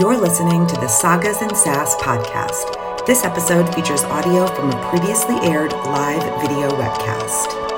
[0.00, 3.04] You're listening to the Sagas and Sass podcast.
[3.04, 7.69] This episode features audio from a previously aired live video webcast.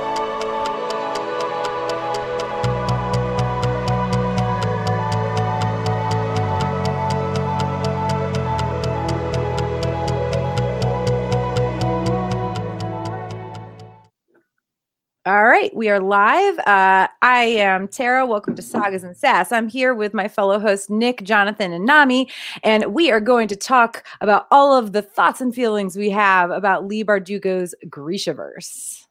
[15.83, 16.61] We are live.
[16.61, 18.25] Uh, I am Tara.
[18.25, 19.50] Welcome to Sagas and Sass.
[19.50, 22.31] I'm here with my fellow hosts Nick, Jonathan, and Nami,
[22.63, 26.53] and we are going to talk about all of the thoughts and feelings we have
[26.53, 29.07] about Leigh Bardugo's Grishaverse.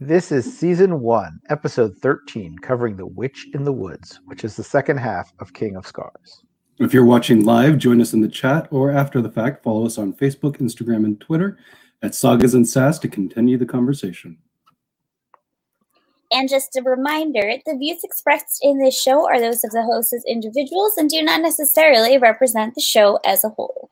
[0.00, 4.64] This is season one, episode 13, covering The Witch in the Woods, which is the
[4.64, 6.44] second half of King of Scars.
[6.78, 9.98] If you're watching live, join us in the chat or after the fact, follow us
[9.98, 11.58] on Facebook, Instagram, and Twitter
[12.00, 14.38] at Sagas and Sass to continue the conversation.
[16.30, 20.12] And just a reminder the views expressed in this show are those of the hosts
[20.12, 23.90] as individuals and do not necessarily represent the show as a whole.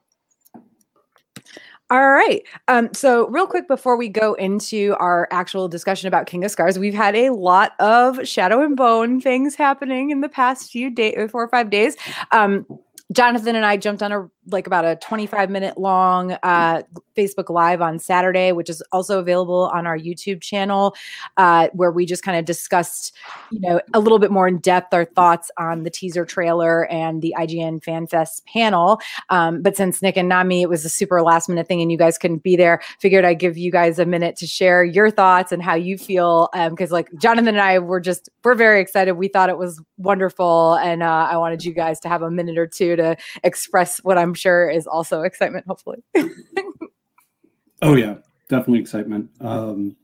[1.90, 2.42] All right.
[2.66, 6.78] Um, so, real quick before we go into our actual discussion about King of Scars,
[6.78, 11.30] we've had a lot of Shadow and Bone things happening in the past few days,
[11.30, 11.96] four or five days.
[12.32, 12.66] Um,
[13.12, 16.82] Jonathan and I jumped on a like about a 25 minute long uh,
[17.16, 20.94] Facebook Live on Saturday, which is also available on our YouTube channel,
[21.36, 23.14] uh, where we just kind of discussed,
[23.50, 27.22] you know, a little bit more in depth our thoughts on the teaser trailer and
[27.22, 29.00] the IGN FanFest panel.
[29.30, 31.98] Um, but since Nick and Nami, it was a super last minute thing and you
[31.98, 35.52] guys couldn't be there, figured I'd give you guys a minute to share your thoughts
[35.52, 36.48] and how you feel.
[36.52, 39.12] Because um, like Jonathan and I were just, we're very excited.
[39.12, 40.74] We thought it was wonderful.
[40.74, 44.18] And uh, I wanted you guys to have a minute or two to express what
[44.18, 46.02] I'm sure is also excitement, hopefully.
[47.82, 48.16] oh, yeah,
[48.48, 49.30] definitely excitement.
[49.40, 49.96] Um,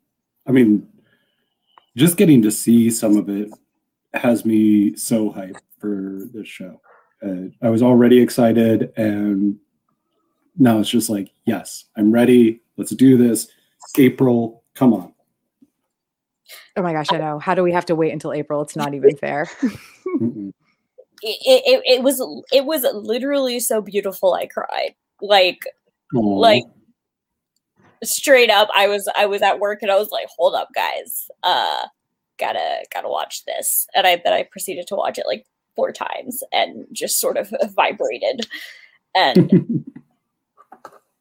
[0.47, 0.89] I mean,
[1.97, 3.51] just getting to see some of it
[4.15, 6.81] has me so hyped for this show.
[7.23, 9.59] Uh, I was already excited, and
[10.59, 12.63] now it's just like, yes, I'm ready.
[12.77, 13.49] Let's do this.
[13.99, 15.13] April, come on.
[16.77, 17.39] Oh my gosh, I know.
[17.39, 18.63] How do we have to wait until April?
[18.63, 19.47] It's not even fair
[21.23, 22.21] it, it, it was
[22.53, 24.95] it was literally so beautiful i cried.
[25.21, 25.65] Like
[26.15, 26.39] Aww.
[26.39, 26.65] like
[28.03, 31.29] straight up i was i was at work and i was like hold up guys.
[31.43, 31.87] Uh
[32.39, 33.87] gotta gotta watch this.
[33.95, 37.53] And i then i proceeded to watch it like four times and just sort of
[37.75, 38.47] vibrated.
[39.15, 39.51] And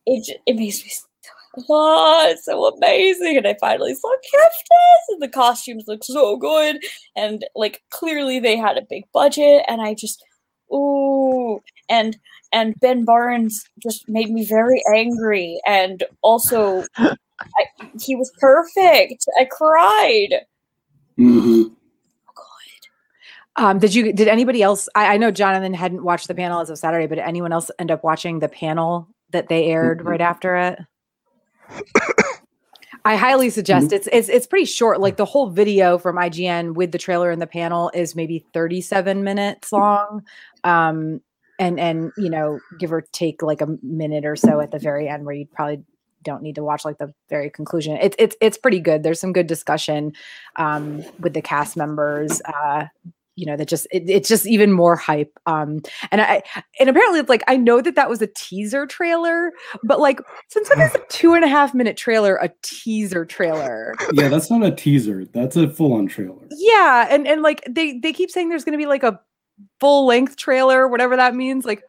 [0.06, 0.92] it it makes me
[1.70, 3.38] oh, it's so amazing.
[3.38, 6.80] And I finally saw Keftas, and the costumes look so good.
[7.16, 10.24] And like clearly they had a big budget, and I just
[10.74, 12.18] ooh and
[12.52, 15.60] and Ben Barnes just made me very angry.
[15.66, 17.66] And also I,
[18.00, 19.26] he was perfect.
[19.40, 20.46] I cried.
[21.18, 21.74] Mm-hmm.
[23.56, 26.70] Um, did you did anybody else I, I, know Jonathan hadn't watched the panel as
[26.70, 30.08] of Saturday, but did anyone else end up watching the panel that they aired mm-hmm.
[30.08, 30.80] right after it?
[33.06, 33.96] I highly suggest mm-hmm.
[33.96, 35.00] it's it's it's pretty short.
[35.00, 39.24] Like the whole video from IGN with the trailer and the panel is maybe 37
[39.24, 40.24] minutes long.
[40.64, 41.22] Um
[41.58, 45.08] and and you know, give or take like a minute or so at the very
[45.08, 45.84] end where you probably
[46.24, 47.98] don't need to watch like the very conclusion.
[48.02, 49.04] It's it's it's pretty good.
[49.04, 50.14] There's some good discussion
[50.58, 52.42] um with the cast members.
[52.42, 52.88] Uh
[53.36, 55.80] you know that just it, it's just even more hype um
[56.12, 56.44] and i
[56.80, 59.52] and apparently it's like i know that that was a teaser trailer
[59.84, 60.20] but like
[60.50, 63.96] since when is a two and a half minute trailer a teaser trailer?
[64.14, 66.48] Yeah that's not a teaser that's a full-on trailer.
[66.52, 69.20] Yeah and and like they they keep saying there's going to be like a
[69.80, 71.84] full length trailer whatever that means like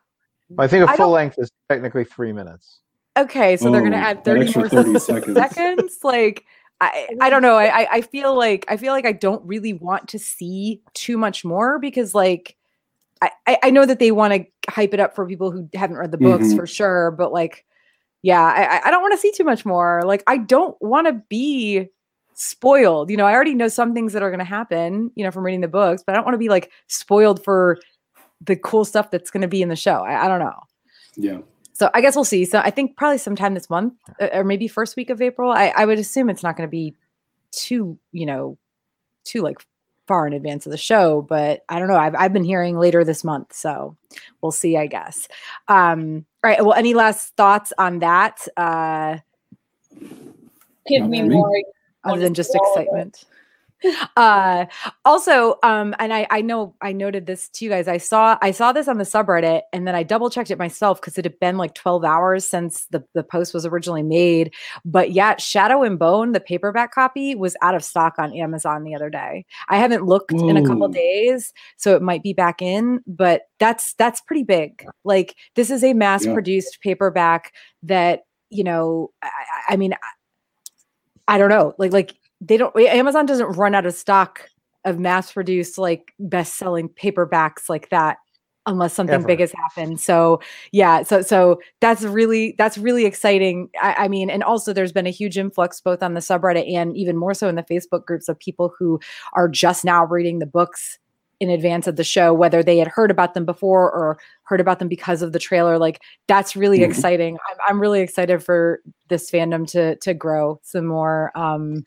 [0.58, 2.80] i think a full length is technically three minutes.
[3.18, 5.34] Okay so oh, they're going to add 30 more 30 seconds.
[5.34, 5.98] seconds.
[6.04, 6.44] like
[6.80, 7.56] I, I don't know.
[7.56, 11.44] I, I feel like I feel like I don't really want to see too much
[11.44, 12.56] more because like
[13.22, 16.10] I, I know that they want to hype it up for people who haven't read
[16.10, 16.56] the books mm-hmm.
[16.56, 17.66] for sure, but like
[18.22, 20.02] yeah, I, I don't want to see too much more.
[20.04, 21.88] Like I don't want to be
[22.32, 23.10] spoiled.
[23.10, 25.60] You know, I already know some things that are gonna happen, you know, from reading
[25.60, 27.78] the books, but I don't want to be like spoiled for
[28.40, 30.02] the cool stuff that's gonna be in the show.
[30.02, 30.60] I, I don't know.
[31.16, 31.38] Yeah
[31.80, 32.44] so I guess we'll see.
[32.44, 35.50] So I think probably sometime this month uh, or maybe first week of April.
[35.50, 36.94] I, I would assume it's not going to be
[37.52, 38.58] too, you know,
[39.24, 39.64] too like
[40.06, 41.96] far in advance of the show, but I don't know.
[41.96, 43.96] I've, I've been hearing later this month, so
[44.42, 45.26] we'll see, I guess.
[45.68, 46.62] Um, all right.
[46.62, 48.46] Well, any last thoughts on that?
[48.58, 49.16] Uh,
[50.86, 51.50] Give me more.
[52.04, 53.24] Other than just excitement.
[54.16, 54.66] Uh
[55.04, 58.50] also um and i i know i noted this to you guys i saw i
[58.50, 61.38] saw this on the subreddit and then i double checked it myself because it had
[61.40, 64.52] been like 12 hours since the, the post was originally made
[64.84, 68.94] but yet, shadow and bone the paperback copy was out of stock on amazon the
[68.94, 69.44] other day.
[69.68, 73.94] I haven't looked in a couple days so it might be back in but that's
[73.94, 74.84] that's pretty big.
[75.04, 79.94] Like this is a mass produced paperback that you know i, I I mean
[81.30, 81.74] I don't know.
[81.78, 84.48] Like like they don't Amazon doesn't run out of stock
[84.84, 88.16] of mass produced like best selling paperbacks like that
[88.66, 89.26] unless something Ever.
[89.26, 90.00] big has happened.
[90.00, 90.40] So
[90.72, 93.68] yeah, so so that's really that's really exciting.
[93.80, 96.96] I, I mean, and also there's been a huge influx both on the subreddit and
[96.96, 99.00] even more so in the Facebook groups of people who
[99.32, 100.98] are just now reading the books
[101.40, 104.78] in advance of the show, whether they had heard about them before or heard about
[104.78, 105.78] them because of the trailer.
[105.78, 106.84] Like that's really Mhm.
[106.90, 107.38] exciting.
[107.50, 111.32] I'm, I'm really excited for this fandom to to grow some more.
[111.34, 111.84] Um,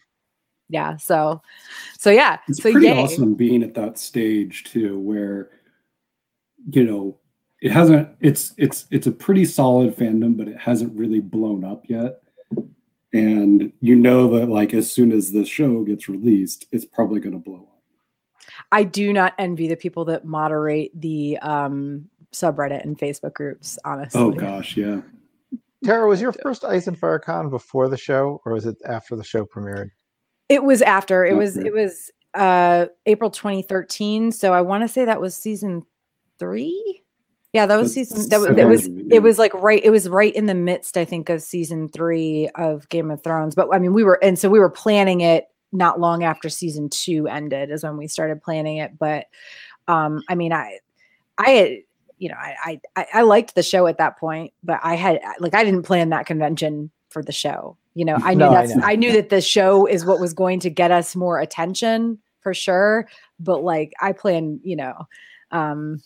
[0.74, 0.98] yeah.
[0.98, 1.42] So,
[1.98, 2.40] so yeah.
[2.48, 3.04] It's so pretty yay.
[3.04, 5.52] awesome being at that stage too, where
[6.72, 7.18] you know
[7.62, 8.10] it hasn't.
[8.20, 12.22] It's it's it's a pretty solid fandom, but it hasn't really blown up yet.
[13.14, 17.34] And you know that like as soon as the show gets released, it's probably going
[17.34, 17.82] to blow up.
[18.72, 23.78] I do not envy the people that moderate the um subreddit and Facebook groups.
[23.86, 24.20] Honestly.
[24.20, 25.02] Oh gosh, yeah.
[25.84, 29.16] Tara, was your first Ice and Fire Con before the show, or was it after
[29.16, 29.90] the show premiered?
[30.50, 31.26] It was after.
[31.26, 34.32] It was it was uh April 2013.
[34.32, 35.86] So I want to say that was season
[36.40, 37.04] three.
[37.54, 40.34] Yeah, that was season that was it was it was like right it was right
[40.34, 43.56] in the midst, I think, of season three of Game of Thrones.
[43.56, 46.90] But I mean we were and so we were planning it not long after season
[46.90, 48.98] two ended is when we started planning it.
[48.98, 49.28] But
[49.88, 50.80] um I mean I
[51.38, 51.84] I
[52.24, 55.54] you know, I, I I liked the show at that point, but I had like
[55.54, 57.78] I didn't plan that convention for the show.
[57.96, 58.86] You know, I knew No, I that's know.
[58.86, 62.54] I, knew that the show is what was going to get us more attention for
[62.54, 63.08] sure.
[63.40, 65.08] But like I plan, you know,
[65.52, 66.02] um,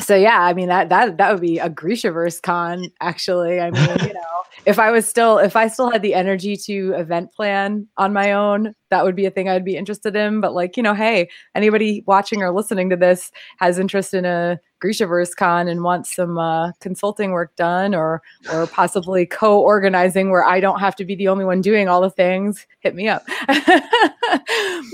[0.00, 3.60] so yeah, I mean that that that would be a Grishaverse con actually.
[3.60, 6.92] I mean, you know, if I was still if I still had the energy to
[6.94, 10.40] event plan on my own, that would be a thing I'd be interested in.
[10.40, 14.58] But like, you know, hey, anybody watching or listening to this has interest in a
[14.82, 18.22] Grishaverse con and wants some uh, consulting work done or
[18.52, 22.10] or possibly co-organizing where I don't have to be the only one doing all the
[22.10, 23.24] things, hit me up.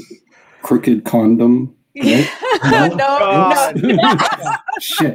[0.62, 1.76] Crooked condom.
[1.96, 3.72] No, No?
[3.72, 3.72] no,
[4.80, 5.14] Shit.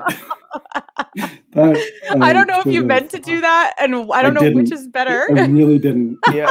[1.54, 1.92] That,
[2.22, 4.72] I don't um, know if you meant to do that, and I don't know which
[4.72, 5.28] is better.
[5.36, 6.18] I really didn't.
[6.34, 6.50] Yeah,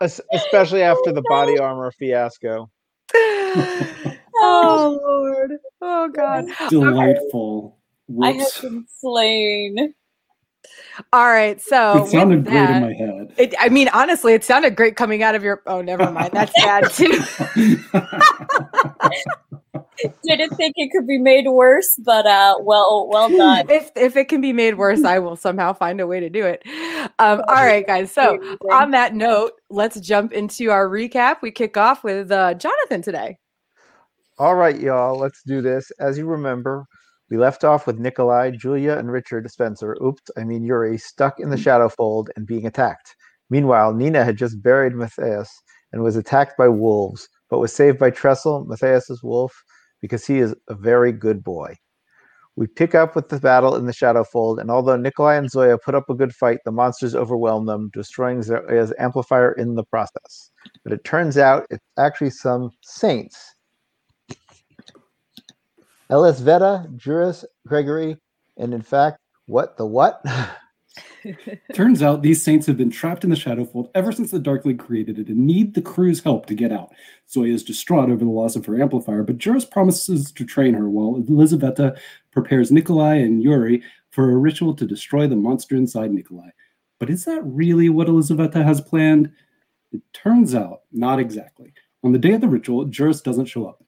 [0.00, 2.70] uh, especially after the body armor fiasco.
[3.14, 5.52] oh Lord!
[5.80, 6.46] Oh God!
[6.68, 7.78] Delightful.
[8.22, 9.94] I have been slain.
[11.12, 13.32] All right, so It sounded with great in my head.
[13.36, 15.62] It, I mean, honestly, it sounded great coming out of your.
[15.66, 16.32] Oh, never mind.
[16.32, 17.12] That's bad too.
[20.24, 23.70] Didn't think it could be made worse, but uh, well, well done.
[23.70, 26.44] if if it can be made worse, I will somehow find a way to do
[26.44, 26.62] it.
[27.18, 28.12] Um, all right, guys.
[28.12, 28.38] So
[28.70, 31.36] on that note, let's jump into our recap.
[31.42, 33.38] We kick off with uh, Jonathan today.
[34.38, 35.90] All right, y'all, let's do this.
[36.00, 36.86] As you remember,
[37.32, 39.96] we left off with Nikolai, Julia, and Richard Spencer.
[40.04, 41.64] Oops, I mean Yuri, stuck in the mm.
[41.64, 43.16] shadow fold and being attacked.
[43.48, 45.50] Meanwhile, Nina had just buried Matthias
[45.92, 49.50] and was attacked by wolves, but was saved by Trassel, Matthias's wolf,
[50.02, 51.74] because he is a very good boy.
[52.56, 55.78] We pick up with the battle in the shadow fold, and although Nikolai and Zoya
[55.78, 60.50] put up a good fight, the monsters overwhelm them, destroying Zoya's amplifier in the process.
[60.84, 63.51] But it turns out it's actually some saints
[66.12, 68.18] Elizaveta, Juris, Gregory,
[68.58, 70.22] and in fact, what the what?
[71.74, 75.18] Turns out these saints have been trapped in the Shadowfold ever since the Darkling created
[75.18, 76.92] it and need the crew's help to get out.
[77.30, 80.90] Zoya is distraught over the loss of her amplifier, but Juris promises to train her
[80.90, 81.96] while Elizaveta
[82.30, 86.50] prepares Nikolai and Yuri for a ritual to destroy the monster inside Nikolai.
[87.00, 89.32] But is that really what Elizaveta has planned?
[89.92, 91.72] It turns out, not exactly.
[92.04, 93.81] On the day of the ritual, Juris doesn't show up.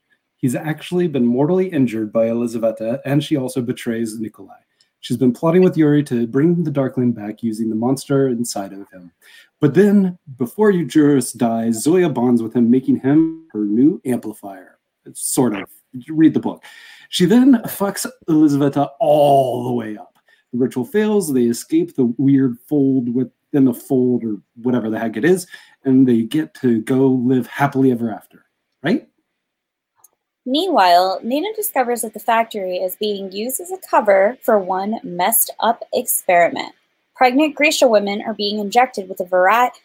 [0.45, 4.59] He's actually been mortally injured by Elizaveta, and she also betrays Nikolai.
[5.01, 8.87] She's been plotting with Yuri to bring the Darkling back using the monster inside of
[8.91, 9.11] him.
[9.59, 14.81] But then, before Juris dies, Zoya bonds with him, making him her new amplifier.
[15.07, 15.67] It's sort of.
[16.11, 16.63] Read the book.
[17.09, 20.19] She then fucks Elizaveta all the way up.
[20.53, 21.33] The ritual fails.
[21.33, 25.47] They escape the weird fold within the fold, or whatever the heck it is,
[25.85, 28.45] and they get to go live happily ever after.
[28.83, 29.09] Right?
[30.47, 35.51] Meanwhile, Nina discovers that the factory is being used as a cover for one messed
[35.59, 36.75] up experiment.
[37.17, 39.81] Pregnant Grisha women are being injected with a variety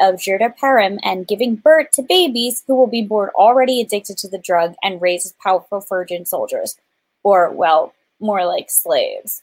[0.00, 4.28] of jurda parem and giving birth to babies who will be born already addicted to
[4.28, 6.78] the drug and raised as powerful virgin soldiers.
[7.22, 9.42] Or, well, more like slaves.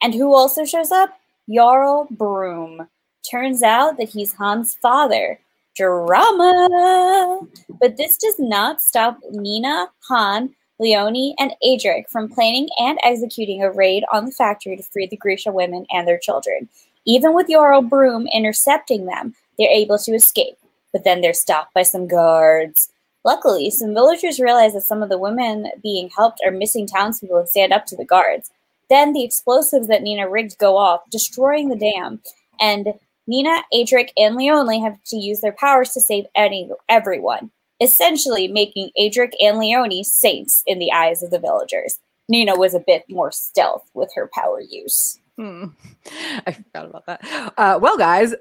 [0.00, 1.18] And who also shows up?
[1.52, 2.88] Jarl Brum.
[3.28, 5.40] Turns out that he's Hanne's father.
[5.76, 7.40] Drama!
[7.80, 13.70] But this does not stop Nina, Hanne, Leoni, and Adrik from planning and executing a
[13.70, 16.68] raid on the factory to free the Grisha women and their children.
[17.06, 20.58] Even with Jarl Brum intercepting them, they're able to escape,
[20.92, 22.90] but then they're stopped by some guards.
[23.24, 27.48] Luckily, some villagers realize that some of the women being helped are missing townspeople and
[27.48, 28.50] stand up to the guards.
[28.88, 32.20] Then the explosives that Nina rigged go off, destroying the dam,
[32.60, 32.94] and
[33.26, 38.90] Nina, Adrik, and Leoni have to use their powers to save any everyone, essentially making
[38.98, 41.98] Adrik and Leoni saints in the eyes of the villagers.
[42.28, 45.18] Nina was a bit more stealth with her power use.
[45.36, 45.66] Hmm.
[46.46, 47.52] I forgot about that.
[47.56, 48.34] Uh, well, guys,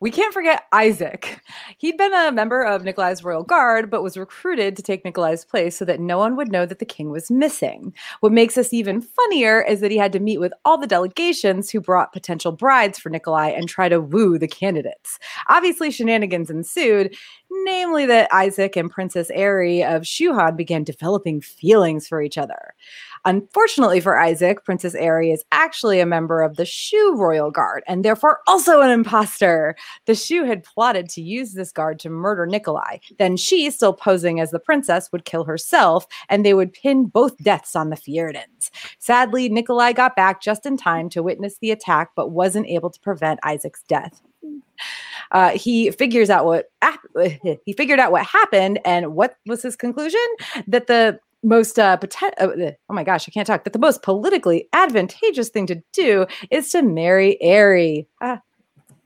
[0.00, 1.42] we can't forget Isaak.
[1.76, 5.76] He'd been a member of Nikolai's royal guard, but was recruited to take Nikolai's place
[5.76, 7.92] so that no one would know that the king was missing.
[8.20, 11.70] What makes this even funnier is that he had to meet with all the delegations
[11.70, 15.18] who brought potential brides for Nikolai and try to woo the candidates.
[15.48, 17.14] Obviously, shenanigans ensued,
[17.50, 22.74] namely that Isaak and Princess Ehri of Shu Han began developing feelings for each other.
[23.26, 28.04] Unfortunately for Isaak, Princess Ehri is actually a member of the Shu royal guard and
[28.04, 29.76] therefore also an imposter.
[30.06, 32.98] The Shu had plotted to use this guard to murder Nikolai.
[33.18, 37.36] Then she, still posing as the princess, would kill herself and they would pin both
[37.38, 38.70] deaths on the Fjerdans.
[38.98, 43.00] Sadly, Nikolai got back just in time to witness the attack but wasn't able to
[43.00, 44.22] prevent Isaak's death.
[45.32, 46.70] Uh, he figures out what
[47.64, 50.20] he figured out what happened and what was his conclusion
[50.66, 53.64] that the most uh, poten- uh, oh my gosh, I can't talk.
[53.64, 58.06] That the most politically advantageous thing to do is to marry Ehri.
[58.20, 58.40] Ah,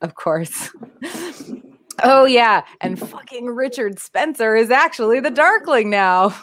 [0.03, 0.71] of course.
[2.03, 6.35] oh yeah, and fucking Richard Spencer is actually the Darkling now.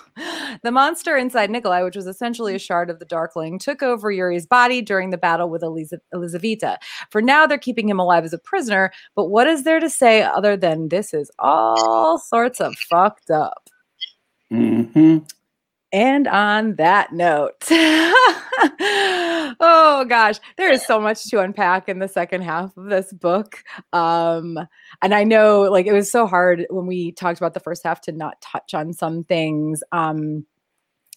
[0.63, 4.46] The monster inside Nikolai, which was essentially a shard of the Darkling, took over Yuri's
[4.46, 6.77] body during the battle with Eliz- Elizaveta.
[7.10, 8.91] For now, they're keeping him alive as a prisoner.
[9.15, 13.70] But what is there to say other than this is all sorts of fucked up?
[14.51, 15.17] hmm
[15.93, 17.63] And on that note,
[19.60, 23.63] oh gosh, there is so much to unpack in the second half of this book.
[23.91, 24.57] Um,
[25.01, 28.00] and I know like it was so hard when we talked about the first half
[28.01, 29.83] to not touch on some things.
[29.91, 30.45] Um,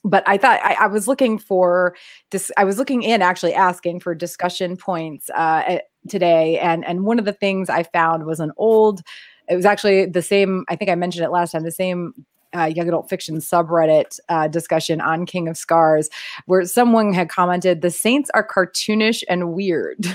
[0.04, 1.96] but I thought I, I was looking for
[2.30, 2.50] this.
[2.56, 5.78] I was looking in actually asking for discussion points uh,
[6.08, 9.00] today, and and one of the things I found was an old.
[9.48, 10.64] It was actually the same.
[10.68, 11.62] I think I mentioned it last time.
[11.62, 12.26] The same
[12.56, 16.10] uh, young adult fiction subreddit uh, discussion on King of Scars,
[16.46, 20.06] where someone had commented, "The Saints are cartoonish and weird."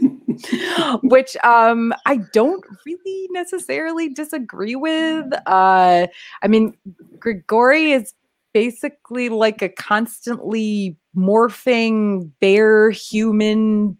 [1.02, 5.26] Which um, I don't really necessarily disagree with.
[5.46, 6.08] Uh,
[6.42, 6.76] I mean,
[7.18, 8.12] Grigori is
[8.52, 13.96] basically like a constantly morphing bear human.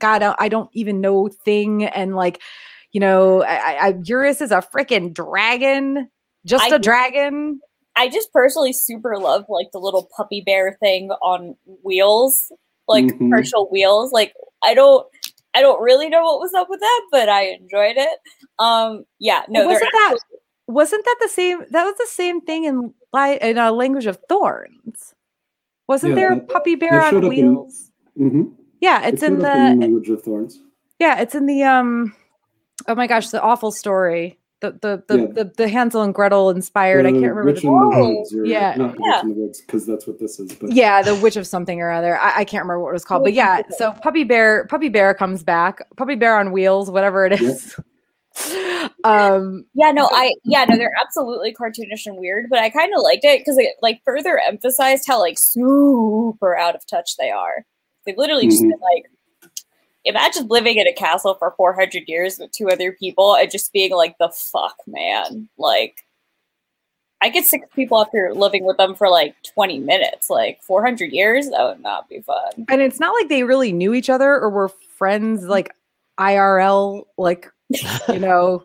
[0.00, 2.40] God, I don't even know thing, and like
[2.94, 6.08] you know, I, I, Juris is a freaking dragon,
[6.46, 7.60] just I- a dragon.
[7.96, 12.50] I just personally super love like the little puppy bear thing on wheels,
[12.88, 13.30] like Mhm.
[13.30, 14.10] partial wheels.
[14.10, 15.06] Like I don't,
[15.54, 18.18] I don't really know what was up with that, but I enjoyed it.
[18.58, 20.16] Um, yeah, no, wasn't that
[20.66, 21.62] wasn't that the same?
[21.70, 25.14] That was the same thing in li- in a language of thorns.
[25.86, 27.92] Wasn't Yeah, there a puppy bear on showed up in- wheels?
[28.16, 28.42] hmm
[28.80, 29.44] yeah, it's in the
[29.78, 30.60] language of thorns.
[30.98, 32.12] yeah, it's in the um.
[32.88, 34.40] Oh my gosh, the awful story.
[34.72, 35.26] The the the Yeah.
[35.32, 37.04] the, the Hansel and Gretel inspired.
[37.06, 38.74] I can't remember Witch the in the Woods, or yeah.
[38.76, 39.16] not Yeah.
[39.16, 40.52] Witch in the Woods, because that's what this is.
[40.54, 43.04] But yeah the witch of something or other I, I can't remember what it was
[43.04, 47.26] called but yeah so puppy bear puppy bear comes back puppy bear on wheels whatever
[47.26, 47.78] it is
[49.04, 53.02] um Yeah, no, I yeah, no, they're absolutely cartoonish and weird, but I kind of
[53.02, 57.64] liked it because it like further emphasized how like super out of touch they are.
[58.06, 58.70] They literally just Mhm.
[58.70, 59.04] been, like
[60.04, 63.92] imagine living in a castle for 400 years with two other people and just being
[63.92, 65.48] like the fuck man.
[65.58, 66.04] Like
[67.20, 70.28] I get six people after living with them for like 20 minutes.
[70.28, 72.66] Like 400 years, that would not be fun.
[72.68, 75.70] and it's not like they really knew each other or were friends like
[76.20, 77.50] irl like
[78.08, 78.62] you know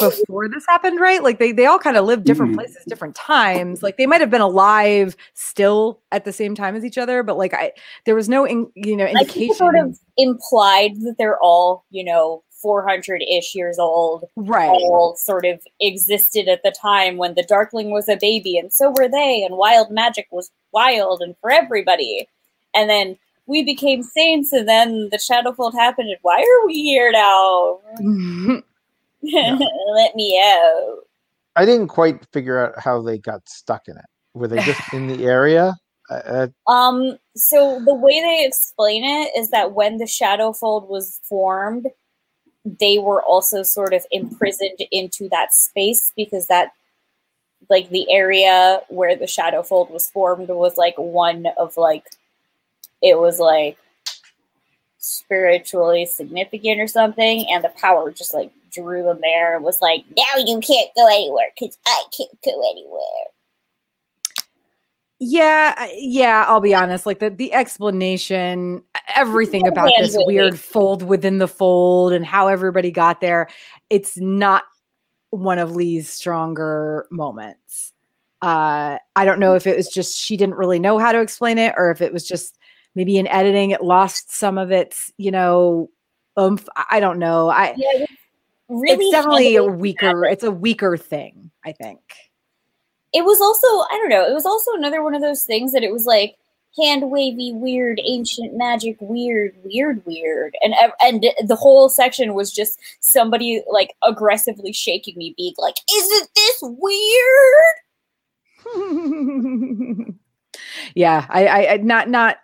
[0.00, 2.56] before this happened right like they, they all kind of lived different Mhm.
[2.56, 6.84] places different times like they might have been alive still at the same time as
[6.84, 7.72] each other but like i
[8.04, 12.02] there was no in, you know indication it sort of implied that they're all, you
[12.04, 14.24] know, 400 ish years old.
[14.34, 18.72] right all sort of existed at the time when the Darkling was a baby, and
[18.72, 22.28] so were they, and wild magic was wild and for everybody.
[22.74, 23.16] And then
[23.46, 27.78] we became saints and then the Shadowfold happened and why are we here now?
[29.22, 30.98] Let me out.
[31.56, 34.04] I didn't quite figure out how they got stuck in it.
[34.34, 35.74] Were they just in the area?
[36.08, 41.88] Uh, Um, so the way they explain it is that when the Shadowfold was formed,
[42.64, 46.72] they were also sort of imprisoned into that space because that
[47.68, 52.06] like the area where the Shadowfold was formed was like one of like
[53.02, 53.78] it was like
[54.98, 60.04] spiritually significant or something and the power just like drew them there and was like
[60.16, 63.28] now you can't go anywhere because I can't go anywhere.
[65.20, 67.04] Yeah, yeah, I'll be honest.
[67.04, 68.82] Like the, the explanation,
[69.16, 73.48] everything about this weird fold within the fold and how everybody got there,
[73.90, 74.62] it's not
[75.30, 77.92] one of Leigh's stronger moments.
[78.42, 81.58] Uh, I don't know if it was just she didn't really know how to explain
[81.58, 82.56] it, or if it was just
[82.94, 85.90] maybe in editing it lost some of its, you know,
[86.38, 86.68] oomph.
[86.90, 87.50] I don't know.
[87.50, 88.10] I Yeah, it
[88.68, 90.24] really it's definitely a weaker.
[90.24, 92.00] It's a weaker thing, I think.
[93.12, 94.28] it was also I don't know.
[94.28, 96.36] It was also another one of those things that it was like
[96.76, 102.78] hand wavy, weird, ancient magic, weird, weird, weird, and and the whole section was just
[103.00, 107.64] somebody like aggressively shaking me, being like, "Isn't this weird?"
[110.94, 112.38] yeah, I, I, I not not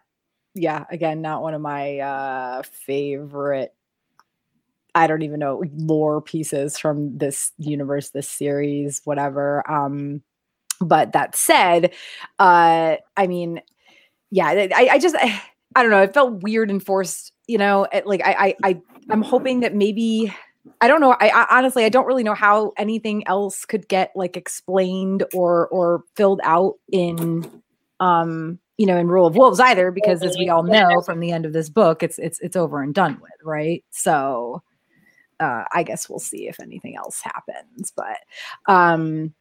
[0.54, 3.74] yeah, again, not one of my uh favorite
[4.94, 9.68] I don't even know lore pieces from this universe, this series, whatever.
[9.70, 10.22] Um
[10.80, 11.92] but that said,
[12.38, 13.60] uh I mean,
[14.30, 15.42] yeah, I, I just I,
[15.76, 18.80] I don't know, it felt weird and forced, you know, it, like I I I
[19.10, 20.32] I'm hoping that maybe
[20.80, 21.12] I don't know.
[21.20, 25.68] I, I honestly I don't really know how anything else could get like explained or
[25.68, 27.44] or filled out in
[28.00, 31.30] um you know in Rule of Wolves either because as we all know from the
[31.30, 33.84] end of this book it's it's it's over and done with, right?
[33.90, 34.62] So
[35.40, 38.18] uh I guess we'll see if anything else happens, but
[38.66, 39.34] um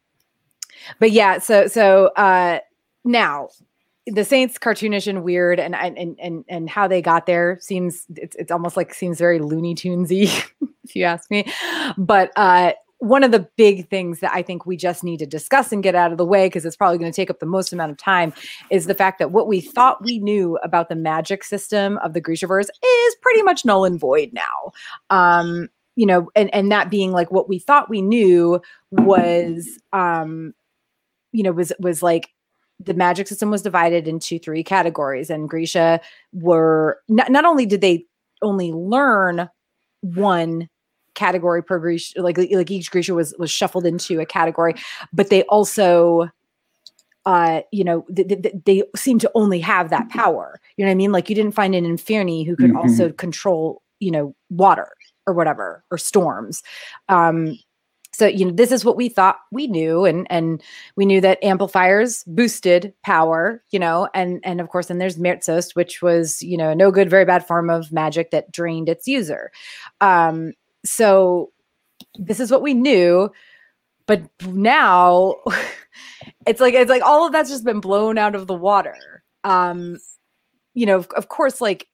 [0.98, 2.60] but yeah, so so uh
[3.04, 3.48] now
[4.06, 8.36] the Saints cartoonish and weird and and and and how they got there seems it's
[8.36, 10.24] it's almost like seems very Looney Tunesy
[10.84, 11.50] if you ask me.
[11.96, 12.72] But uh
[13.04, 15.94] one of the big things that I think we just need to discuss and get
[15.94, 17.98] out of the way because it's probably going to take up the most amount of
[17.98, 18.32] time
[18.70, 22.20] is the fact that what we thought we knew about the magic system of the
[22.20, 24.72] Grishaverse is pretty much null and void now.
[25.10, 30.54] Um, you know, and and that being like what we thought we knew was um
[31.32, 32.30] you know was was like
[32.80, 36.00] the magic system was divided into three categories and grisha
[36.32, 38.04] were not, not only did they
[38.42, 39.48] only learn
[40.00, 40.68] one
[41.14, 44.74] category per grisha like like each grisha was was shuffled into a category
[45.12, 46.28] but they also
[47.26, 50.60] uh you know th- th- th- they seem to only have that power.
[50.76, 51.12] You know what i mean?
[51.12, 52.76] Like you didn't find an inferni who could Mhm.
[52.76, 54.88] also control you know water
[55.26, 56.62] or whatever or storms.
[57.08, 57.58] Um
[58.12, 60.62] so you know this is what we thought we knew and and
[60.96, 65.74] we knew that amplifiers boosted power you know and and of course then there's merzost,
[65.74, 69.50] which was you know no good very bad form of magic that drained its user.
[70.02, 70.52] Um
[70.84, 71.50] so
[72.16, 73.30] this is what we knew
[74.06, 75.34] but now
[76.46, 78.96] it's like it's like all of that's just been blown out of the water.
[79.44, 79.98] Um
[80.74, 81.86] you know of, of course like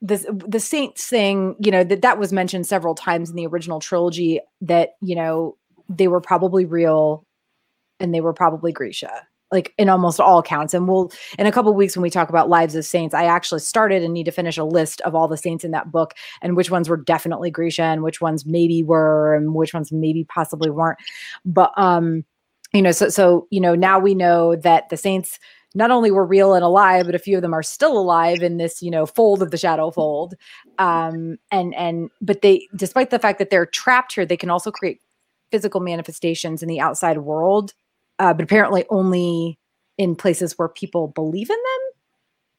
[0.00, 3.80] this the saints thing you know that that was mentioned several times in the original
[3.80, 5.56] trilogy that you know
[5.88, 7.24] they were probably real
[8.00, 11.72] and they were probably grisha like in almost all counts and we'll in a couple
[11.74, 14.56] weeks when we talk about lives of saints i actually started and need to finish
[14.56, 17.82] a list of all the saints in that book and which ones were definitely grisha
[17.82, 20.98] and which ones maybe were and which ones maybe possibly weren't.
[21.44, 22.24] But um
[22.72, 25.38] you know so so you know now we know that the saints
[25.74, 28.56] not only were real and alive but a few of them are still alive in
[28.56, 30.34] this you know fold of the shadow fold.
[30.78, 34.70] Um and and but they despite the fact that they're trapped here they can also
[34.70, 35.00] create
[35.50, 37.74] physical manifestations in the outside world
[38.18, 39.58] uh, but apparently only
[39.98, 41.90] in places where people believe in them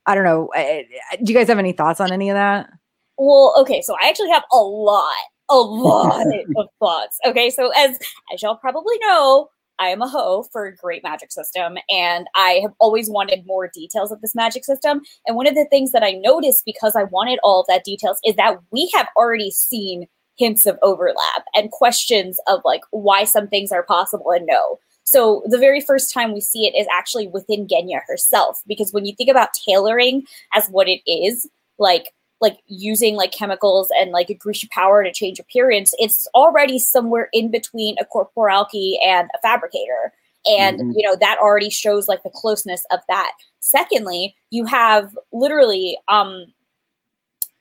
[0.07, 2.69] i don't know I- I- do you guys have any thoughts on any of that
[3.17, 5.13] Well, okay, so I actually have a lot,
[5.49, 6.25] a lot
[6.57, 7.17] of thoughts.
[7.25, 7.97] Okay, so as
[8.33, 12.59] as y'all probably know, I am a hoe for a great magic system, and I
[12.63, 15.01] have always wanted more details of this magic system.
[15.27, 18.17] And one of the things that I noticed because I wanted all of that details
[18.25, 23.47] is that we have already seen hints of overlap and questions of like why some
[23.47, 24.79] things are possible and no.
[25.03, 29.05] So the very first time we see it is actually within Genya herself, because when
[29.05, 34.29] you think about tailoring as what it is, like like using like chemicals and like
[34.29, 39.39] a Grisha power to change appearance, it's already somewhere in between a corporalki and a
[39.41, 40.13] fabricator.
[40.45, 40.93] and Mhm.
[40.93, 46.45] you know that already shows like the closeness of that secondly you have literally um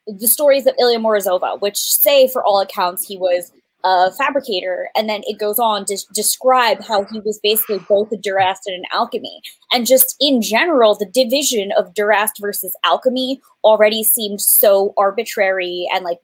[0.08, 3.52] the stories of Ilya Morozova, which say for all accounts he was
[3.84, 8.16] a fabricator, and then it goes on to describe how he was basically both a
[8.16, 9.40] Durast and an alkemi.
[9.72, 16.04] And just in general, the division of Durast versus alkemi already seemed so arbitrary and
[16.04, 16.20] like,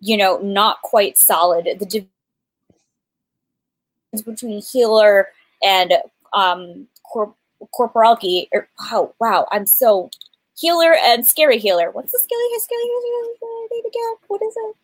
[0.00, 1.66] you know, not quite solid.
[1.78, 2.08] The division
[4.24, 5.28] between healer
[5.62, 5.94] and
[6.32, 7.36] um, corp-.
[7.78, 10.10] Or, oh, wow, I'm so
[10.58, 11.92] healer and scary healer.
[11.92, 14.14] What's the scary scary healer name again?
[14.26, 14.76] What is it?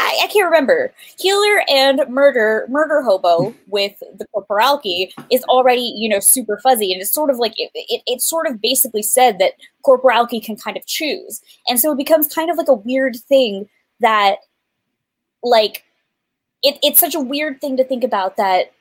[0.00, 0.92] I, I can't remember.
[1.18, 7.00] Healer and murder murder hobo with the corporality is already you know super fuzzy, and
[7.00, 10.76] it's sort of like it, it, it sort of basically said that corporality can kind
[10.76, 13.68] of choose, and so it becomes kind of like a weird thing
[14.00, 14.38] that
[15.42, 15.84] like
[16.62, 18.72] it, it's such a weird thing to think about that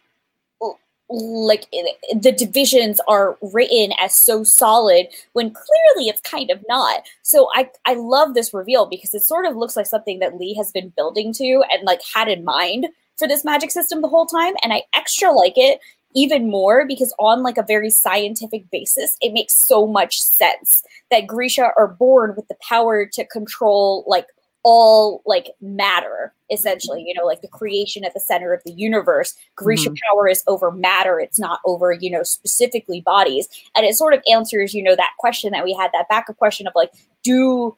[1.10, 7.02] like eh, the divisions are written as so solid when clearly it's kind of not.
[7.24, 10.54] So i i love this reveal because it sort of looks like something that Leigh
[10.56, 12.88] has been building to and like had in mind
[13.20, 15.80] for this magic system the whole time and i extra like it
[16.16, 21.28] even more because on like a very scientific basis it makes so much sense that
[21.28, 24.26] grisha are born with the power to control like
[24.64, 29.34] all like matter essentially you know like the creation at the center of the universe.
[29.56, 29.98] Grisha Mhm.
[30.10, 31.20] power is over matter.
[31.20, 33.48] It's not over you know specifically bodies.
[33.76, 36.68] And it sort of answers you know that question that we had that backup question
[36.68, 36.92] of like
[37.24, 37.76] do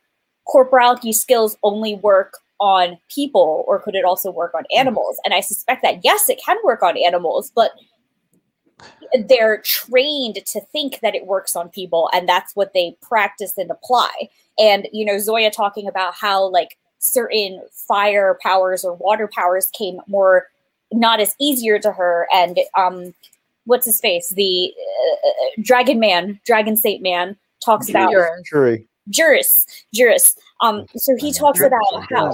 [0.47, 5.19] corporality skills only work on people or could it also work on animals?
[5.25, 7.71] And i suspect that yes it can work on animals but
[9.27, 13.69] they're trained to think that it works on people and that's what they practice and
[13.69, 14.09] apply
[14.61, 19.99] and you know zoya talking about how like certain fire powers or water powers came
[20.07, 20.47] more
[20.91, 23.13] not as easier to her and um
[23.65, 24.71] what's his face the
[25.25, 28.43] uh, dragon man dragon saint man talks about Urine.
[28.49, 28.87] Jury.
[29.09, 31.73] juris juris um so he talks Juris.
[31.73, 32.33] about how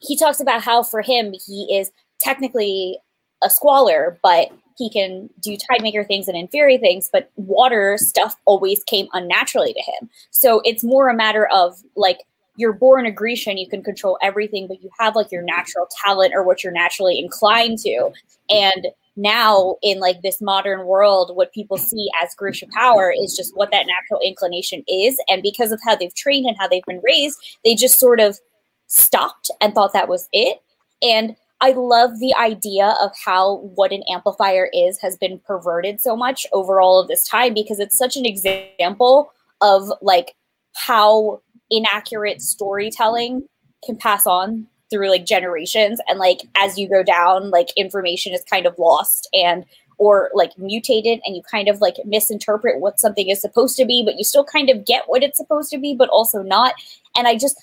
[0.00, 2.98] he talks about how for him he is technically
[3.42, 8.36] a squaller, but he can do tide maker things and inferi things, but water stuff
[8.44, 10.08] always came unnaturally to him.
[10.30, 12.20] So it's more a matter of like
[12.56, 16.32] you're born a Grisha, you can control everything, but you have like your natural talent
[16.34, 18.10] or what you're naturally inclined to.
[18.50, 23.56] And now in like this modern world, what people see as Grisha power is just
[23.56, 25.20] what that natural inclination is.
[25.28, 28.38] And because of how they've trained and how they've been raised, they just sort of
[28.86, 30.60] stopped and thought that was it.
[31.02, 36.16] And I love the idea of how what an amplifier is has been perverted so
[36.16, 40.34] much over all of this time because it's such an example of like
[40.74, 43.42] how inaccurate storytelling
[43.84, 48.42] can pass on through like generations and like as you go down like information is
[48.48, 49.64] kind of lost and
[49.98, 54.02] or like mutated and you kind of like misinterpret what something is supposed to be
[54.04, 56.74] but you still kind of get what it's supposed to be but also not.
[57.16, 57.62] And i just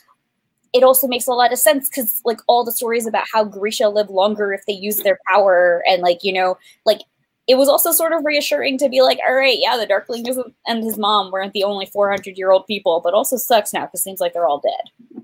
[0.76, 3.88] it also makes a lot of sense because like all the stories about how Grisha
[3.88, 7.00] live longer if they use their power and like you know like
[7.48, 10.26] it was also sort of reassuring to be like all right yeah the darkling
[10.68, 14.02] and his mom weren't the only 400 year old people but also sucks now because
[14.02, 15.24] it seems like they're all dead.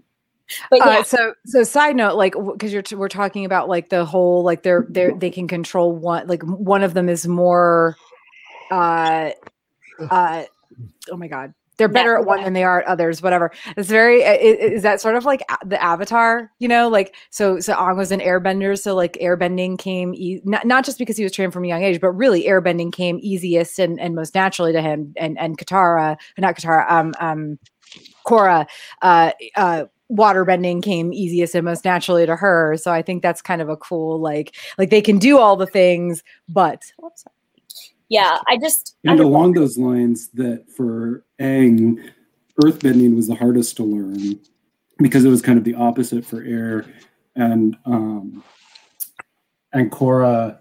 [0.70, 1.00] But yeah.
[1.00, 4.44] Uh, so so side note like because you're t- we're talking about like the whole
[4.44, 7.96] like they're they're they can control one like one of them is more
[8.70, 9.32] uh
[10.10, 10.44] uh
[11.10, 13.52] oh my god they're better at one than they are at others whatever.
[13.76, 17.60] It's very i- i- is that sort of like the avatar you know like so
[17.60, 21.24] so Aang was an airbender so like airbending came e- not, not just because he
[21.24, 24.72] was trained from a young age but really airbending came easiest and, and most naturally
[24.72, 25.14] to him.
[25.18, 27.60] And and Katara not Katara um um
[28.26, 28.68] Korra
[29.02, 32.76] uh uh waterbending came easiest and most naturally to her.
[32.78, 35.66] So i think that's kind of a cool like like they can do all the
[35.68, 37.24] things but Oops.
[38.12, 39.32] Yeah i just And don't know.
[39.34, 41.98] along those lines, that for Aang,
[42.64, 44.40] earthbending was the hardest to learn
[45.00, 46.86] because it was kind of the opposite for air,
[47.36, 48.44] and um,
[49.74, 50.60] and Korra.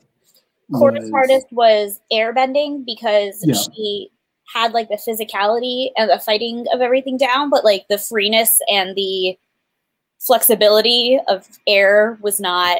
[0.72, 3.54] Korra's was- hardest was airbending because Yeah.
[3.74, 4.10] she
[4.54, 8.94] had like the physicality and the fighting of everything down, but like the freeness and
[8.96, 9.36] the
[10.20, 12.78] flexibility of air was not.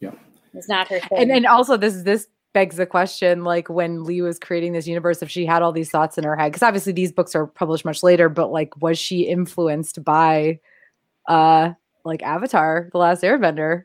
[0.00, 0.12] Yeah.
[0.54, 1.18] was not her thing.
[1.18, 5.22] and and also this this begs the question like when Leigh was creating this universe
[5.22, 7.84] if she had all these thoughts in her head because obviously these books are published
[7.84, 10.58] much later but like was she influenced by
[11.28, 11.70] uh
[12.04, 13.84] like avatar the last airbender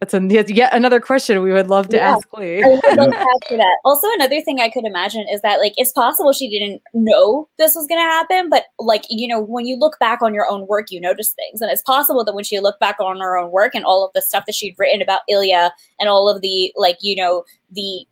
[0.00, 2.14] that's a, yet yet another question we would love to Yeah.
[2.14, 3.12] ask Leigh I would love
[3.48, 3.78] to that.
[3.84, 7.74] Also, another thing I could imagine is that like it's possible she didn't know this
[7.74, 10.66] was going to happen, but like you know, when you look back on your own
[10.68, 13.50] work, you notice things, and it's possible that when she looked back on her own
[13.50, 16.72] work and all of the stuff that she'd written about Ilya and all of the
[16.76, 18.06] like you know the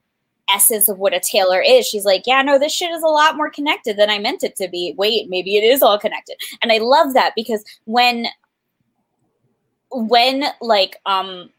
[0.53, 1.87] essence of what a tailor is.
[1.87, 4.55] She's like, yeah, no, this shit is a lot more connected than I meant it
[4.57, 4.95] to be.
[4.97, 6.37] Wait, maybe it is all connected.
[6.63, 8.27] And I love that because when
[9.91, 11.51] when like um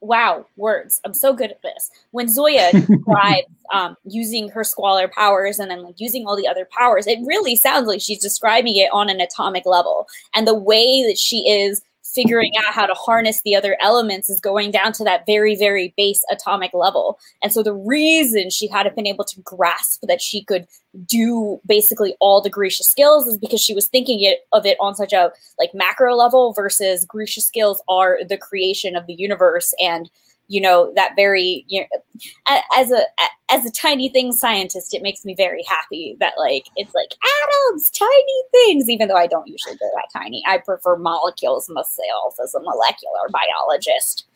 [0.00, 1.00] wow, words.
[1.04, 1.90] I'm so good at this.
[2.12, 6.68] When Zoya describes um, using her squaller powers and then like using all the other
[6.76, 10.06] powers, it really sounds like she's describing it on an atomic level.
[10.34, 11.82] And the way that she is
[12.18, 15.94] figuring out how to harness the other elements is going down to that very, very
[15.96, 17.16] base atomic level.
[17.44, 20.66] And so the reason she hadn't been able to grasp that she could
[21.06, 24.96] do basically all the Grisha skills is because she was thinking it, of it on
[24.96, 30.10] such a like macro level versus Grisha skills are the creation of the universe and
[30.48, 33.02] you know that very you know, as a
[33.50, 37.90] as a tiny thing scientist it makes me very happy that like it's like atoms
[37.90, 40.42] tiny things even though i don't usually go that tiny.
[40.46, 44.26] I prefer molecules myself as a molecular biologist.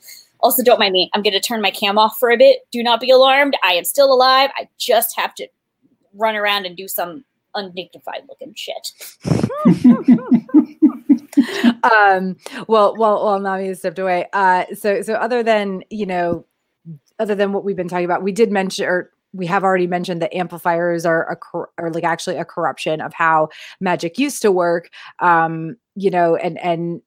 [0.40, 2.60] Also don't mind me i'm going to turn my cam off for a bit.
[2.70, 3.56] Do not be alarmed.
[3.64, 4.50] I am still alive.
[4.56, 5.48] I just have to
[6.14, 8.92] run around and do some undignified looking shit
[11.82, 12.36] um,
[12.68, 14.26] well, well, well, Nami has stepped away.
[14.32, 16.46] Uh, so, so other than you know,
[17.18, 20.20] other than what we've been talking about, we did mention, or we have already mentioned
[20.22, 23.48] that amplifiers are a cor- are like actually a corruption of how
[23.80, 24.90] magic used to work.
[25.20, 27.00] Um, you know, and and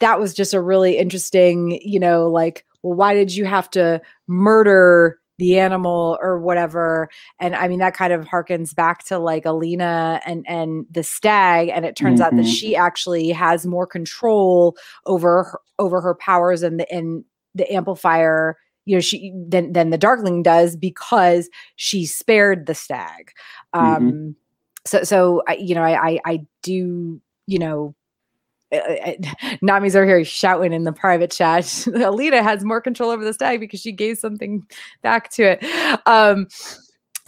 [0.00, 4.00] that was just a really interesting, you know, like, well, why did you have to
[4.28, 5.18] murder?
[5.42, 7.08] The animal or whatever
[7.40, 11.68] and i mean that kind of harkens back to like alina and and the stag
[11.68, 12.26] and it turns mm-hmm.
[12.26, 12.52] out that mm-hmm.
[12.52, 14.76] she actually has more control
[15.06, 17.24] over her, over her powers and the and
[17.56, 23.32] the amplifier you know she than than the darkling does because she spared the stag
[23.74, 23.84] mm-hmm.
[23.84, 24.30] um mm-hmm.
[24.86, 27.96] so so I, you know I, I i do you know
[29.62, 31.86] Nami's over here shouting in the private chat.
[31.94, 34.66] Alina has more control over the stag because she gave something
[35.02, 35.64] back to it.
[36.06, 36.48] Um,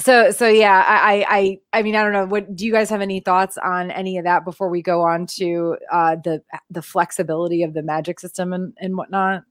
[0.01, 2.27] so so yeah, I I I mean I don't know.
[2.27, 5.27] What do you guys have any thoughts on any of that before we go on
[5.39, 9.45] to uh, the the flexibility of the magic system and and whatnot?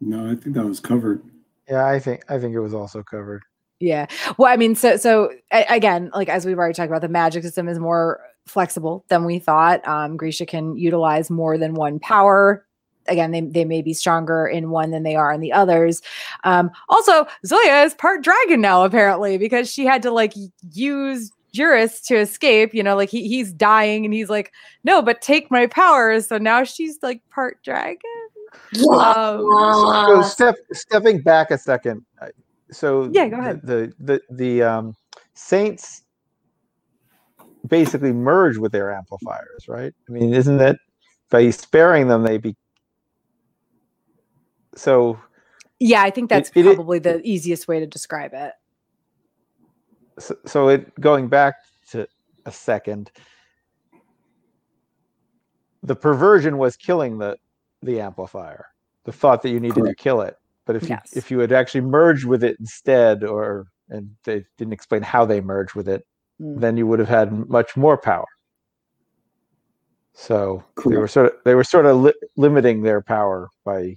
[0.00, 1.22] No, I think that was covered.
[1.68, 3.44] Yeah, I think I think it was also covered.
[3.82, 4.06] Yeah.
[4.38, 7.68] Well, I mean, so so again, like as we've already talked about, the magic system
[7.68, 9.86] is more flexible than we thought.
[9.86, 12.64] Um, Grisha can utilize more than one power.
[13.08, 16.00] Again, they, they may be stronger in one than they are in the others.
[16.44, 20.34] Um, also, Zoya is part dragon now, apparently, because she had to like
[20.70, 22.72] use Juris to escape.
[22.74, 24.52] You know, like he, he's dying and he's like,
[24.84, 26.28] no, but take my powers.
[26.28, 27.98] So now she's like part dragon.
[28.92, 29.40] Um,
[30.06, 32.04] so step, stepping back a second.
[32.72, 33.60] So yeah, go ahead.
[33.62, 34.94] The the the, the um,
[35.34, 36.02] saints
[37.66, 39.92] basically merge with their amplifiers, right?
[40.08, 40.76] I mean, isn't that
[41.30, 42.56] by sparing them, they be
[44.74, 45.18] so?
[45.78, 48.52] Yeah, I think that's it, probably it, the easiest way to describe it.
[50.18, 51.54] So, so it going back
[51.90, 52.06] to
[52.46, 53.10] a second,
[55.82, 57.36] the perversion was killing the
[57.82, 58.66] the amplifier.
[59.04, 59.98] The thought that you needed Correct.
[59.98, 61.10] to kill it, but if yes.
[61.12, 65.24] you if you had actually merged with it instead, or and they didn't explain how
[65.24, 66.06] they merged with it,
[66.40, 66.60] mm.
[66.60, 68.26] then you would have had much more power.
[70.14, 73.96] So they were sort of they were sort of li- limiting their power by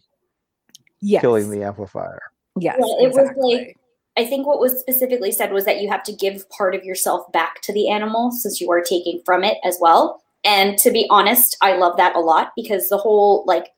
[1.02, 1.22] yes.
[1.22, 2.22] killing the amplifier.
[2.60, 3.36] Yes, yeah, it exactly.
[3.36, 3.78] was like
[4.18, 7.30] I think what was specifically said was that you have to give part of yourself
[7.34, 10.22] back to the animal since you are taking from it as well.
[10.46, 13.72] And to be honest, I love that a lot because the whole like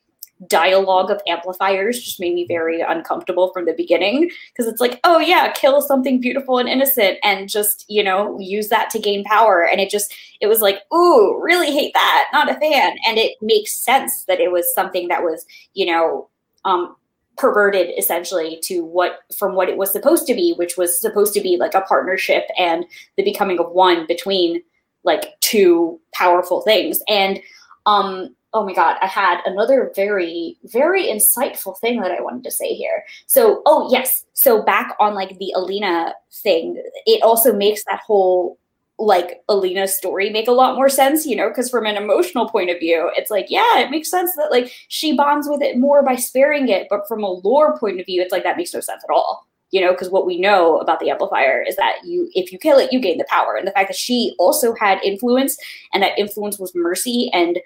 [0.45, 4.30] dialogue of amplifiers just made me very uncomfortable from the beginning.
[4.52, 8.69] Because it's like oh yeah kill something beautiful and innocent and just you know use
[8.69, 9.67] that to gain power.
[9.67, 12.95] And it just it was like ooh really hate that not a fan.
[13.08, 16.30] And it makes sense that it was something that was you know
[16.65, 16.95] um
[17.38, 21.39] perverted essentially to what from what it was supposed to be which was supposed to
[21.39, 22.84] be like a partnership and
[23.15, 24.60] the becoming of one between
[25.08, 27.00] like two powerful things.
[27.08, 27.39] And
[27.88, 32.51] um oh my god i had another very very insightful thing that i wanted to
[32.51, 33.03] say here.
[33.25, 34.25] So oh yes.
[34.33, 38.57] So back on like the alina thing it also makes that whole
[38.99, 42.71] like alina's story make a lot more sense you know because from an emotional point
[42.71, 46.01] of view it's like yeah it makes sense that like she bonds with it more
[46.01, 48.79] by sparing it but from a lore point of view it's like that makes no
[48.79, 52.29] sense at all you know because what we know about the amplifier is that you
[52.33, 54.99] if you kill it you gain the power and the fact that she also had
[55.03, 55.57] influence
[55.93, 57.60] and that influence was mercy and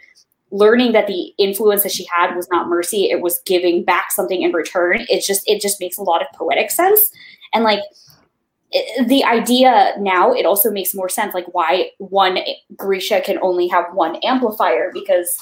[0.52, 4.42] learning that the influence that she had was not mercy it was giving back something
[4.42, 5.06] in return.
[5.10, 7.12] It just it just makes a lot of poetic sense.
[7.54, 7.82] And like
[9.06, 12.40] the idea now it also makes more sense like why one
[12.78, 15.38] grisha can only have one amplifier because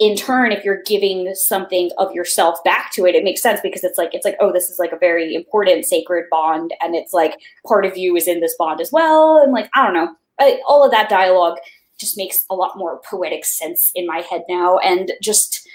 [0.00, 3.84] in turn, if you're giving something of yourself back to it, it makes sense because
[3.84, 7.12] it's like it's like oh, this is like a very important sacred bond, and it's
[7.12, 10.16] like part of you is in this bond as well, and like I don't know,
[10.38, 11.58] I, all of that dialogue
[12.00, 15.68] just makes a lot more poetic sense in my head now, and just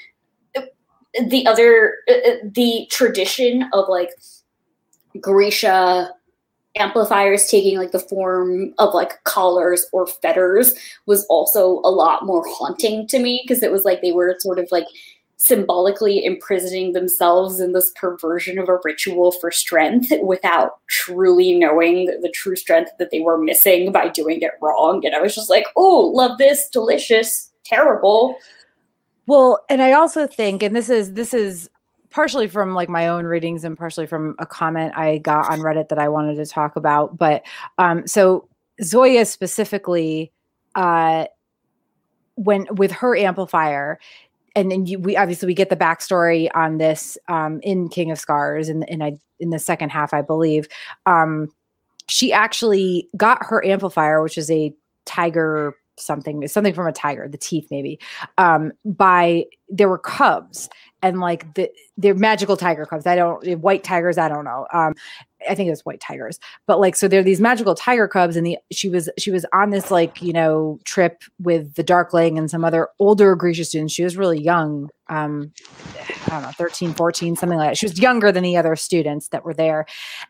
[1.28, 4.10] the other uh, the tradition of like
[5.22, 6.12] Grisha
[6.78, 12.44] amplifiers taking like the form of like collars or fetters was also a lot more
[12.48, 14.86] haunting to me because it was like they were sort of like
[15.38, 22.32] symbolically imprisoning themselves in this perversion of a ritual for strength without truly knowing the
[22.34, 25.06] true strength that they were missing by doing it wrong.
[25.06, 26.70] And i was just like oh love this.
[26.70, 27.52] Delicious.
[27.64, 28.38] Terrible.
[29.28, 31.70] Well and i also think and this is this is
[32.16, 35.90] partially from like my own readings and partially from a comment I got on Reddit
[35.90, 37.18] that I wanted to talk about.
[37.18, 37.44] But
[37.78, 38.48] um, so
[38.82, 40.32] Zoya specifically,
[40.76, 41.26] uh,
[42.36, 44.00] when with her amplifier,
[44.56, 48.18] and then you, we obviously we get the backstory on this um, in King of
[48.18, 48.70] Scars
[49.04, 50.68] I, in the second half, I believe.
[51.06, 51.50] Um,
[52.08, 54.74] she actually got her amplifier, which is a
[55.06, 57.98] tiger something something from a tiger the teeth maybe
[58.38, 60.68] um by there were cubs
[61.02, 64.94] and like the they're magical tiger cubs i don't white tigers i don't know um
[65.50, 68.46] i think it was white tigers but like so they're these magical tiger cubs and
[68.46, 72.50] the she was she was on this like you know trip with the darkling and
[72.50, 73.94] some other older grisha students.
[73.94, 75.52] She was really young um
[76.28, 77.78] i don't know 13 14 something like that.
[77.78, 79.86] She was younger than the other students that were there.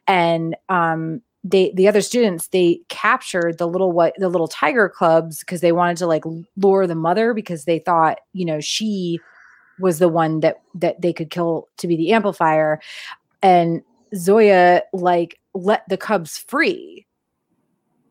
[0.07, 5.39] And um they the other students they captured the little what the little tiger cubs
[5.39, 6.23] because they wanted to like
[6.57, 9.19] lure the mother because they thought you know she
[9.79, 12.79] was the one that that they could kill to be the amplifier.
[13.41, 13.81] And
[14.13, 17.05] zoya like let the cubs free.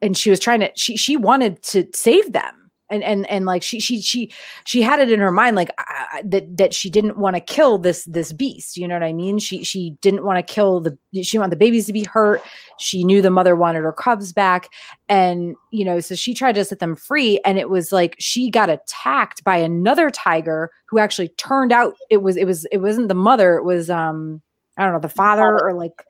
[0.02, 2.70] And she was trying to she she wanted to save them.
[2.90, 4.30] And and and like she she she
[4.64, 7.78] she had it in her mind like uh, that that she didn't want to kill
[7.78, 9.38] this this beast you know what i mean?
[9.38, 12.42] She she didn't want to kill the she wanted the babies to be hurt.
[12.78, 14.68] She knew the mother wanted her cubs back.
[15.08, 18.50] And you know so she tried to set them free and it was like she
[18.50, 23.08] got attacked by another tiger who actually turned out it was it was it wasn't
[23.08, 24.42] the mother it was um
[24.76, 26.04] i don't know the father or like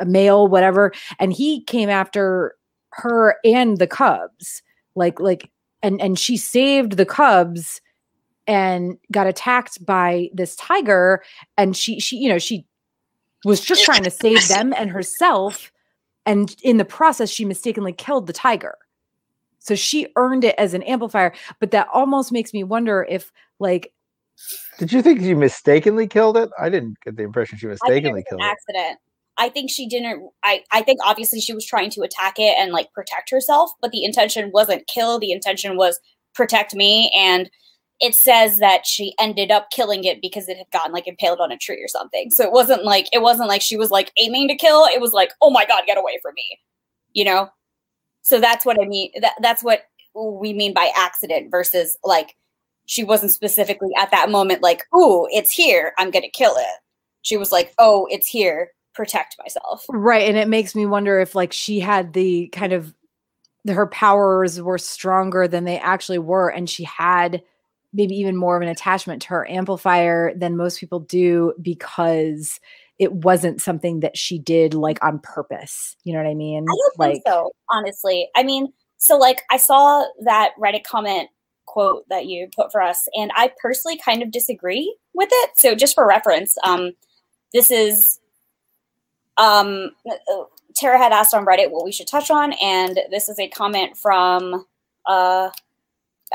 [0.00, 2.54] a male whatever and he came after
[2.92, 4.62] her and the cubs
[4.94, 5.50] like like
[5.82, 7.80] and and she saved the cubs
[8.46, 11.22] and got attacked by this tiger
[11.56, 12.66] and she she you know she
[13.44, 15.72] was just trying to save them and herself
[16.24, 18.76] and in the process she mistakenly killed the tiger.
[19.60, 23.92] So she earned it as an amplifier but that almost makes me wonder if like
[24.78, 28.40] did you think she mistakenly killed it i didn't get the impression she mistakenly killed
[28.40, 28.98] it accident
[29.38, 32.72] I think she didn't I I think obviously she was trying to attack it and
[32.72, 36.00] like protect herself, but the intention wasn't kill, the intention was
[36.34, 37.50] protect me and
[38.00, 41.50] it says that she ended up killing it because it had gotten like impaled on
[41.50, 42.30] a tree or something.
[42.30, 45.12] So it wasn't like it wasn't like she was like aiming to kill, it was
[45.12, 46.60] like, "Oh my god, get away from me."
[47.12, 47.48] You know?
[48.22, 52.36] So that's what I mean that that's what we mean by accident versus like
[52.86, 55.92] she wasn't specifically at that moment like, "Ooh, it's here.
[55.98, 56.80] I'm going to kill it."
[57.22, 59.84] She was like, "Oh, it's here protect myself.
[59.90, 60.26] Right.
[60.26, 62.94] And it makes me wonder if like she had the kind of
[63.68, 66.48] her powers were stronger than they actually were.
[66.48, 67.42] And she had
[67.92, 72.58] maybe even more of an attachment to her amplifier than most people do because
[72.98, 75.96] it wasn't something that she did like on purpose.
[76.04, 76.64] You know what I mean?
[76.64, 78.28] I don't like, think so, honestly.
[78.34, 81.28] I mean, so like I saw that Reddit comment
[81.66, 85.50] quote that you put for us, and I personally kind of disagree with it.
[85.56, 86.92] So just for reference, um,
[87.52, 88.20] this is
[89.36, 89.90] um,
[90.76, 93.96] Tara had asked on Reddit what we should touch on, and this is a comment
[93.96, 94.64] from
[95.06, 95.50] uh,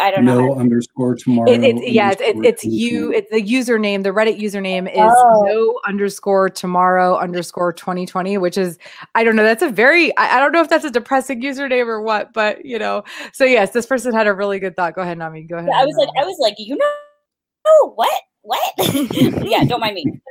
[0.02, 0.56] I don't no know.
[0.56, 1.50] underscore tomorrow.
[1.50, 3.14] It, it, yeah, it, it's you.
[3.14, 4.04] It's the username.
[4.04, 5.44] The Reddit username is oh.
[5.46, 8.80] no underscore tomorrow underscore 2020, which is,
[9.14, 9.44] I don't know.
[9.44, 12.66] That's a very, I, I, don't know if that's a depressing username or what, but
[12.66, 13.04] you know.
[13.32, 14.96] So, yes, this person had a really good thought.
[14.96, 15.44] Go ahead, Nami.
[15.44, 15.70] Go ahead.
[15.72, 16.94] Yeah, I was like, I was like, you know,
[17.68, 18.22] oh, what?
[18.42, 18.74] What?
[19.48, 20.22] yeah, don't mind me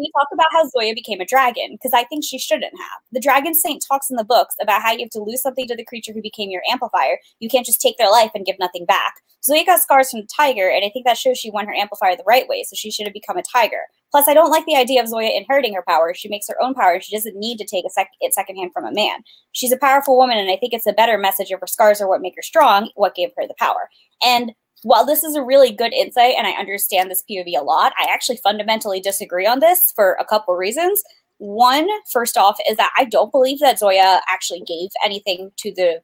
[0.00, 1.72] can you talk about how Zoya became a dragon?
[1.72, 3.00] Because I think she shouldn't have.
[3.12, 5.76] The dragon saint talks in the books about how you have to lose something to
[5.76, 7.18] the creature who became your amplifier.
[7.38, 9.14] You can't just take their life and give nothing back.
[9.44, 12.16] Zoya got scars from the tiger, and I think that shows she won her amplifier
[12.16, 13.82] the right way, so she should have become a tiger.
[14.10, 16.14] Plus, I don't like the idea of Zoya inheriting her power.
[16.14, 18.84] She makes her own power, and she doesn't need to take sec- it secondhand from
[18.84, 19.20] a man.
[19.52, 22.08] She's a powerful woman, and I think it's a better message of her scars are
[22.08, 23.88] what make her strong, what gave her the power.
[24.22, 27.92] And while this is a really good insight and I understand this POV a lot,
[27.98, 31.02] I actually fundamentally disagree on this for a couple reasons.
[31.38, 36.02] One, first off, is that I don't believe that Zoya actually gave anything to the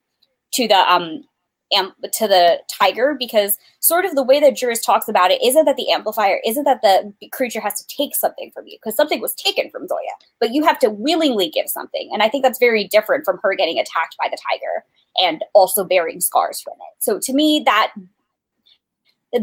[0.53, 1.25] to the um
[1.73, 5.77] to the tiger because sort of the way that Juris talks about it isn't that
[5.77, 9.35] the amplifier isn't that the creature has to take something from you because something was
[9.35, 9.99] taken from Zoya,
[10.39, 13.55] but you have to willingly give something, and I think that's very different from her
[13.57, 14.85] getting attacked by the tiger
[15.17, 17.03] and also bearing scars from it.
[17.03, 17.93] So to me, that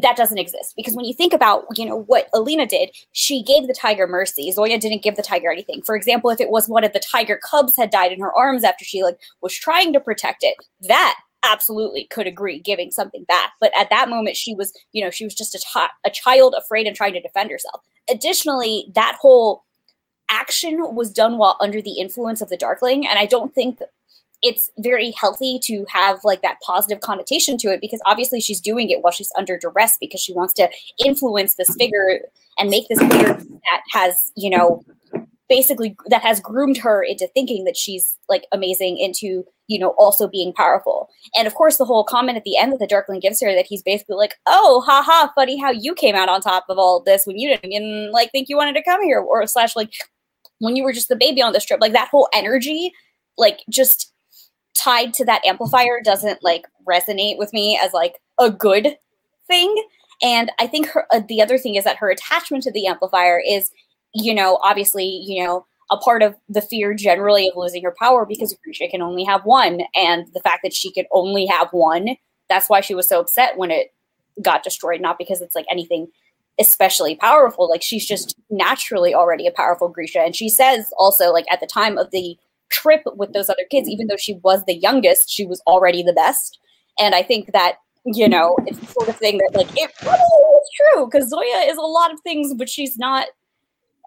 [0.02, 3.68] that doesn't exist because when you think about you know what Alina did, she gave
[3.68, 4.52] the tiger mercy.
[4.52, 5.82] Zoya didn't give the tiger anything.
[5.82, 8.64] For example, if it was one of the tiger cubs had died in her arms
[8.64, 10.56] after she like was trying to protect it,
[10.88, 13.52] that absolutely could agree giving something back.
[13.60, 16.56] But at that moment, she was, you know, she was just a, t- a child
[16.58, 17.82] afraid and trying to defend herself.
[18.10, 19.64] Additionally, that whole
[20.30, 23.06] action was done while under the influence of the Darkling.
[23.06, 23.80] And I don't think
[24.44, 28.89] it's very healthy to have like that positive connotation to it because obviously she's doing
[28.89, 30.70] it while she's under duress because she wants to
[31.04, 32.20] influence this figure
[32.60, 34.84] and make this figure that has, you know,
[35.50, 40.28] basically that has groomed her into thinking that she's like amazing into you know also
[40.28, 41.10] being powerful.
[41.36, 43.68] And of course the whole comment at the end that the darkling gives her that
[43.68, 47.26] he's basically like oh haha funny how you came out on top of all this
[47.26, 49.94] when you didn't even like think you wanted to come here or slash like
[50.60, 52.91] when you were just the baby on this trip like that whole energy
[53.38, 54.12] like just
[54.76, 58.97] tied to that amplifier doesn't like resonate with me as like a good
[59.47, 59.84] thing
[60.21, 63.41] and i think her uh, the other thing is that her attachment to the amplifier
[63.45, 63.71] is
[64.13, 68.26] you know, obviously, you know, a part of the fear generally of losing her power
[68.26, 69.82] because Grisha can only have one.
[69.95, 72.15] And the fact that she could only have one,
[72.47, 73.93] that's why she was so upset when it
[74.41, 76.07] got destroyed, not because it's like anything
[76.59, 77.69] especially powerful.
[77.69, 80.19] Like she's just naturally already a powerful Grisha.
[80.19, 82.38] And she says also, like at the time of the
[82.74, 86.13] trip with those other kids, even though she was the youngest, she was already the
[86.13, 86.59] best.
[86.99, 90.19] And I think that, you know, it's the sort of thing that like it probably
[90.19, 93.28] is true because Zoya is a lot of things, but she's not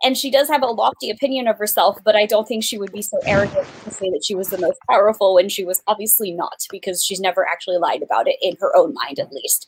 [0.03, 2.93] and she does have a lofty opinion of herself, but I don't think she would
[2.93, 6.33] be so arrogant to say that she was the most powerful when she was obviously
[6.33, 9.67] not, because she's never actually lied about it in her own mind, at least.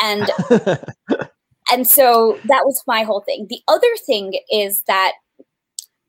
[0.00, 0.30] And
[1.70, 3.46] and so that was my whole thing.
[3.50, 5.12] The other thing is that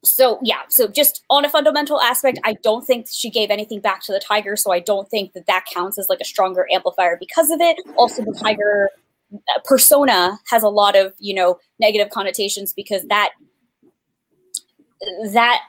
[0.03, 4.01] so yeah so just on a fundamental aspect i don't think she gave anything back
[4.01, 7.17] to the tiger so i don't think that that counts as like a stronger amplifier
[7.19, 8.89] because of it also the tiger
[9.33, 13.31] uh, persona has a lot of you know negative connotations because that
[15.31, 15.61] that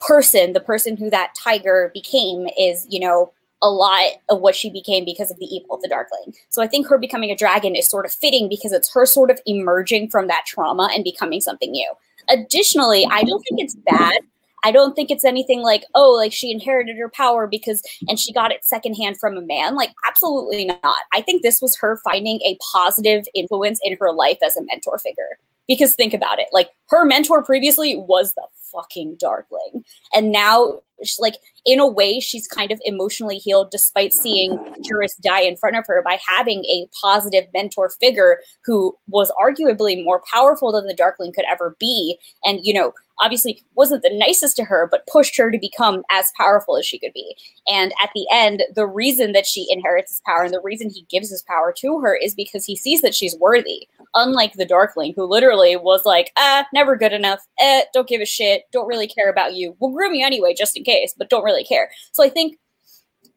[0.00, 4.70] person, the person who that tiger became, is, you know, a lot of what she
[4.70, 6.32] became because of the evil of the Darkling.
[6.48, 9.30] So I think her becoming a dragon is sort of fitting because it's her sort
[9.30, 11.92] of emerging from that trauma and becoming something new.
[12.28, 14.20] Additionally, I don't think it's bad.
[14.64, 18.32] I don't think it's anything like, oh, like she inherited her power because and she
[18.32, 19.76] got it secondhand from a man.
[19.76, 20.98] Like, absolutely not.
[21.12, 24.98] I think this was her finding a positive influence in her life as a mentor
[24.98, 25.38] figure.
[25.68, 29.84] Because think about it, like her mentor previously was the fucking Darkling.
[30.14, 30.80] And now,
[31.18, 35.76] like, in a way, she's kind of emotionally healed despite seeing Juris die in front
[35.76, 40.94] of her by having a positive mentor figure who was arguably more powerful than the
[40.94, 42.18] Darkling could ever be.
[42.44, 46.32] And, you know, obviously wasn't the nicest to her, but pushed her to become as
[46.36, 47.36] powerful as she could be.
[47.66, 51.06] And at the end, the reason that she inherits his power and the reason he
[51.10, 53.88] gives his power to her is because he sees that she's worthy.
[54.14, 57.40] Unlike the Darkling, who literally was like, ah, never good enough.
[57.60, 58.62] Eh, don't give a shit.
[58.72, 59.76] Don't really care about you.
[59.80, 61.90] We'll groom you anyway, just in case, but don't really care.
[62.12, 62.58] So I think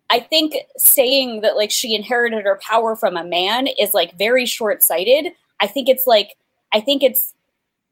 [0.10, 4.46] I think saying that like she inherited her power from a man is like very
[4.46, 5.32] short-sighted.
[5.62, 6.36] I think it's like
[6.74, 7.34] I think it's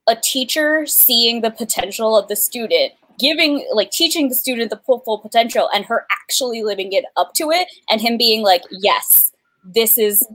[0.08, 5.00] a teacher seeing the potential of the student giving like teaching the student the full,
[5.00, 9.32] full potential and her actually living it up to it and him being like yes
[9.64, 10.26] this is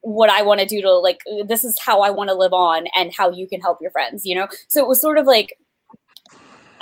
[0.00, 2.86] what i want to do to like this is how i want to live on
[2.96, 5.56] and how you can help your friends you know so it was sort of like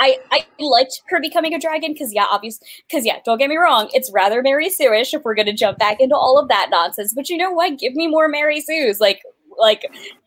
[0.00, 3.56] I, I liked her becoming a dragon because yeah, obvious because yeah, don't get me
[3.56, 7.12] wrong, it's rather Mary Sue-ish if we're gonna jump back into all of that nonsense.
[7.14, 7.78] But you know what?
[7.78, 8.98] Give me more Mary Sue's.
[8.98, 9.22] Like
[9.58, 9.84] like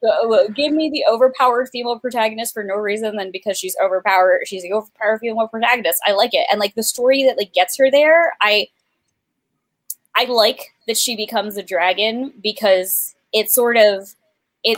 [0.08, 4.62] uh, give me the overpowered female protagonist for no reason than because she's overpowered she's
[4.62, 7.90] the overpowered female protagonist i like it and like the story that like gets her
[7.90, 8.68] there i
[10.16, 14.14] i like that she becomes a dragon because it sort of
[14.64, 14.78] it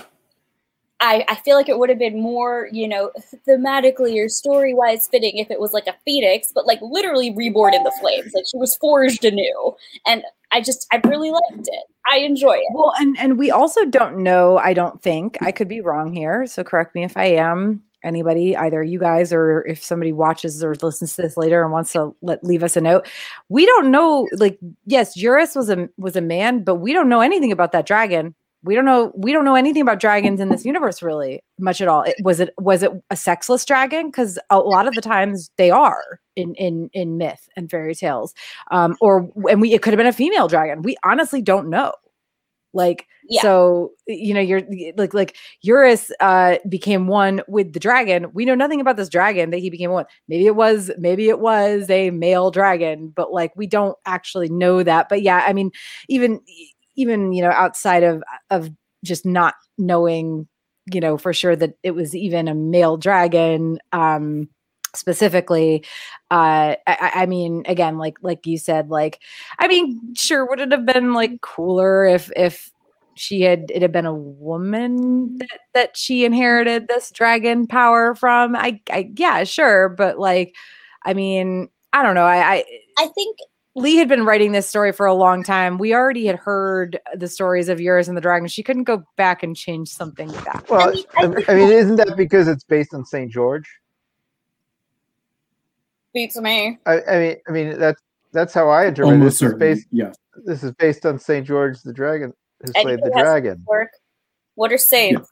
[1.06, 3.12] I, I feel like it would have been more, you know,
[3.48, 7.76] thematically or story wise fitting if it was like a phoenix, but like literally reborn
[7.76, 8.34] in the flames.
[8.34, 9.76] Like she was forged anew.
[10.08, 11.84] And I just, I really liked it.
[12.12, 12.66] I enjoy it.
[12.74, 14.58] Well, and and we also don't know.
[14.58, 16.48] I don't think I could be wrong here.
[16.48, 17.84] So correct me if I am.
[18.04, 21.92] Anybody, either you guys or if somebody watches or listens to this later and wants
[21.94, 23.08] to let leave us a note.
[23.50, 24.28] We don't know.
[24.34, 27.86] Like, yes, Juris was a was a man, but we don't know anything about that
[27.88, 28.36] dragon.
[28.66, 31.88] We don't know we don't know anything about dragons in this universe really much at
[31.88, 32.02] all.
[32.04, 34.08] It, was it was it a sexless dragon?
[34.08, 38.34] Because a lot of the times they are in in in myth and fairy tales.
[38.72, 40.82] Um or and we it could have been a female dragon.
[40.82, 41.94] We honestly don't know.
[42.74, 43.42] Like Yeah.
[43.42, 44.62] so you know you're
[44.98, 48.28] like like Juris uh became one with the dragon.
[48.34, 50.06] We know nothing about this dragon that he became one.
[50.28, 54.84] Maybe it was maybe it was a male dragon but like we don't actually know
[54.84, 55.08] that.
[55.10, 55.72] But yeah i mean
[56.10, 56.42] even
[56.96, 58.70] even you know outside of of
[59.04, 60.48] just not knowing
[60.92, 64.48] you know for sure that it was even a male dragon um
[64.96, 65.84] specifically
[66.32, 69.20] uh I, I mean again like like you said like
[69.60, 72.72] i mean sure would it have been like cooler if if
[73.16, 78.56] she had it had been a woman that that she inherited this dragon power from?
[78.56, 80.54] I i yeah sure but like
[81.04, 82.66] i mean i don't know i i
[82.98, 83.38] I think
[83.76, 85.78] Leigh had been writing this story for a long time.
[85.78, 88.48] We already had heard the stories of Juris and the Dragon.
[88.48, 90.70] She couldn't go back and change something like that.
[90.70, 93.30] Well, mean, I I mean, I mean, isn't that because it's based on St.
[93.30, 93.68] George?
[96.16, 96.80] beats me.
[96.88, 98.02] I, I mean, I mean that's
[98.34, 99.18] that's how I interpret it.
[99.20, 99.88] Almost This is based.
[99.92, 100.16] Yes.
[100.46, 101.46] This is based on St.
[101.46, 103.64] George the Dragon, who And slayed the dragon.
[103.68, 103.92] Work.
[104.56, 105.30] What are saints?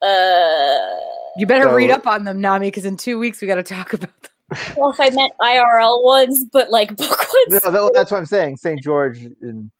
[0.00, 1.00] Uh,
[1.36, 3.92] You better read up on them, Nami, because in two weeks we got to talk
[3.94, 4.30] about them.
[4.76, 7.60] Well, if I meant IRL ones, but like book ones.
[7.64, 8.56] No, that- that's what I'm saying.
[8.56, 8.82] St.
[8.82, 9.70] George in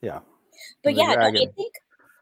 [0.00, 0.20] yeah.
[0.82, 1.74] but and yeah, no, I think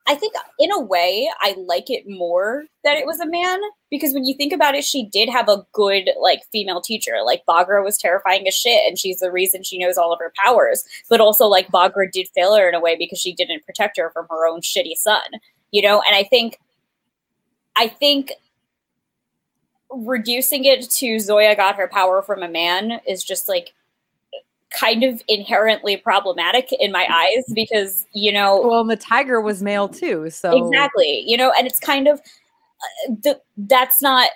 [0.08, 4.14] I think in a way I like it more that it was a man because
[4.14, 7.16] when you think about it, she did have a good like female teacher.
[7.24, 10.32] Like Bagra was terrifying as shit, and she's the reason she knows all of her
[10.44, 10.84] powers.
[11.10, 14.10] But also, like Bagra did fail her in a way because she didn't protect her
[14.10, 15.40] from her own shitty son.
[15.72, 16.58] You know, and I think,
[17.74, 18.32] I think.
[20.04, 23.72] Reducing it to Zoya got her power from a man is just like
[24.70, 29.88] kind of inherently problematic in my eyes because you know Well, the tiger was male
[29.88, 30.28] too.
[30.30, 34.28] So exactly you know and it's kind of uh, the, that's not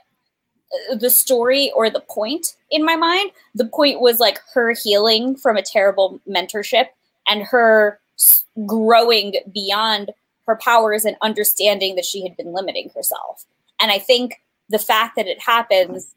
[0.90, 5.36] uh, the story or the point in my mind the point was like her healing
[5.36, 6.86] from a terrible mentorship
[7.26, 10.10] and her s- growing beyond
[10.46, 13.44] her powers and understanding that she had been limiting herself
[13.80, 14.40] and i think
[14.70, 16.14] the fact that it happens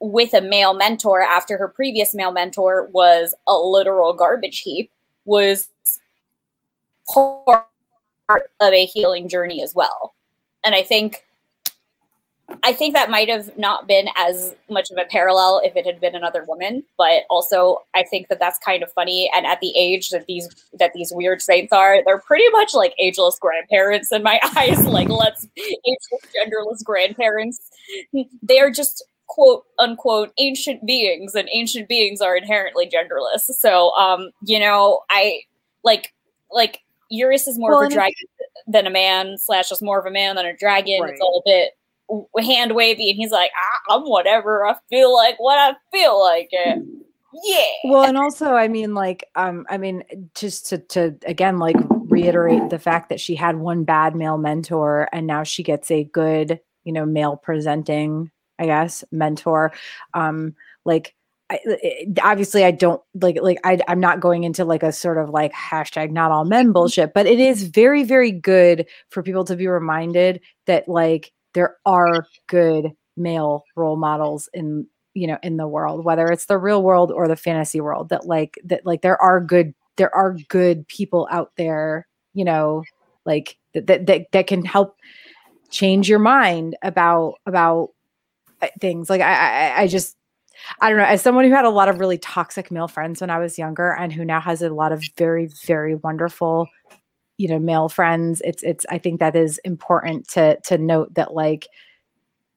[0.00, 4.90] with a male mentor after her previous male mentor was a literal garbage heap
[5.24, 5.68] was
[7.06, 7.66] part
[8.60, 10.14] of a healing journey as well.
[10.64, 11.24] And I think
[12.62, 16.00] I think that might have not been as much of a parallel if it had
[16.00, 19.30] been another woman, but also I think that that's kind of funny.
[19.34, 22.94] And at the age that these that these weird saints are, they're pretty much like
[22.98, 24.84] ageless grandparents in my eyes.
[24.86, 27.70] Like let's ageless, genderless grandparents.
[28.42, 33.40] They are just quote unquote ancient beings, and ancient beings are inherently genderless.
[33.40, 35.40] So, um, you know, I
[35.84, 36.12] like
[36.50, 36.80] like
[37.10, 38.26] Juris is more Well, of a dragon
[38.66, 39.38] than a man.
[39.38, 41.00] Slash is more of a man than a dragon.
[41.02, 41.12] Right.
[41.12, 41.72] It's all a bit
[42.40, 44.66] hand wavy, and he's like, ah, I'm whatever.
[44.66, 46.82] I feel like what I feel like it.
[47.44, 47.90] Yeah.
[47.90, 52.68] Well, and also, I mean, like, um, I mean, just to to again, like, reiterate
[52.68, 56.60] the fact that she had one bad male mentor, and now she gets a good,
[56.84, 59.72] you know, male presenting, I guess, mentor.
[60.12, 61.14] Um, like,
[61.48, 65.16] I, it- obviously, I don't like, like, I, I'm not going into like a sort
[65.16, 69.44] of like hashtag not all men bullshit, but it is very, very good for people
[69.44, 75.56] to be reminded that like there are good male role models in you know in
[75.56, 79.02] the world whether it's the real world or the fantasy world that like that like
[79.02, 82.82] there are good there are good people out there you know
[83.26, 84.96] like that that that, that can help
[85.70, 87.88] change your mind about about
[88.60, 89.10] uh, things.
[89.10, 90.16] Like I, I i just
[90.80, 93.30] i don't know as someone who had a lot of really toxic male friends when
[93.30, 96.68] i was younger and who now has a lot of very very wonderful
[97.38, 101.34] you know male friends it's it's i think that is important to to note that
[101.34, 101.66] like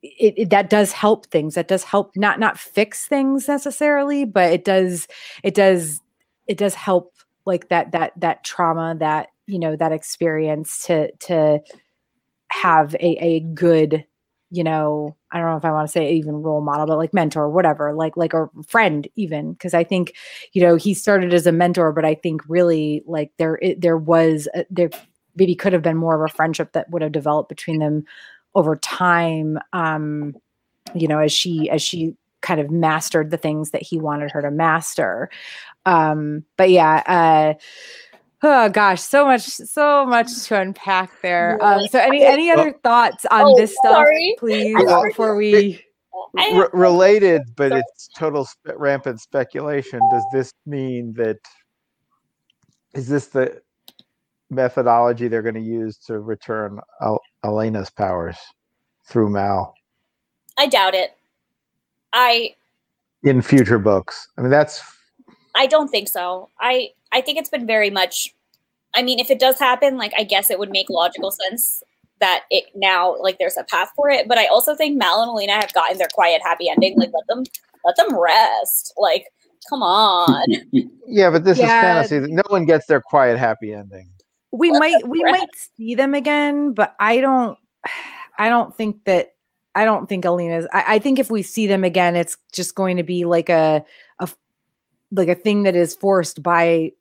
[0.03, 4.51] it, it- that does help things that does help not not fix things necessarily but
[4.51, 5.07] it does
[5.43, 6.01] it does
[6.47, 7.13] it does help
[7.45, 11.59] like that that that trauma that you know that experience to to
[12.51, 14.05] have a a good
[14.55, 17.13] you know i don't know if i want to say even role model but like
[17.13, 20.15] mentor whatever like like a friend even because i think
[20.53, 23.97] you know he started as a mentor but i think really like there it, there
[23.97, 24.89] was a, there
[25.35, 28.03] maybe could have been more of a friendship that would have developed between them
[28.55, 30.33] over time um
[30.93, 34.41] you know as she as she kind of mastered the things that he wanted her
[34.41, 35.29] to master.
[35.87, 37.53] Um but yeah uh
[38.45, 43.25] oh gosh so much so much to unpack there um so any any other thoughts
[43.31, 44.35] on Oh, this stuff sorry.
[44.39, 45.81] please Well, before we
[46.37, 49.99] I R- related, but it's total spe- rampant speculation.
[50.11, 51.37] Does this mean that
[52.93, 53.61] is this the
[54.49, 58.37] methodology they're going to use to return Al- Alina's powers
[59.07, 59.73] through Mal
[60.57, 61.11] I doubt it.
[62.13, 62.53] I
[63.23, 64.27] in future books.
[64.37, 64.81] I mean, that's
[65.55, 66.49] I don't think so.
[66.59, 68.34] I I think it's been very much.
[68.95, 71.83] I mean, if it does happen, like I guess it would make logical sense
[72.21, 74.27] that it now like there's a path for it.
[74.27, 76.97] But I also think Mal and Alina have gotten their quiet happy ending.
[76.97, 77.43] Like let them
[77.83, 78.93] let them rest.
[78.97, 79.25] Like
[79.69, 80.45] come on.
[81.07, 81.65] yeah, but this Yeah.
[82.03, 82.31] is fantasy.
[82.33, 84.09] No one gets their quiet happy ending.
[84.51, 85.39] we Let might we rest.
[85.39, 87.57] might see them again but i don't
[88.39, 89.31] i don't think that
[89.75, 92.95] i don't think alina's I, I think if we see them again it's just going
[92.97, 93.83] to be like a
[94.19, 94.29] a
[95.11, 96.91] like a thing that is forced by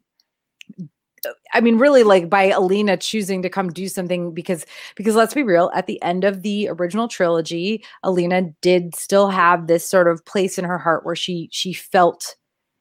[1.53, 4.64] i mean really like by alina choosing to come do something because
[4.97, 9.66] because let's be real at the end of the original trilogy alina did still have
[9.66, 12.37] this sort of place in her heart where she she felt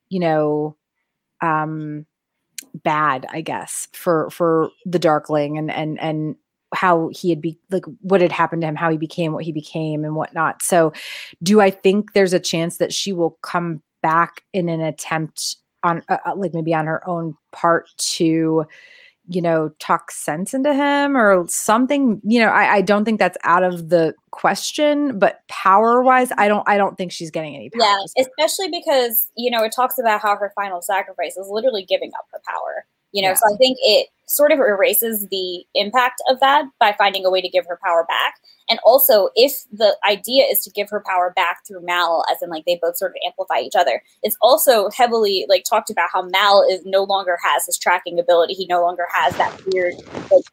[0.09, 0.75] you know
[1.41, 2.05] um
[2.83, 6.35] bad i guess for for the darkling and and and
[6.73, 9.51] how he had be like what had happened to him how he became what he
[9.51, 10.61] became and whatnot.
[10.61, 10.91] So
[11.41, 16.03] do i think there's a chance that she will come back in an attempt on
[16.09, 18.65] uh, uh, like maybe on her own part to
[19.27, 23.37] you know talk sense into him or something you know i, I don't think that's
[23.43, 27.69] out of the question but power wise i don't i don't think she's getting any
[27.73, 32.11] yeah, especially because you know it talks about how her final sacrifice is literally giving
[32.17, 32.85] up her power.
[33.11, 33.35] You know, Yeah.
[33.35, 37.39] so I think it sort of erases the impact of that by finding a way
[37.39, 38.35] to give her power back.
[38.69, 42.49] And also, if the idea is to give her power back through Mal, as in
[42.49, 46.23] like they both sort of amplify each other, it's also heavily like talked about how
[46.23, 48.53] Mal is no longer has his tracking ability.
[48.53, 49.93] He no longer has that weird
[50.31, 50.45] like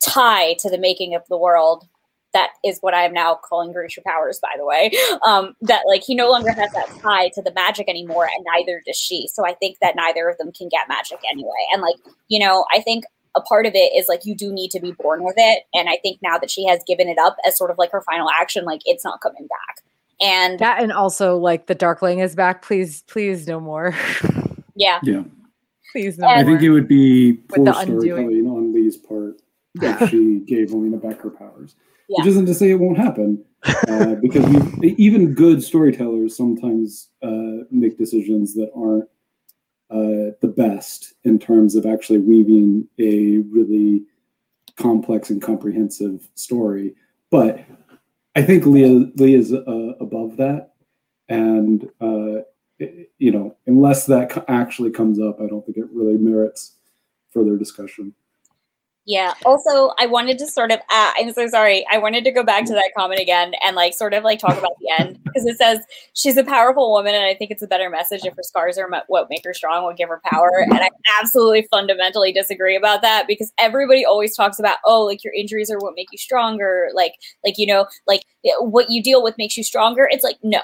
[0.00, 1.86] tie to the making of the world.
[2.32, 4.92] That is what I am now calling Grisha powers, by the way.
[5.26, 8.82] Um, that like he no longer has that tie to the magic anymore, and neither
[8.86, 9.28] does she.
[9.28, 11.50] So I think that neither of them can get magic anyway.
[11.72, 11.96] And like
[12.28, 13.04] you know, I think
[13.36, 15.64] a part of it is like you do need to be born with it.
[15.74, 18.02] And I think now that she has given it up as sort of like her
[18.02, 19.84] final action, like it's not coming back.
[20.20, 23.94] And that and also like the darkling is back please please no more
[24.74, 25.22] yeah, Yeah,
[25.92, 26.52] please no I more.
[26.52, 29.40] think it would be poor storytelling on Leigh's part
[29.80, 29.96] Yeah.
[30.02, 31.74] if she gave Alina back her powers.
[32.10, 32.18] Yeah.
[32.18, 33.44] Which isn't to say it won't happen,
[33.88, 34.44] uh, because
[34.82, 39.04] even good storytellers sometimes uh, make decisions that aren't
[39.90, 44.02] uh, the best in terms of actually weaving a really
[44.76, 46.94] complex and comprehensive story.
[47.30, 47.64] But
[48.36, 50.72] I think Leah Leah is uh, above that,
[51.28, 52.42] and uh,
[52.80, 56.76] i- you know, unless that actually comes up, I don't think it really merits
[57.32, 58.14] further discussion.
[59.10, 59.34] Yeah.
[59.44, 61.84] Also, I wanted to sort of, uh, I'm so sorry.
[61.90, 64.56] I wanted to go back to that comment again and like sort of like talk
[64.56, 65.80] about the end because it says
[66.14, 67.16] she's a powerful woman.
[67.16, 69.82] And I think it's a better message if her scars are what make her strong,
[69.82, 70.60] what give her power.
[70.60, 70.90] And I
[71.20, 75.78] absolutely fundamentally disagree about that because everybody always talks about, oh, like your injuries are
[75.78, 76.90] what make you stronger.
[76.94, 78.22] Like, like, you know, like
[78.60, 80.08] what you deal with makes you stronger.
[80.08, 80.60] It's like, no,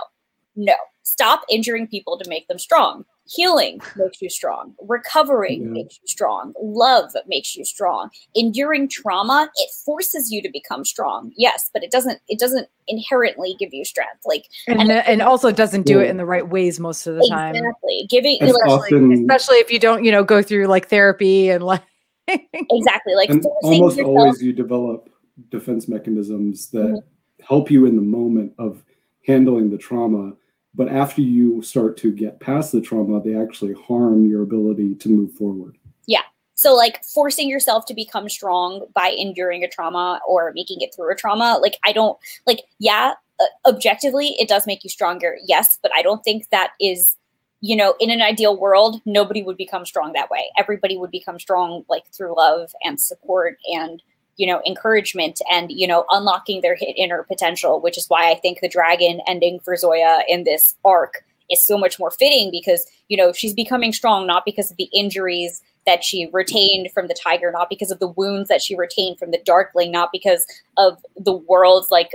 [0.57, 0.75] no.
[1.03, 3.05] Stop injuring people to make them strong.
[3.29, 4.75] Healing makes you strong.
[4.89, 5.69] Recovering Yeah.
[5.71, 6.53] makes you strong.
[6.61, 8.11] Love makes you strong.
[8.35, 11.33] Enduring trauma, it forces you to become strong.
[11.37, 14.21] Yes, but it doesn't it doesn't inherently give you strength.
[14.25, 17.55] Like and and also doesn't do it in the right ways most of the time
[17.55, 18.07] exactly.
[18.11, 21.65] Giving It's like, often especially if you don't you know go through like therapy and
[21.65, 21.83] like
[22.29, 25.09] exactly like and almost yourself always you develop
[25.51, 27.03] defense mechanisms that Mhm.
[27.41, 28.83] help you in the moment of
[29.27, 30.33] handling the trauma
[30.77, 35.09] but after you start to get past the trauma they actually harm your ability to
[35.09, 36.23] move forward Yeah.
[36.59, 41.13] So, like, forcing yourself to become strong by enduring a trauma or making it through
[41.13, 45.37] a trauma, like, I don't, like, yeah, uh, objectively, it does make you stronger.
[45.45, 47.17] Yes, but I don't think that is,
[47.61, 50.51] you know, in an ideal world, nobody would become strong that way.
[50.59, 54.03] Everybody would become strong, like, through love and support and,
[54.37, 58.35] you know, encouragement and, you know, unlocking their hit inner potential, which is why I
[58.35, 62.87] think the dragon ending for Zoya in this arc is so much more fitting because,
[63.09, 67.15] you know, she's becoming strong not because of the injuries that she retained from the
[67.15, 70.45] tiger, not because of the wounds that she retained from the darkling, not because
[70.77, 72.11] of the world's like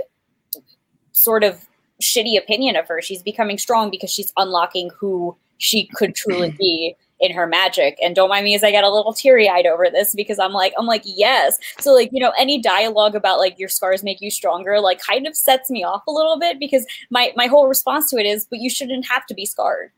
[1.12, 1.66] sort of
[2.02, 3.00] shitty opinion of her.
[3.00, 7.96] She's becoming strong because she's unlocking who she could truly be in her magic.
[8.02, 10.52] And don't mind me as I get a little teary eyed over this because I'm
[10.52, 11.56] like, I'm like, yes.
[11.78, 15.28] So like, you know, any dialogue about like your scars make you stronger, like kind
[15.28, 18.44] of sets me off a little bit because my my whole response to it is,
[18.44, 19.92] but you shouldn't have to be scarred.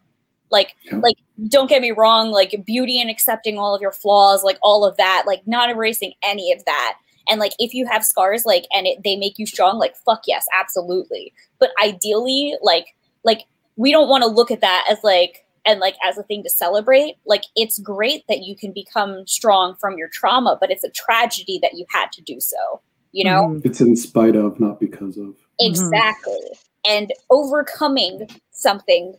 [0.50, 1.16] Like, like
[1.48, 4.96] don't get me wrong, like beauty and accepting all of your flaws, like all of
[4.98, 6.98] that, like not erasing any of that.
[7.28, 10.24] And like if you have scars, like and it, they make you strong, like fuck
[10.26, 11.32] yes, absolutely.
[11.58, 12.88] But ideally, like
[13.24, 13.46] like
[13.76, 16.50] we don't want to look at that as like and like as a thing to
[16.50, 20.90] celebrate like it's great that you can become strong from your trauma but it's a
[20.90, 22.80] tragedy that you had to do so
[23.14, 23.44] you know?
[23.46, 23.64] Mhm.
[23.64, 25.36] It's in spite of, not because of.
[25.60, 26.40] exactly.
[26.84, 29.14] And overcoming something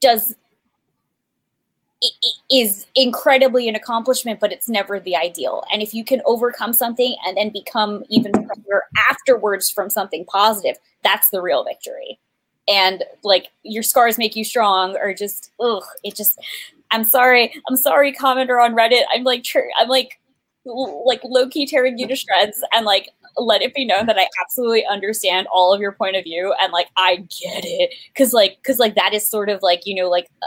[0.00, 0.36] does
[2.02, 5.64] i- i- is incredibly an accomplishment but it's never the ideal.
[5.72, 10.76] And if you can overcome something and then become even stronger afterwards from something positive
[11.02, 12.18] that's the real victory
[12.68, 16.38] and like your scars make you strong or just ugh it just
[16.90, 19.02] i'm sorry i'm sorry commenter on reddit.
[19.12, 20.18] I'm like tr- i'm like
[20.64, 24.86] like low-key tearing you to shreds and like let it be known that i absolutely
[24.86, 27.92] understand all of your point of view and like i get it.
[28.08, 30.46] Because like because like that is sort of like you know like uh,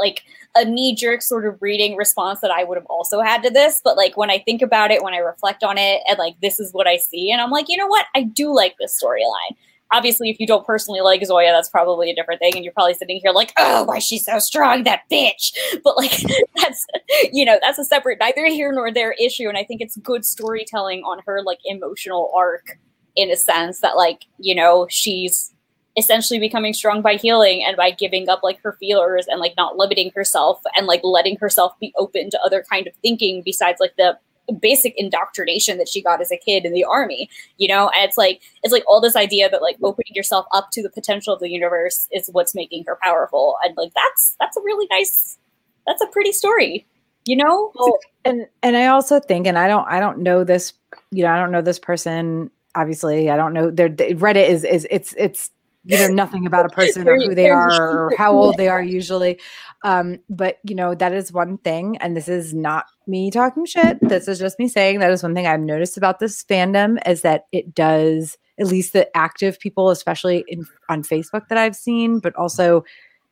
[0.00, 0.22] like
[0.56, 3.80] a knee-jerk sort of reading response that i would have also had to this.
[3.84, 6.58] But like when i think about it when i reflect on it and like this
[6.58, 8.06] is what i see and i'm like you know what?
[8.16, 9.56] I do like this storyline
[9.92, 12.94] obviously if you don't personally like zoya that's probably a different thing and you're probably
[12.94, 15.52] sitting here like oh why she's so strong that bitch.
[15.84, 16.22] But like
[16.56, 16.86] that's
[17.32, 20.24] you know that's a separate neither here nor there issue and i think it's good
[20.24, 22.78] storytelling on her like emotional arc
[23.16, 25.54] in a sense that like you know she's
[25.96, 29.76] essentially becoming strong by healing and by giving up like her feelers and like not
[29.76, 33.94] limiting herself and like letting herself be open to other kind of thinking besides like
[33.96, 34.18] the
[34.60, 37.28] basic indoctrination that she got as a kid in the army
[37.58, 40.70] you know and it's like it's like all this idea that like opening yourself up
[40.70, 44.56] to the potential of the universe is what's making her powerful and like that's that's
[44.56, 45.38] a really nice
[45.86, 46.86] that's a pretty story
[47.26, 50.72] you know Well, and and I also think, and I don't, I don't know this,
[51.10, 52.50] you know, I don't know this person.
[52.74, 53.70] Obviously, I don't know.
[53.70, 55.50] Their Reddit is is it's it's
[55.84, 58.82] you know nothing about a person or who they are or how old they are
[58.82, 59.38] usually.
[59.84, 63.98] Um, but you know that is one thing, and this is not me talking shit.
[64.00, 67.22] This is just me saying that is one thing I've noticed about this fandom is
[67.22, 72.18] that it does at least the active people, especially in on Facebook that I've seen,
[72.20, 72.84] but also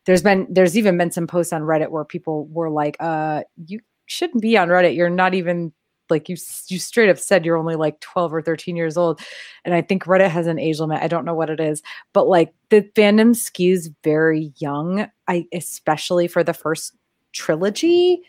[0.05, 3.81] there's been there's even been some posts on Reddit where people were like, uh, you
[4.07, 4.97] shouldn't be on Reddit.
[4.97, 5.73] You're not even
[6.11, 6.37] like you
[6.69, 9.21] you straight up said you're only like 12 or 13 years old.
[9.65, 11.03] And I think Reddit has an age limit.
[11.03, 15.09] I don't know what it is, but like the fandom skews very young.
[15.29, 16.95] I especially for the first
[17.33, 18.23] trilogy.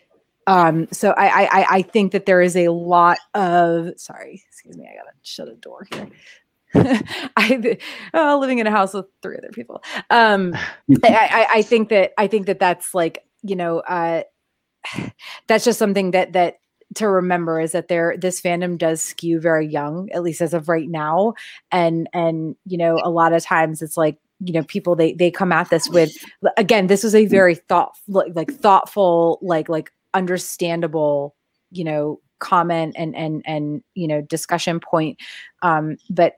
[0.46, 4.88] Um, so I, I I- think that there is a lot of sorry, excuse me,
[4.90, 6.08] I gotta shut a door here.
[7.36, 7.78] I
[8.14, 9.82] oh, living in a house with three other people.
[10.10, 10.54] Um,
[11.04, 14.22] I, I, I think that I think that that's like you know uh,
[15.46, 16.58] that's just something that that
[16.96, 20.68] to remember is that there this fandom does skew very young at least as of
[20.68, 21.34] right now
[21.72, 25.30] and and you know a lot of times it's like you know people they they
[25.30, 26.16] come at this with
[26.56, 31.34] again this was a very thought like, like thoughtful like like understandable
[31.70, 35.18] you know comment and and and you know discussion point
[35.62, 36.34] um but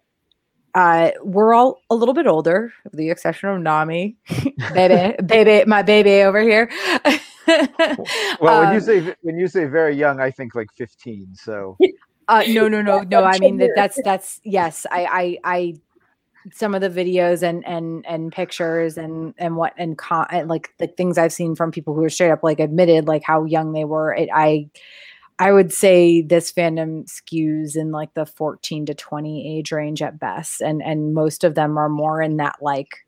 [0.74, 4.16] uh, we're all a little bit older, with the exception of Nami,
[4.74, 6.70] baby, baby, my baby over here.
[8.40, 11.34] Well, when you Um, say when you say very young, I think like 15.
[11.34, 11.78] So
[12.28, 13.24] uh, no, no, no, no.
[13.24, 14.86] I mean that that's that's yes.
[14.90, 15.74] I I I
[16.52, 20.72] some of the videos and and and pictures and and what and, con- and like
[20.78, 23.72] the things I've seen from people who are straight up like admitted like how young
[23.72, 24.14] they were.
[24.14, 24.68] It, I
[25.38, 30.18] I would say this fandom skews in like the 14 to 20 age range at
[30.18, 33.06] best, and and most of them are more in that like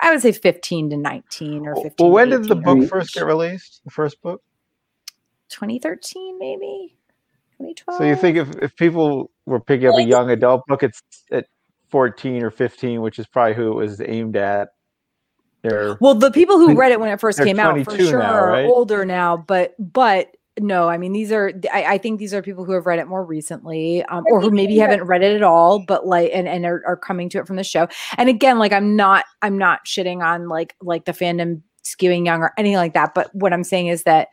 [0.00, 1.94] I would say 15 to 19 or 15.
[1.98, 2.88] well, when to did the book range.
[2.88, 3.82] first get released?
[3.84, 4.42] The first book.
[5.48, 6.94] 2013 maybe
[7.58, 7.98] 2012.
[7.98, 11.46] So you think if, if people were picking up a young adult book, it's at
[11.90, 14.68] 14 or 15, which is probably who it was aimed at.
[15.62, 18.32] They're Well, the people who read it when it first came out for sure now,
[18.32, 20.28] are older now, but but
[20.60, 23.06] no, I mean these are I, I think these are people who have read it
[23.08, 26.64] more recently, um, or who maybe haven't read it at all, but like and and
[26.64, 27.88] are, are coming to it from the show.
[28.16, 32.40] And again, like I'm not I'm not shitting on like like the fandom skewing young
[32.42, 33.14] or anything like that.
[33.14, 34.28] But what I'm saying is that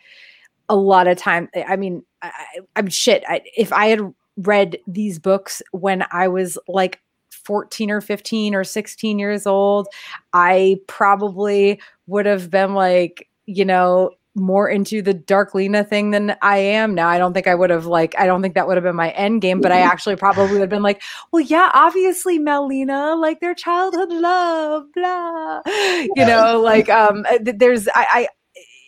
[0.69, 3.23] a lot of time, I mean, I, I- I'm shit.
[3.27, 7.01] I, if I had read these books when I was like
[7.45, 9.87] 14 or 15 or 16 years old,
[10.33, 16.57] I probably would have been like, you know, more into the Darklina thing than I
[16.57, 17.07] am now.
[17.07, 19.11] I don't think I would have like, I don't think that would have been my
[19.11, 23.39] end game, but I actually probably would have been like, well, yeah, obviously Malina, like
[23.39, 28.27] their childhood love, blah, you know, like, um, th- there's, I, I,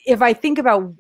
[0.06, 0.94] if I think about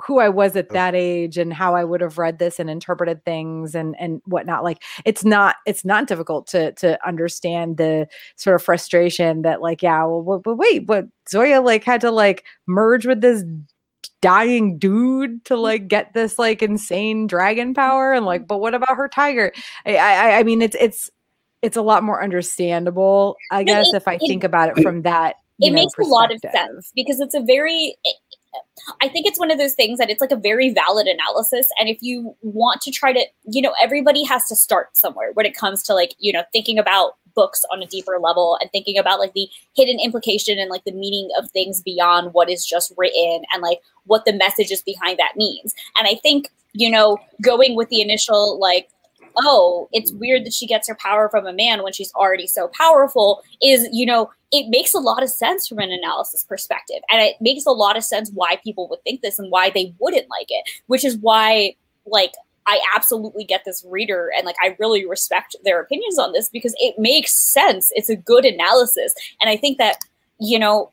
[0.00, 3.24] who I was at that age and how I would have read this and interpreted
[3.24, 4.64] things and and whatnot.
[4.64, 9.82] Like it's not it's not difficult to to understand the sort of frustration that like
[9.82, 13.44] yeah well but, but wait but Zoya like had to like merge with this
[14.20, 18.96] dying dude to like get this like insane dragon power and like but what about
[18.96, 19.52] her tiger
[19.84, 21.10] I I, I mean it's it's
[21.60, 25.02] it's a lot more understandable I guess it- if I it- think about it from
[25.02, 27.96] that it know, makes a lot of sense because it's a very
[29.00, 31.68] I think it's one of those things that it's like a very valid analysis.
[31.78, 35.46] And if you want to try to, you know, everybody has to start somewhere when
[35.46, 38.98] it comes to like, you know, thinking about books on a deeper level and thinking
[38.98, 42.92] about like the hidden implication and like the meaning of things beyond what is just
[42.96, 45.74] written and like what the messages behind that means.
[45.96, 48.88] And I think, you know, going with the initial like,
[49.38, 52.68] oh, it's weird that she gets her power from a man when she's already so
[52.68, 57.00] powerful is, you know, it makes a lot of sense from an analysis perspective.
[57.10, 59.94] And it makes a lot of sense why people would think this and why they
[59.98, 61.74] wouldn't like it, which is why,
[62.06, 62.32] like,
[62.66, 66.74] I absolutely get this reader and like I really respect their opinions on this because
[66.78, 67.90] it makes sense.
[67.94, 69.14] It's a good analysis.
[69.40, 69.96] And I think that,
[70.38, 70.92] you know,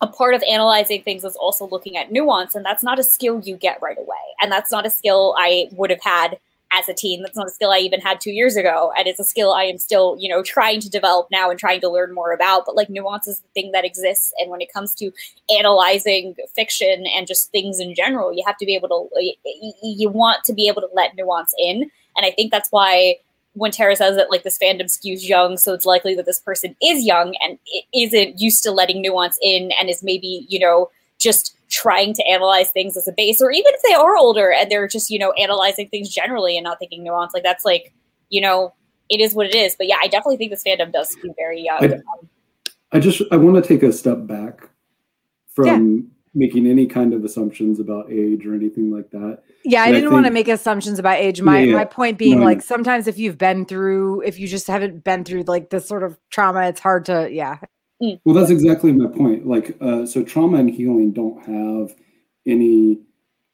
[0.00, 3.40] a part of analyzing things is also looking at nuance and that's not a skill
[3.40, 4.16] you get right away.
[4.40, 6.38] And that's not a skill I would have had
[6.74, 7.22] as a teen.
[7.22, 8.92] That's not a skill I even had two years ago.
[8.96, 11.80] And it's a skill I am still, you know, trying to develop now and trying
[11.82, 12.64] to learn more about.
[12.66, 14.32] But like nuance is the thing that exists.
[14.38, 15.10] And when it comes to
[15.56, 19.32] analyzing fiction and just things in general, you have to be able to,
[19.82, 21.90] you want to be able to let nuance in.
[22.16, 23.16] And I think that's why
[23.54, 26.74] when Tara says that like this fandom skews young, so it's likely that this person
[26.82, 27.58] is young and
[27.94, 32.70] isn't used to letting nuance in and is maybe, you know, just trying to analyze
[32.70, 35.32] things as a base, or even if they are older and they're just, you know,
[35.32, 37.92] analyzing things generally and not thinking nuance, like that's like,
[38.28, 38.74] you know,
[39.08, 39.74] it is what it is.
[39.76, 41.82] But yeah, I definitely think this fandom does skew very young.
[41.82, 44.68] I, I just I want to take a step back
[45.54, 49.42] from making any kind of assumptions about age or anything like that.
[49.64, 51.42] Yeah, I And I didn't want to make assumptions about age.
[51.42, 51.76] My Yeah, yeah.
[51.76, 52.64] my point being No, like know.
[52.64, 56.18] sometimes if you've been through if you just haven't been through like this sort of
[56.30, 57.58] trauma, it's hard to yeah.
[58.24, 59.46] Well, that's exactly my point.
[59.46, 61.94] Like, uh, so trauma and healing don't have
[62.46, 62.98] any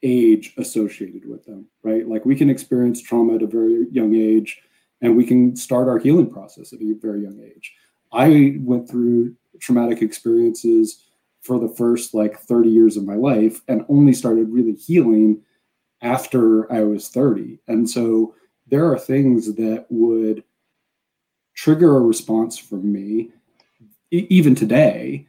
[0.02, 2.08] age associated with them, right?
[2.08, 4.60] Like, we can experience trauma at a very young age,
[5.02, 7.74] and we can start our healing process at a very young age.
[8.12, 11.04] I went through traumatic experiences
[11.42, 15.42] for the first like 30 years of my life and only started really healing
[16.02, 17.60] after I was 30.
[17.68, 18.34] And so
[18.66, 20.42] there are things that would
[21.54, 23.30] trigger a response from me
[24.10, 25.26] even today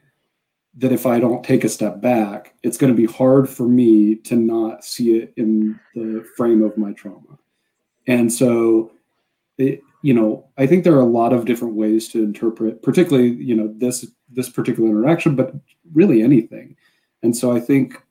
[0.78, 4.16] that if I don't take a step back, it's going to be hard for me
[4.16, 7.38] to not see it in the frame of my trauma.
[8.08, 8.92] And so,
[9.58, 13.32] it, you know, I think there are a lot of different ways to interpret, particularly,
[13.32, 15.54] you know, this this particular interaction, but
[15.94, 16.76] really anything.
[17.24, 18.02] And so, I think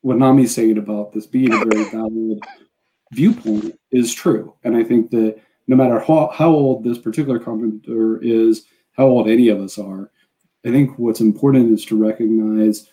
[0.00, 2.40] what Nami's saying about this being a very valid
[3.12, 4.54] viewpoint is true.
[4.64, 9.28] And I think that no matter how, how old this particular commenter is, how old
[9.28, 10.10] any of us are,
[10.64, 12.90] I think what's important is to recognize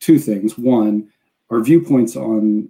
[0.00, 0.58] two things.
[0.58, 1.08] One,
[1.50, 2.68] our viewpoints on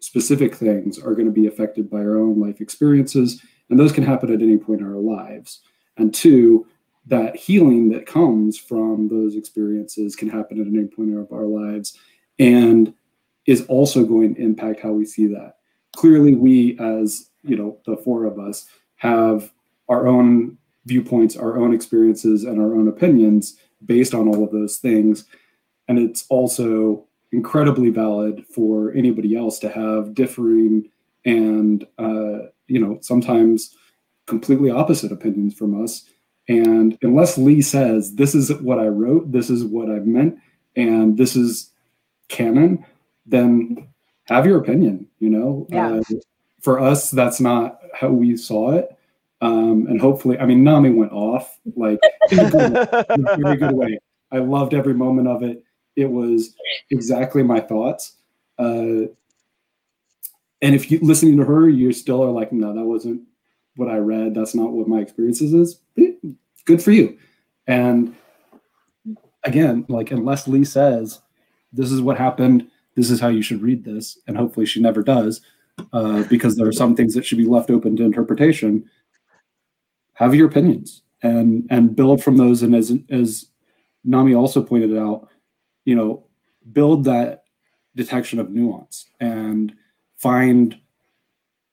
[0.00, 4.04] specific things are going to be affected by our own life experiences, and those can
[4.04, 5.60] happen at any point in our lives.
[5.96, 6.66] And two,
[7.06, 11.96] that healing that comes from those experiences can happen at any point of our lives
[12.38, 12.92] and
[13.46, 15.58] is also going to impact how we see that.
[15.94, 19.52] Clearly, we, as you know, the four of us, have
[19.88, 24.78] our own viewpoints, our own experiences, and our own opinions based on all of those
[24.78, 25.24] things.
[25.88, 30.88] And it's also incredibly valid for anybody else to have differing
[31.24, 33.74] and, uh, you know, sometimes
[34.26, 36.08] completely opposite opinions from us.
[36.48, 40.38] And unless Leigh says, this is what I wrote, this is what I meant,
[40.76, 41.70] and this is
[42.28, 42.84] canon,
[43.26, 43.88] then
[44.24, 45.66] have your opinion, you know?
[45.68, 45.96] Yeah.
[45.96, 46.02] Uh,
[46.60, 48.95] for us, that's not how we saw it.
[49.40, 51.98] Um, and hopefully, I mean, Nami went off like
[52.30, 52.72] in a good
[53.10, 53.98] in a very good way.
[54.32, 55.62] I loved every moment of it.
[55.94, 56.54] It was
[56.90, 58.16] exactly my thoughts.
[58.58, 59.08] Uh,
[60.62, 63.22] and if you listening to her, you still are like, no, that wasn't
[63.76, 64.34] what I read.
[64.34, 65.80] That's not what my experiences is.
[65.98, 66.12] Eh,
[66.64, 67.16] Good for you.
[67.66, 68.14] And
[69.44, 71.20] again, like unless Leigh says,
[71.72, 75.02] this is what happened, this is how you should read this, and hopefully she never
[75.02, 75.40] does,
[75.92, 78.88] uh, because there are some things that should be left open to interpretation.
[80.16, 82.62] Have your opinions and and build from those.
[82.62, 83.46] And as as
[84.04, 85.28] Nami also pointed out,
[85.84, 86.26] you know,
[86.72, 87.44] build that
[87.94, 89.74] detection of nuance and
[90.16, 90.78] find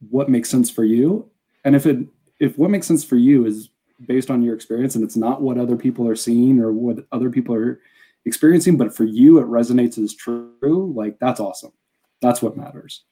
[0.10, 1.30] what makes sense for you.
[1.64, 2.08] And if it
[2.40, 3.70] if what makes sense for you is
[4.08, 7.30] based on your experience and it's not what other people are seeing or what other
[7.30, 7.80] people are
[8.26, 11.72] experiencing, but for you it resonates as true, like that's awesome.
[12.22, 13.04] That's what matters.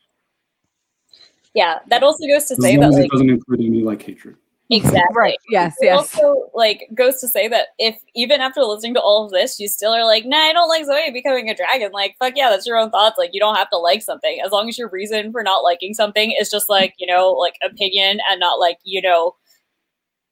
[1.53, 4.38] Yeah, that also goes to As say that like doesn't include any like hatred.
[4.72, 5.38] Exactly Right.
[5.49, 5.97] Yes, It yes.
[5.97, 9.67] also like goes to say that if even after listening to all of this, you
[9.67, 11.91] still are like, nah, I don't like Zoe becoming a dragon.
[11.91, 13.17] Like, fuck yeah, that's your own thoughts.
[13.17, 15.93] Like, you don't have to like something as long as your reason for not liking
[15.93, 19.36] something is just like you know, like opinion and not like you know,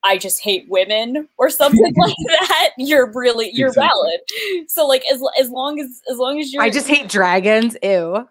[0.03, 3.89] I just hate women or something like that, you're really you're Exactly.
[3.89, 4.69] valid.
[4.69, 7.75] So like as as long as as long as you're I just hate dragons.
[7.83, 8.27] Ew.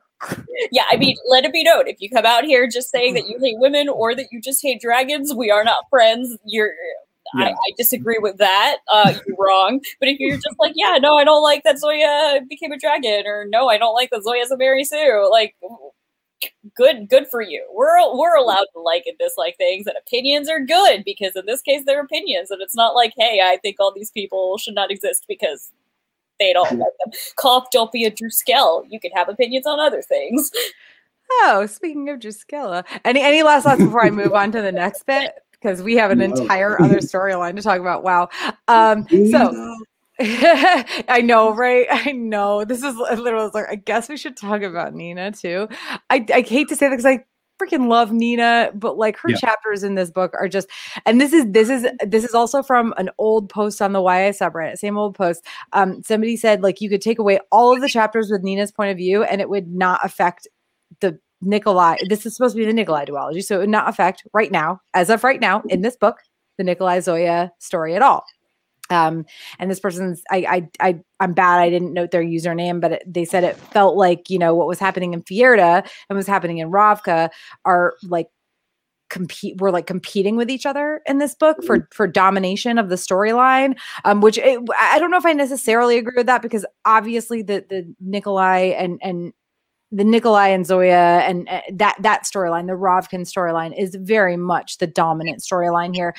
[0.73, 3.29] Yeah, I mean, let it be known if you come out here just saying that
[3.29, 6.37] you hate women or that you just hate dragons, we are not friends.
[6.45, 6.73] You're
[7.35, 8.79] I, I disagree with that.
[8.91, 9.81] Uh, you're wrong.
[10.01, 13.27] But if you're just like, yeah, no, I don't like that Zoya became a dragon,
[13.27, 15.55] or no, I don't like that Zoya's a Mary Sue, like
[16.77, 17.67] good good for you.
[17.75, 21.63] We're we're allowed to like and dislike things, and opinions are good because in this
[21.63, 24.91] case they're opinions, and it's not like, hey, I think all these people should not
[24.91, 25.71] exist because
[26.39, 27.13] they don't like them.
[27.37, 28.85] Cough, don't be a drüskelle.
[28.89, 30.51] You can have opinions on other things.
[31.31, 35.05] Oh, speaking of Druskella, any any last thoughts before I move on to the next
[35.05, 35.33] bit?
[35.53, 36.25] Because we have an No.
[36.25, 38.03] entire other storyline to talk about.
[38.03, 38.29] Wow.
[38.69, 39.77] Um, so
[40.21, 41.87] I know, right?
[41.91, 42.65] I know.
[42.65, 45.69] This is literally like I guess we should talk about Nina too.
[46.11, 47.25] I I hate to say that because I
[47.59, 49.37] freaking love Nina, but like her Yeah.
[49.37, 50.69] chapters in this book are just
[51.07, 54.31] and this is this is this is also from an old post on the YA
[54.33, 55.45] subreddit, same old post.
[55.73, 58.91] Um somebody said like you could take away all of the chapters with Nina's point
[58.91, 60.47] of view and it would not affect
[61.01, 61.97] the Nikolai.
[62.09, 64.81] This is supposed to be the Nikolai duology, so it would not affect right now,
[64.95, 66.17] as of right now, in this book,
[66.57, 68.25] the Nikolai Zoya story at all.
[68.91, 69.25] Um,
[69.59, 71.59] and this person's I I I I'm bad.
[71.59, 74.69] I didn't note their username, but it, they said it felt like you know what
[74.69, 77.31] was happening in Fjerda and was happening in Ravka
[77.65, 78.29] are like
[79.11, 82.95] compete we're like competing with each other in this book for for domination of the
[82.95, 83.75] storyline
[84.05, 87.65] um which it, i don't know if i necessarily agree with that because obviously the
[87.71, 89.33] the nikolai and and
[89.91, 94.79] the Nikolai and Zoya and uh, that that storyline, the Ravkan storyline, is very much
[94.79, 96.15] the dominant storyline here.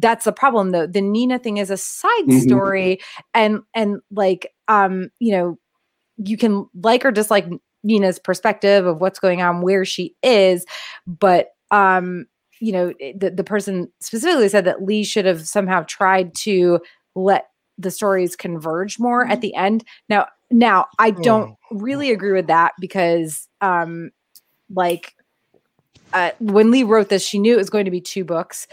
[0.00, 0.86] That's the problem, though.
[0.86, 2.42] The Nina thing is a side Mhm.
[2.42, 3.00] story,
[3.34, 5.58] and and like um, you know,
[6.16, 7.46] you can like or dislike
[7.82, 10.64] Nina's perspective of what's going on, where she is,
[11.06, 12.26] but um,
[12.60, 16.80] you know, the the person specifically said that Leigh should have somehow tried to
[17.14, 17.46] let
[17.78, 19.84] the stories converge more at the end.
[20.08, 24.10] Now, now I don't really agree with that because um
[24.74, 25.14] like
[26.12, 28.66] uh, when Leigh wrote this, she knew it was going to be two books.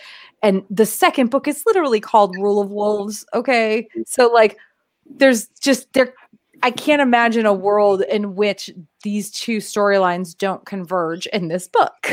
[0.44, 3.26] And the second book is literally called Rule of Wolves.
[3.34, 3.88] Okay.
[4.06, 4.58] So, like,
[5.10, 6.14] there's just there,
[6.64, 8.72] I can't imagine a world in which
[9.04, 11.94] these two storylines don't converge in this book.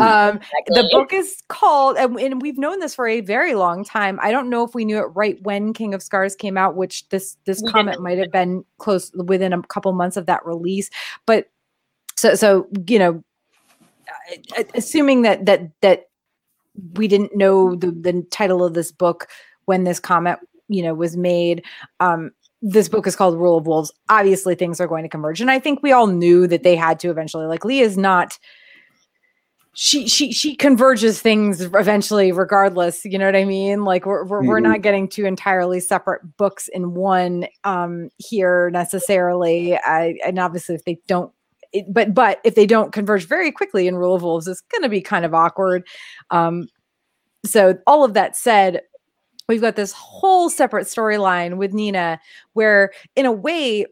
[0.00, 4.18] um, the book is called, and, and we've known this for a very long time.
[4.22, 7.08] I don't know if we knew it right when King of Scars came out, which
[7.08, 10.90] this this We comment might have been close within a couple months of that release.
[11.26, 11.48] But
[12.16, 13.24] so so you know,
[14.74, 16.09] assuming that that that
[16.94, 19.26] we didn't know the the title of this book
[19.66, 21.64] when this comment you know was made.
[22.00, 22.30] Um
[22.62, 23.90] this book is called rule of wolves.
[24.10, 26.98] Obviously things are going to converge and i think we all knew that they had
[27.00, 27.46] to eventually.
[27.46, 28.38] Like Leigh is not
[29.72, 33.84] she she she converges things eventually regardless you know what i mean?
[33.84, 34.64] Like we're we're, we're Mhm.
[34.64, 39.76] not getting two entirely separate books in one um here necessarily.
[39.76, 41.32] I and obviously if they don't
[41.72, 44.82] it, but but if they don't converge very quickly in rule of wolves it's going
[44.82, 45.86] to be kind of awkward.
[46.30, 46.68] Um
[47.44, 48.82] so all of that said
[49.48, 52.20] we've got this whole separate storyline with nina
[52.52, 53.86] where in a way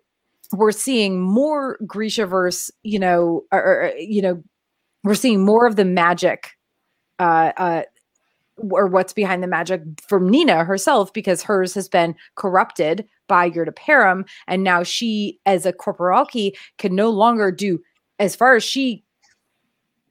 [0.53, 4.43] we're seeing more grishaverse you know or, or, you know
[5.05, 6.51] we're seeing more of the magic
[7.19, 7.83] uh uh
[8.71, 13.75] or what's behind the magic from Nina herself because hers has been corrupted by jurda
[13.75, 17.81] parem and now she as a corporalki can no longer do
[18.19, 19.05] as far as she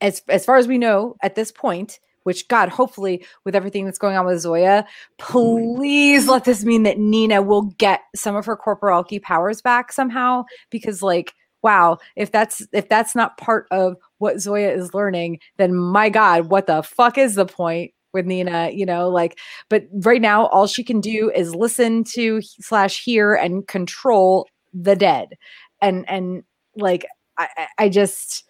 [0.02, 3.98] as as far as we know at this point which god hopefully with everything that's
[3.98, 4.86] going on with Zoya
[5.18, 10.44] please let this mean that Nina will get some of her corporalki powers back somehow
[10.70, 11.34] because like
[11.64, 16.50] wow if that's if that's not part of what Zoya is learning then my god
[16.50, 19.38] what the fuck is the point with Nina, you know, like,
[19.70, 24.96] but right now, all she can do is listen to slash hear and control the
[24.96, 25.38] dead.
[25.82, 26.44] And, and
[26.76, 27.06] like,
[27.38, 28.44] I, I- I just,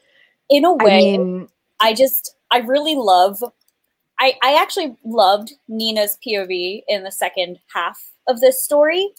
[0.50, 1.48] In a way, mean,
[1.80, 3.44] I just I really love
[4.20, 9.10] I I actually loved Nina's POV in the second half of this story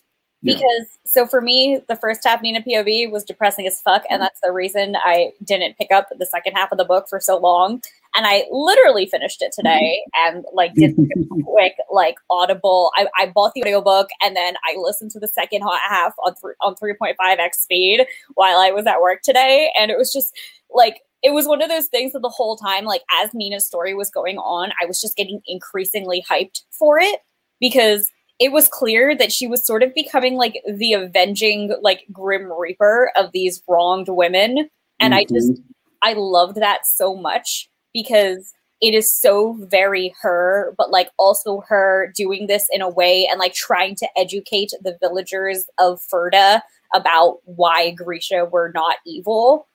[0.43, 0.55] Yeah.
[0.55, 4.24] because so for me the first half Nina POV was depressing as fuck and mm-hmm.
[4.24, 7.39] that's the reason I didn't pick up the second half of the book for so
[7.39, 7.82] long
[8.19, 10.37] and I literally finished it today mm-hmm.
[10.37, 12.91] and like did a quick like audible.
[12.97, 16.57] I, I bought the audiobook and then I listened to the second half on th-
[16.61, 18.05] on 3.5x speed
[18.35, 19.71] while I was at work today.
[19.79, 20.37] And it was just
[20.69, 23.95] like it was one of those things that the whole time, like as Nina's story
[23.95, 27.21] was going on, I was just getting increasingly hyped for it
[27.61, 28.11] because
[28.41, 33.12] it was clear that she was sort of becoming like the avenging, like grim reaper
[33.16, 34.71] of these wronged women.
[34.99, 35.62] And I just, mm-hmm.
[36.03, 37.69] I loved that so much
[38.03, 43.26] because it is so very her, but like also her doing this in a way
[43.28, 46.61] and like trying to educate the villagers of Fjerda
[46.94, 49.66] about why Grisha were not evil.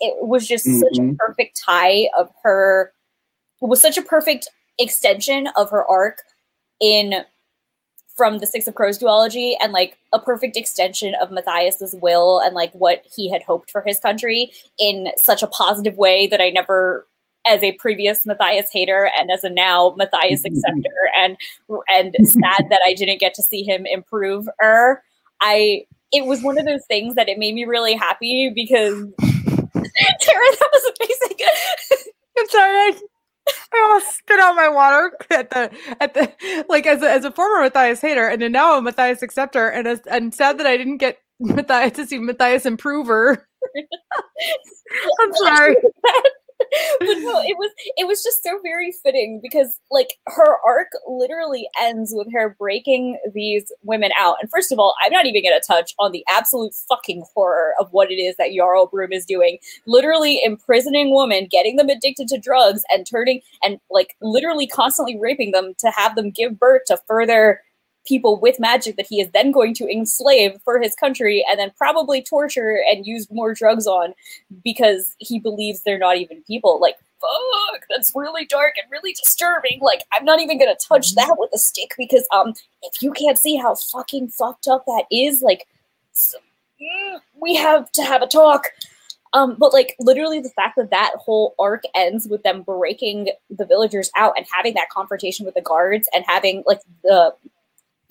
[0.00, 0.80] It was just mm-hmm.
[0.80, 1.14] such a mm-hmm.
[1.18, 2.92] perfect tie of her.
[3.62, 4.48] It was such a perfect
[4.78, 6.18] extension of her arc
[6.80, 7.24] in
[8.16, 12.52] from the Six of Crows duology and like a perfect extension of Matthias's will and
[12.56, 14.50] like what he had hoped for his country
[14.80, 17.06] in such a positive way that I never
[17.46, 21.36] as a previous Matthias hater and as a now Matthias acceptor and
[21.88, 25.02] and sad that I didn't get to see him improve er
[25.40, 29.74] I it was one of those things that it made me really happy because Tara
[29.74, 31.46] that was amazing
[32.38, 32.98] I'm sorry I
[33.74, 35.70] I almost spit out my water at the
[36.00, 39.68] at the like as a, as a former Matthias hater and now a Matthias acceptor
[39.68, 43.46] and as, and sad that I didn't get Matthias to see Matthias improver.
[45.20, 45.76] I'm sorry.
[47.02, 52.12] no, it was it was just so very fitting because like her arc literally ends
[52.14, 54.36] with her breaking these women out.
[54.40, 57.88] And first of all, I'm not even gonna touch on the absolute fucking horror of
[57.92, 59.58] what it is that Jarl Brum is doing.
[59.86, 65.52] Literally imprisoning women, getting them addicted to drugs, and turning and like literally constantly raping
[65.52, 67.60] them to have them give birth to further
[68.08, 71.70] people with magic that he is then going to enslave for his country and then
[71.76, 74.14] probably torture and use more drugs on
[74.64, 76.80] because he believes they're not even people.
[76.80, 79.78] Like, fuck, that's really dark and really disturbing.
[79.82, 83.38] Like, I'm not even gonna touch that with a stick because um if you can't
[83.38, 85.66] see how fucking fucked up that is, like
[86.12, 86.38] so,
[86.80, 88.64] mm, we have to have a talk.
[89.34, 93.66] Um, but like literally the fact that that whole arc ends with them breaking the
[93.66, 97.34] villagers out and having that confrontation with the guards and having like the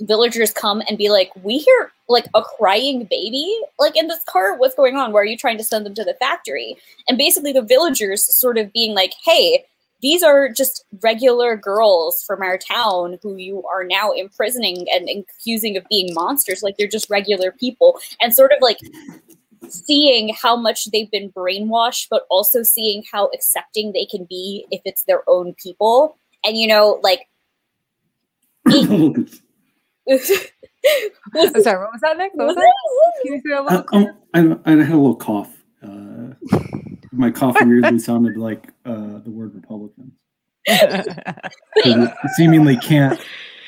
[0.01, 4.59] villagers come and be like, "We hear like a crying baby like in this cart.
[4.59, 5.11] What's going on?
[5.11, 6.77] Why are you trying to send them to the factory?"
[7.07, 9.65] And basically, the villagers sort of being like, "Hey."
[10.03, 15.75] These are just regular girls from our town who you are now imprisoning and accusing
[15.75, 16.61] of being monsters.
[16.61, 17.99] Like they're just regular people.
[18.21, 18.77] And sort of like
[19.69, 24.81] seeing how much they've been brainwashed, but also seeing how accepting they can be if
[24.85, 26.17] it's their own people.
[26.43, 27.27] And you know, like
[30.09, 32.31] I'm sorry, what was that, Nick?
[32.33, 32.73] What was that?
[33.23, 35.51] Can you say a little uh, um, I, I, had a little cough.
[35.83, 36.33] Uh,
[37.11, 40.11] my cough weirdly sounded like uh, the word Republican.
[42.35, 43.19] seemingly can't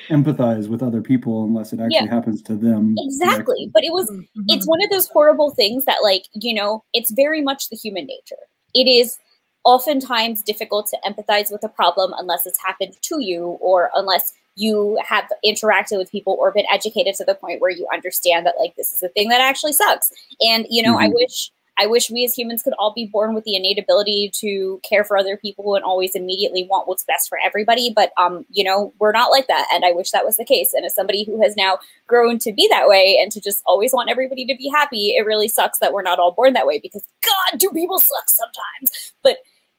[0.10, 2.14] empathize with other people unless it actually yeah.
[2.14, 2.96] happens to them.
[2.98, 3.36] Exactly.
[3.36, 3.72] Directly.
[3.74, 4.42] But it was mm-hmm.
[4.48, 8.06] it's one of those horrible things that like, you know, it's very much the human
[8.06, 8.42] nature.
[8.74, 9.18] It is
[9.64, 14.99] oftentimes difficult to empathize with a problem unless it's happened to you or unless you
[15.05, 18.76] have interacted with people or been educated to the point where you understand that like
[18.76, 20.12] this is a thing that actually sucks.
[20.41, 21.05] And you know, mm-hmm.
[21.05, 21.51] I wish
[21.82, 25.05] I wish we as humans could all be born with the innate ability to care
[25.05, 27.93] for other people and always immediately want what's best for everybody.
[27.95, 30.74] But um, you know, we're not like that, and I wish that was the case.
[30.74, 33.93] And as somebody who has now grown to be that way and to just always
[33.93, 36.80] want everybody to be happy, it really sucks that we're not all born that way
[36.80, 39.14] because God, do people suck sometimes.
[39.24, 39.38] But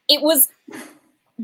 [0.08, 0.48] it was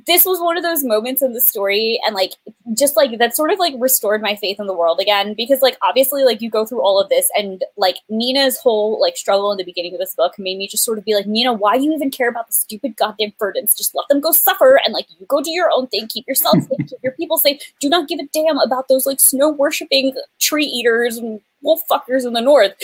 [0.04, 2.32] this was one of those moments in the story and like
[2.76, 5.78] just like that sort of like restored my faith in the world again because like
[5.82, 9.58] obviously like you go through all of this and like Nina's whole like struggle in
[9.58, 11.84] the beginning of this book made me just sort of be like Nina why do
[11.84, 15.06] you even care about the stupid goddamn Fjerdans just let them go suffer and like
[15.18, 16.06] you go do your own thing.
[16.08, 16.88] Keep yourself safe.
[16.88, 17.60] Keep your people safe.
[17.80, 22.26] Do not give a damn about those like snow worshipping tree eaters and wolf fuckers
[22.26, 22.74] in the north.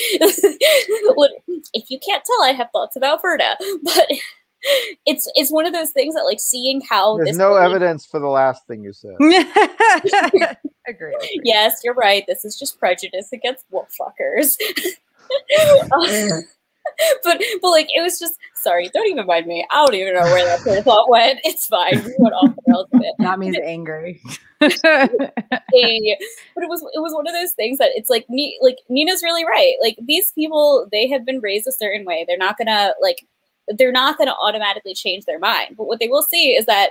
[1.74, 4.06] If you can't tell I have thoughts about Fjerda but
[5.06, 8.28] it's it's one of those things that like seeing how there's no evidence for the
[8.28, 9.14] last thing you said.
[10.88, 11.40] Agree.
[11.44, 12.24] Yes, you're right.
[12.26, 14.56] This is just prejudice against wolf fuckers.
[17.24, 19.66] but but like it was just sorry, don't even mind me.
[19.70, 21.40] I don't even know where that train thought went.
[21.44, 22.04] It's fine.
[22.04, 23.14] We went off the rails a bit.
[23.18, 24.20] That means angry.
[24.60, 29.22] but it was it was one of those things that it's like me like Nina's
[29.24, 29.74] really right.
[29.82, 32.24] Like these people, they have been raised a certain way.
[32.26, 33.26] They're not gonna like
[33.68, 35.76] they're not going to automatically change their mind.
[35.76, 36.90] But what they will see is that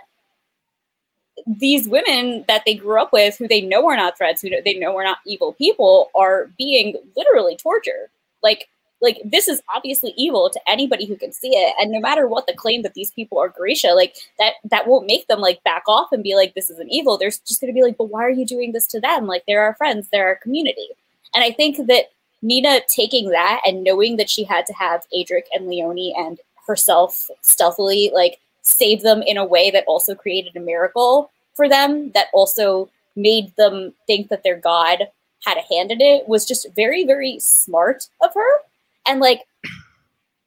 [1.47, 4.77] these women that they grew up with, who they know are not threats, who they
[4.77, 8.09] know are not evil people, are being literally tortured.
[8.43, 8.67] Like,
[9.01, 11.73] like this is obviously evil to anybody who can see it.
[11.79, 15.07] And no matter what the claim that these people are Grisha, like that that won't
[15.07, 17.17] make them like back off and be like, this isn't evil.
[17.17, 19.25] They're just gonna be like, but why are you doing this to them?
[19.25, 20.89] Like they're our friends, they're our community.
[21.33, 22.11] And I think that
[22.43, 27.29] Nina taking that and knowing that she had to have Adrik and Leoni and herself
[27.41, 32.27] stealthily like save them in a way that also created a miracle for them that
[32.33, 35.07] also made them think that their god
[35.45, 38.59] had a hand in it was just very very smart of her.
[39.07, 39.41] And like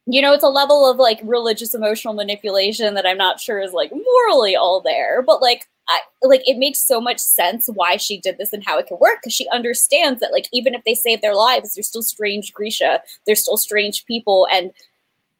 [0.07, 3.73] you know, it's a level of like religious emotional manipulation that I'm not sure is
[3.73, 8.19] like morally all there, but like I, like it makes so much sense why she
[8.19, 10.95] did this and how it can work because she understands that like even if they
[10.95, 14.73] save their lives, they're still strange Grisha, they're still strange people, and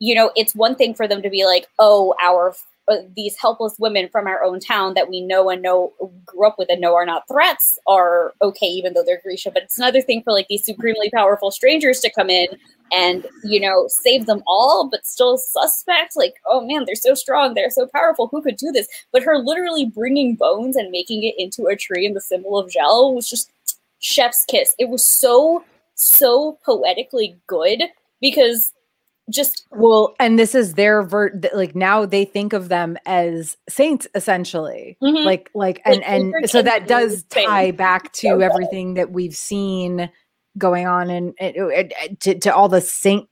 [0.05, 2.55] you know it's one thing for them to be like, oh, our
[2.87, 5.95] uh, these helpless women from our own town that we know and know
[6.27, 9.51] grew up with and know are not threats are okay, even though they're Grisha.
[9.51, 12.49] But it's another thing for like these supremely powerful strangers to come in
[12.93, 16.17] and you know save them all, but still suspect.
[16.17, 18.29] Like, oh man, they're so strong, they're so powerful.
[18.29, 18.89] Who could do this?
[19.11, 22.71] But her literally bringing bones and making it into a tree and the symbol of
[22.71, 23.51] Djel was just
[24.01, 24.75] chef's kiss.
[24.79, 25.65] It was so
[25.95, 27.85] so poetically good
[28.21, 28.75] because
[29.31, 34.07] just well and this is their vert like now they think of them as saints
[34.15, 34.97] essentially.
[35.03, 35.25] Mhm.
[35.25, 39.35] like like Like, and and so that does tie back to So everything that we've
[39.35, 40.11] seen
[40.59, 43.29] going on and, and, and to, to all the saint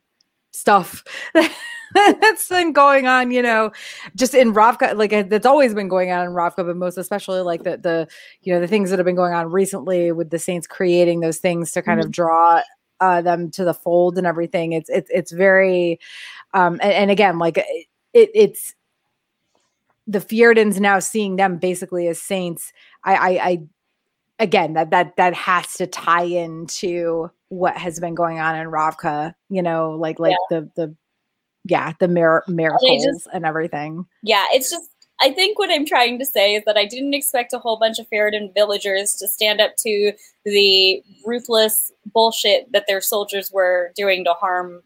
[0.52, 1.04] stuff
[1.94, 3.70] that's been going on you know
[4.16, 7.64] just in Ravka like that's always been going on in Ravka but most especially like
[7.64, 8.08] the the
[8.42, 11.38] you know the things that have been going on recently with the saints creating those
[11.38, 12.62] things to kind of draw
[13.02, 14.72] uh, them to the fold and everything.
[14.72, 15.98] It's it's it's very,
[16.54, 18.74] um, and, and again, like it, it's
[20.06, 22.72] the Fjerdans now seeing them basically as saints.
[23.04, 23.62] I, I, I
[24.38, 29.34] again that that that has to tie into what has been going on in Ravka.
[29.50, 30.94] You know, like like the the
[31.64, 34.06] yeah the mir- miracles and everything.
[34.22, 34.91] yeah, it's just
[35.22, 38.00] I think what I'm trying to say is that I didn't expect a whole bunch
[38.00, 40.12] of Fjerdan villagers to stand up to
[40.44, 44.82] the ruthless bullshit that their soldiers were doing to harm.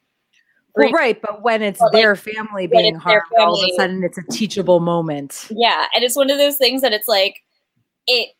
[0.74, 4.04] Well, right, but when it's But, like, their family being harmed, all of a sudden
[4.04, 5.48] it's a teachable moment.
[5.50, 7.42] Yeah, and it's one of those things that it's like
[8.06, 8.36] it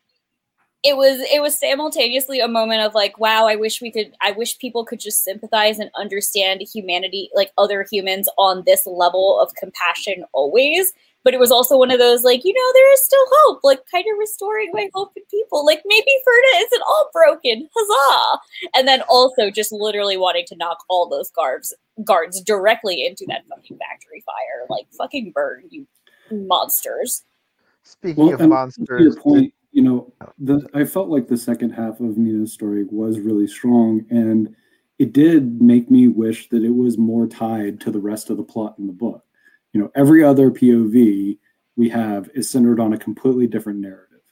[0.82, 4.30] it was it was simultaneously a moment of like wow i wish we could i
[4.30, 9.54] wish people could just sympathize and understand humanity like other humans on this level of
[9.54, 10.92] compassion always
[11.26, 13.80] but it was also one of those like you know there is still hope like
[13.90, 15.66] kind of restoring my hope in people.
[15.66, 18.38] Like maybe Fjerda isn't all broken huzzah!
[18.76, 21.74] And then also just literally wanting to knock all those guards
[22.04, 25.84] guards directly into that fucking factory fire like fucking burn you
[26.30, 27.24] monsters.
[27.82, 31.70] Speaking of and to monsters, your point, you know, the I felt like the second
[31.70, 34.54] half of Nina's story was really strong, and
[35.00, 38.44] it did make me wish that it was more tied to the rest of the
[38.44, 39.25] plot in the book.
[39.72, 41.38] You know, every other POV
[41.76, 44.22] we have is centered on a completely different narrative,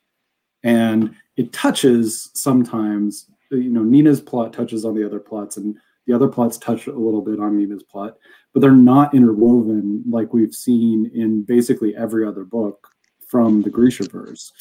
[0.63, 3.29] and it touches sometimes.
[3.51, 6.93] You know, Nina's plot touches on the other plots, and the other plots touch a
[6.93, 8.17] little bit on Nina's plot,
[8.53, 12.89] but they're not interwoven like we've seen in basically every other book
[13.27, 14.53] from the Grishaverse.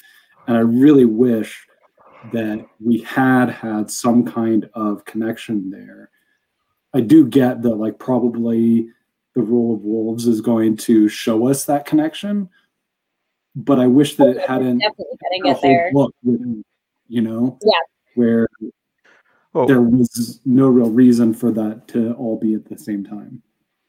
[0.47, 1.65] And I really wish
[2.31, 6.09] that we had had some kind of connection there.
[6.93, 8.89] I do get that, like, probably
[9.35, 12.49] the rule of wolves is going to show us that connection,
[13.55, 15.91] but I wish that it hadn't definitely getting a whole there.
[15.91, 16.63] book, written,
[17.07, 17.71] you know, Yeah.
[18.15, 18.47] where
[19.55, 23.41] oh, there was no real reason for that to all be at the same time.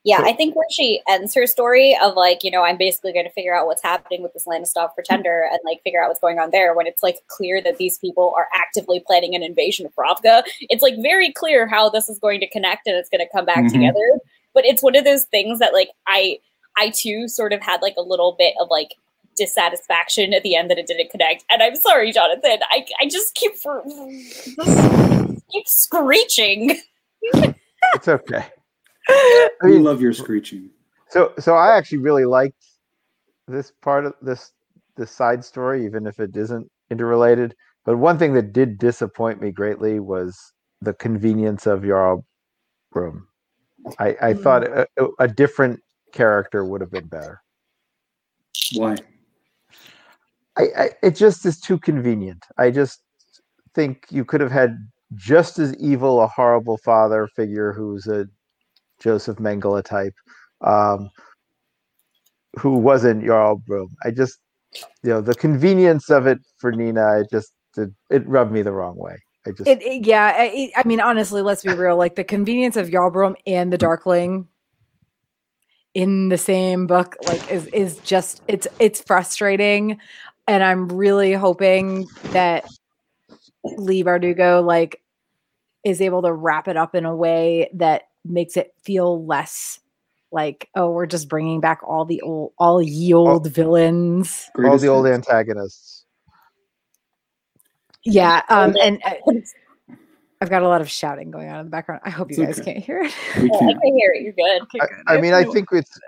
[0.06, 3.24] Yeah, I think when she ends her story of like, you know, I'm basically going
[3.24, 6.38] to figure out what's happening with this Lantsov pretender and like figure out what's going
[6.38, 6.74] on there.
[6.74, 10.82] When it's like clear that these people are actively planning an invasion of Ravka, it's
[10.82, 13.64] like very clear how this is going to connect and it's going to come back
[13.64, 13.72] Mhm.
[13.72, 14.20] together.
[14.54, 16.38] But it's one of those things that like I,
[16.78, 18.94] I too sort of had like a little bit of like
[19.36, 21.44] dissatisfaction at the end that it didn't connect.
[21.50, 22.58] And I'm sorry, Jonathan.
[22.70, 23.82] I, I just keep for,
[25.50, 26.80] keep screeching.
[27.22, 28.46] it's okay.
[29.08, 30.70] I I mean, love your screeching.
[31.08, 32.64] So so I actually really liked
[33.46, 34.52] this part of this
[34.96, 37.54] this side story, even if it isn't interrelated.
[37.84, 40.36] But one thing that did disappoint me greatly was
[40.80, 42.24] the convenience of Jarl
[42.92, 43.28] Brum.
[43.98, 45.80] I, I thought a, a- a different
[46.12, 47.40] character would have been better.
[48.74, 48.96] Why?
[50.58, 52.44] I, I it just is too convenient.
[52.58, 53.02] I just
[53.74, 54.76] think you could have had
[55.14, 58.26] just as evil a horrible father figure who's a
[59.02, 60.14] Joseph Mengele type,
[60.62, 61.10] um,
[62.58, 63.88] who wasn't Jarl Brum.
[64.04, 64.38] I just
[65.04, 67.20] you know the convenience of it for Nina.
[67.20, 69.16] It just it, it rubbed me the wrong way.
[69.46, 71.96] I just It, it- yeah, I, it- I mean, honestly, let's be real.
[71.96, 73.86] Like the convenience of Jarl Brum and the mm-hmm.
[73.86, 74.48] Darkling
[75.94, 79.98] in the same book, like is is just it's it's frustrating,
[80.48, 82.66] and I'm really hoping that
[83.64, 85.00] Leigh Bardugo like
[85.84, 89.78] is able to wrap it up in a way that makes it feel less
[90.32, 94.88] like oh we're just bringing back all the old all ye old villains all the
[94.88, 96.03] old antagonists.
[98.04, 99.14] Yeah um and uh,
[100.40, 102.02] I've got a lot of shouting going on in the background.
[102.04, 102.74] I hope you It's guys okay.
[102.74, 103.14] can't hear it.
[103.40, 103.82] We Oh, I can't.
[103.82, 104.22] hear it.
[104.22, 104.62] You're good.
[104.62, 105.18] Okay, I, good.
[105.18, 105.98] I mean, I think it's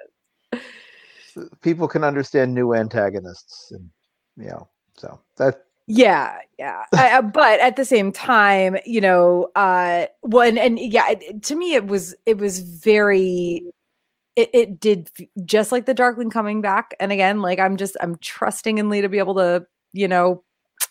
[1.63, 3.89] people can understand new antagonists, and
[4.37, 6.83] you know, so that Yeah, yeah.
[6.93, 11.43] I, I- but at the same time, you know, uh, one and yeah, it- it-
[11.45, 13.63] to me, it was it was very.
[14.35, 15.09] It, it did
[15.47, 19.01] just like the Darkling coming back, and again, like I'm just I'm trusting in Leigh
[19.01, 20.43] to be able to, you know,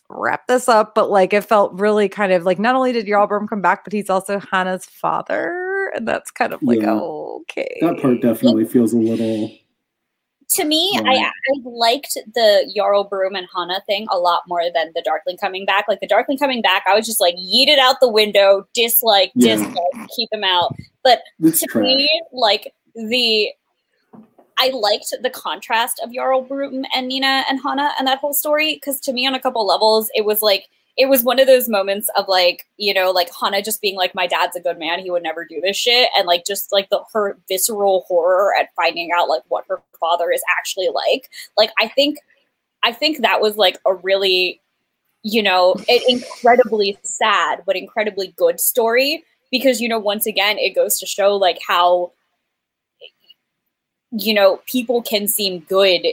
[0.10, 0.96] wrap this up.
[0.96, 3.84] But like it felt really kind of like not only did Jarl Brum come back,
[3.84, 6.94] but he's also Hanne's father, and that's kind of like Yeah.
[7.00, 7.78] okay.
[7.82, 9.52] That part definitely feels a little.
[10.52, 11.18] To me, I, Right.
[11.26, 11.32] I
[11.64, 15.86] liked the Jarl Brum and Hanne thing a lot more than the Darkling coming back.
[15.88, 19.32] Like the Darkling coming back, I was just like yeet it out the window, dislike,
[19.34, 19.56] Yeah.
[19.56, 20.76] dislike, keep him out.
[21.04, 21.84] But It's to trash.
[21.86, 23.50] me, like the
[24.58, 28.76] I liked the contrast of Jarl Brum and Nina and Hanne and that whole story
[28.76, 30.66] because to me, on a couple levels, it was like
[30.98, 34.16] it was one of those moments of like you know like Hanne just being like
[34.16, 35.00] my dad's a good man.
[35.00, 36.10] He would never do this shit.
[36.18, 40.32] And like just like the her visceral horror at finding out like what her father
[40.32, 41.30] is actually like.
[41.58, 42.20] Like I think
[42.84, 44.62] I think that was like a really
[45.24, 50.76] you know an incredibly sad but incredibly good story because you know once again it
[50.76, 52.12] goes to show like how
[54.18, 56.06] you know people can seem good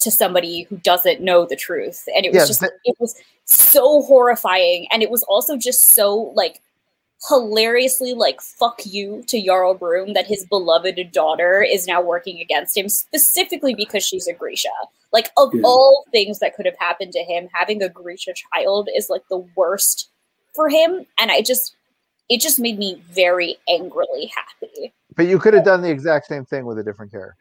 [0.00, 3.14] to somebody who doesn't know the truth and it was Yeah, just that- it was
[3.44, 6.60] so horrifying and it was also just so like
[7.28, 12.76] hilariously like fuck you to Jarl Brum that his beloved daughter is now working against
[12.76, 14.68] him specifically because she's a Grisha.
[15.12, 15.60] Like of Yeah.
[15.64, 19.44] all things that could have happened to him, having a Grisha child is like the
[19.56, 20.08] worst
[20.54, 21.74] for him and I just
[22.28, 24.92] it just made me very angrily happy.
[25.16, 27.36] But you could have done the exact same thing with a different character.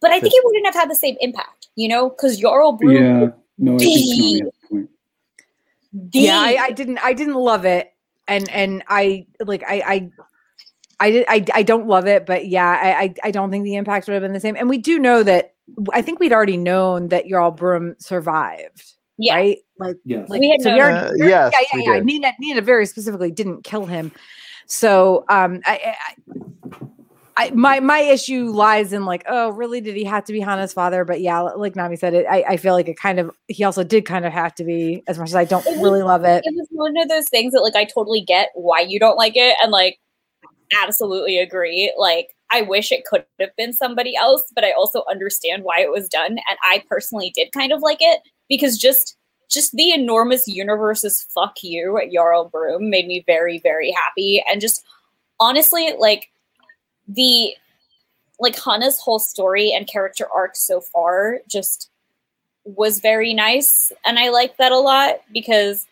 [0.00, 2.92] But I think it wouldn't have had the same impact, you know, because Jarl Brum
[2.94, 3.28] Yeah.
[3.58, 4.90] No, I think Konami has a point.
[5.92, 7.94] the- yeah I, I didn't i didn't love it
[8.28, 10.10] and and i like i i
[11.00, 13.74] I, did, I I don't love it, but yeah, I, I I don't think the
[13.76, 14.56] impact would have been the same.
[14.56, 15.52] And we do know that
[15.92, 19.34] I think we'd already known that Jarl Brum survived, yeah.
[19.34, 19.58] right?
[19.78, 20.26] Like, Yes.
[20.30, 22.00] like We had so known- already- Uh, already- yes, yeah, yeah, yeah.
[22.00, 24.10] Nina Nina very specifically didn't kill him.
[24.64, 26.14] So um I, I
[27.38, 29.80] I my my issue lies in like, oh, really?
[29.80, 31.04] Did he have to be Hanne's father?
[31.04, 33.84] But yeah, like Nami said, it I, I feel like it kind of he also
[33.84, 36.42] did kind of have to be, as much as I don't was- really love it.
[36.44, 39.36] it was one of those things that like I totally get why you don't like
[39.36, 39.98] it and like
[40.82, 41.92] absolutely agree.
[41.98, 45.90] Like I wish it could have been somebody else, but I also understand why it
[45.90, 46.32] was done.
[46.32, 49.16] And I personally did kind of like it because just
[49.48, 54.42] just the enormous universe's fuck you at Jarl Brum made me very, very happy.
[54.50, 54.84] And just
[55.38, 56.30] honestly, like
[57.08, 57.54] the
[58.38, 61.90] like Hanne's whole story and character arc so far just
[62.64, 63.92] was very nice.
[64.04, 65.86] And I like that a lot because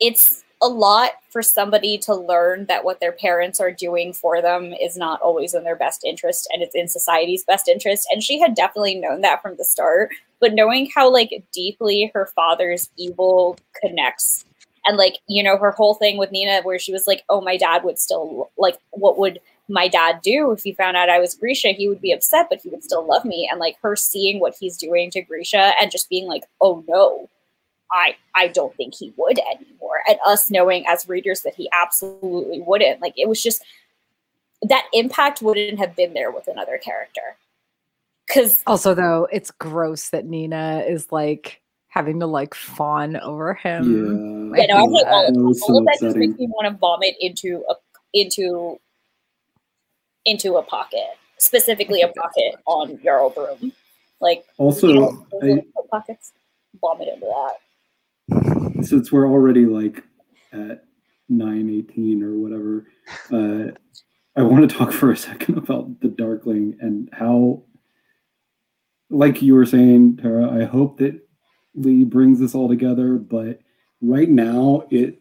[0.00, 4.72] it's a lot for somebody to learn that what their parents are doing for them
[4.72, 8.40] is not always in their best interest and it's in society's best interest and she
[8.40, 13.58] had definitely known that from the start but knowing how like deeply her father's evil
[13.82, 14.46] connects
[14.86, 17.58] and like you know her whole thing with Nina where she was like oh my
[17.58, 21.34] dad would still like what would my dad do if he found out I was
[21.34, 24.38] Grisha he would be upset but he would still love me and like her seeing
[24.40, 27.28] what he's doing to Grisha and just being like oh no
[27.92, 30.00] I I don't think he would anymore.
[30.08, 33.00] And us knowing as readers that he absolutely wouldn't.
[33.00, 33.64] Like it was just
[34.62, 37.36] that impact wouldn't have been there with another character.
[38.28, 44.52] Cause Also, though, it's gross that Nina is like having to like fawn over him.
[44.54, 44.62] Yeah.
[44.62, 47.14] you know, I hate all, all so of that just makes me want to vomit
[47.20, 47.74] into a
[48.12, 48.78] into
[50.26, 51.06] into a pocket.
[51.38, 53.72] Specifically a pocket on Jarl Brum.
[54.20, 56.32] Like Also, you know, I, pockets.
[56.80, 58.84] Vomit into that.
[58.84, 60.02] since we're already like
[60.52, 60.84] at
[61.28, 62.86] 918 or whatever
[63.32, 63.72] uh
[64.36, 67.62] i want to talk for a second about the darkling and how
[69.10, 71.20] like you were saying tara i hope that
[71.74, 73.60] Leigh brings this all together but
[74.00, 75.20] right now it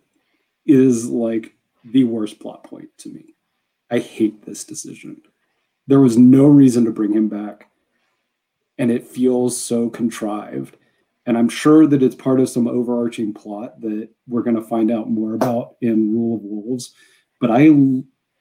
[0.65, 1.53] is like
[1.83, 3.34] the worst plot point to me
[3.91, 5.21] i hate this decision
[5.87, 7.69] there was no reason to bring him back
[8.77, 10.77] and it feels so contrived
[11.25, 14.91] and I'm sure that it's part of some overarching plot that we're going to find
[14.91, 16.93] out more about in Rule of Wolves.
[17.41, 17.71] But I,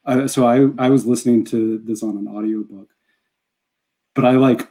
[0.05, 2.91] I so I I was listening to this on an audiobook,
[4.15, 4.69] but I like,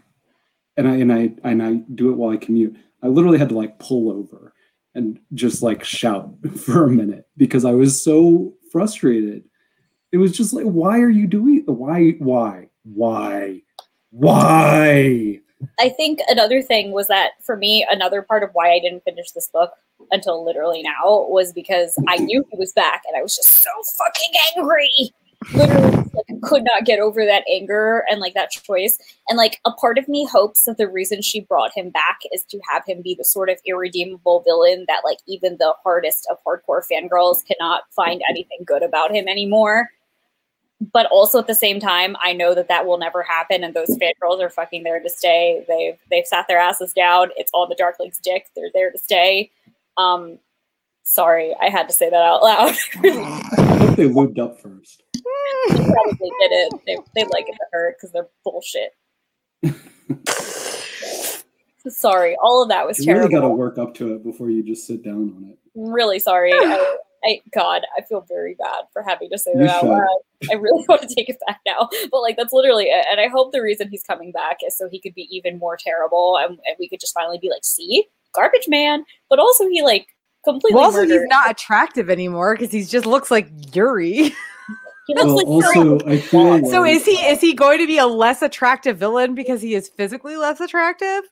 [0.77, 2.75] and I and I and I do it while I commute.
[3.01, 4.53] I literally had to like pull over
[4.95, 9.43] and just like shout for a minute because I was so frustrated.
[10.13, 11.63] It was just like, why are you doing?
[11.65, 12.11] Why?
[12.19, 12.69] Why?
[12.83, 13.63] Why?
[14.11, 15.39] Why?
[15.79, 19.31] I think another thing was that for me, another part of why I didn't finish
[19.31, 19.71] this book
[20.11, 23.71] until literally now was because I knew he was back and I was just so
[23.97, 24.91] fucking angry.
[25.55, 28.99] Literally, like, could not get over that anger and like that choice.
[29.29, 32.43] And like a part of me hopes that the reason she brought him back is
[32.51, 36.37] to have him be the sort of irredeemable villain that like even the hardest of
[36.45, 39.89] hardcore fangirls cannot find anything good about him anymore
[40.91, 43.95] but also at the same time, I know that that will never happen, and those
[43.97, 45.63] fan girls are fucking there to stay.
[45.67, 47.29] They've they've sat their asses down.
[47.37, 48.47] It's all the Darkling's dick.
[48.55, 49.51] They're there to stay.
[49.97, 50.39] Um,
[51.03, 52.75] sorry, I had to say that out loud.
[53.03, 55.03] I hope they lubed up first.
[55.13, 56.73] they probably did it.
[56.85, 58.93] They they like it to hurt because they're bullshit.
[61.87, 64.63] sorry, all of that was You really got to work up to it before you
[64.63, 65.57] just sit down on it.
[65.75, 66.51] really sorry.
[66.53, 70.17] I, I God, I feel very bad for having to say that out loud.
[70.51, 73.05] I really want to take it back now, but like that's literally it.
[73.11, 75.77] And I hope the reason he's coming back is so he could be even more
[75.77, 79.05] terrible, and, and we could just finally be like, see, garbage man.
[79.29, 80.07] But also he like
[80.43, 84.33] completely Well, also, he's not attractive anymore because he just looks like Yuri.
[85.05, 87.97] He looks Well, like also, I feel so is he is he going to be
[87.97, 91.23] a less attractive villain because he is physically less attractive?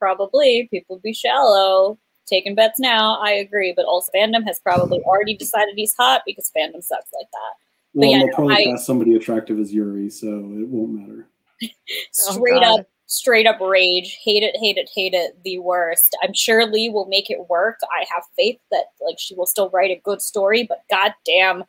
[0.00, 1.98] probably people be shallow.
[2.30, 6.50] Taking bets now, I agree, but also fandom has probably already decided he's hot because
[6.56, 7.52] fandom sucks like that.
[7.94, 11.28] well, yeah, they'll probably I- cast somebody attractive as Yuri, so it won't matter.
[12.28, 12.80] Oh, straight God.
[12.80, 14.18] up straight up rage.
[14.24, 15.36] Hate it hate it hate it.
[15.44, 16.16] The worst.
[16.22, 17.78] I'm sure Leigh will make it work.
[17.82, 21.64] I have faith that like she will still write a good story but god damn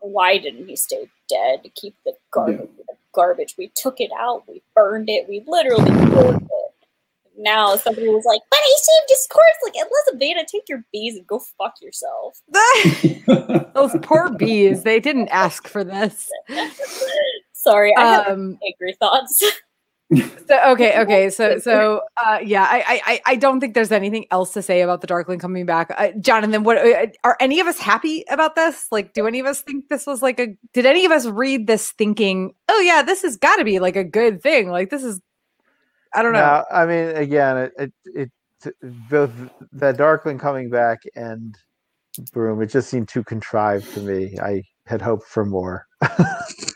[0.00, 3.54] why didn't he stay dead keep the garbage the garbage?
[3.56, 4.44] We took it out.
[4.48, 5.28] We burned it.
[5.28, 6.48] We literally burned it
[7.42, 11.26] now somebody was like but he saved his corpse like elizabeth take your bees and
[11.26, 12.38] go fuck yourself
[13.74, 16.28] Those poor bees, they didn't ask for this.
[17.52, 19.42] sorry i have Um, angry thoughts
[20.46, 24.26] so okay, okay, so so uh, yeah, I, I I- I don't think there's anything
[24.30, 25.90] else to say about the Darkling coming back.
[25.96, 28.88] Uh, Jonathan, what uh, are any of us happy about this?
[28.92, 30.48] Like, do any of us think this was like a?
[30.74, 33.96] Did any of us read this thinking, oh yeah, this has got to be like
[33.96, 34.68] a good thing?
[34.70, 35.18] Like this is,
[36.14, 36.40] I don't know.
[36.40, 38.30] Now, I mean, again, it it, it
[38.62, 38.70] t-
[39.10, 39.30] both
[39.72, 41.54] the Darkling coming back and
[42.32, 44.38] Brum, it just seemed too contrived to me.
[44.38, 45.86] I had hoped for more.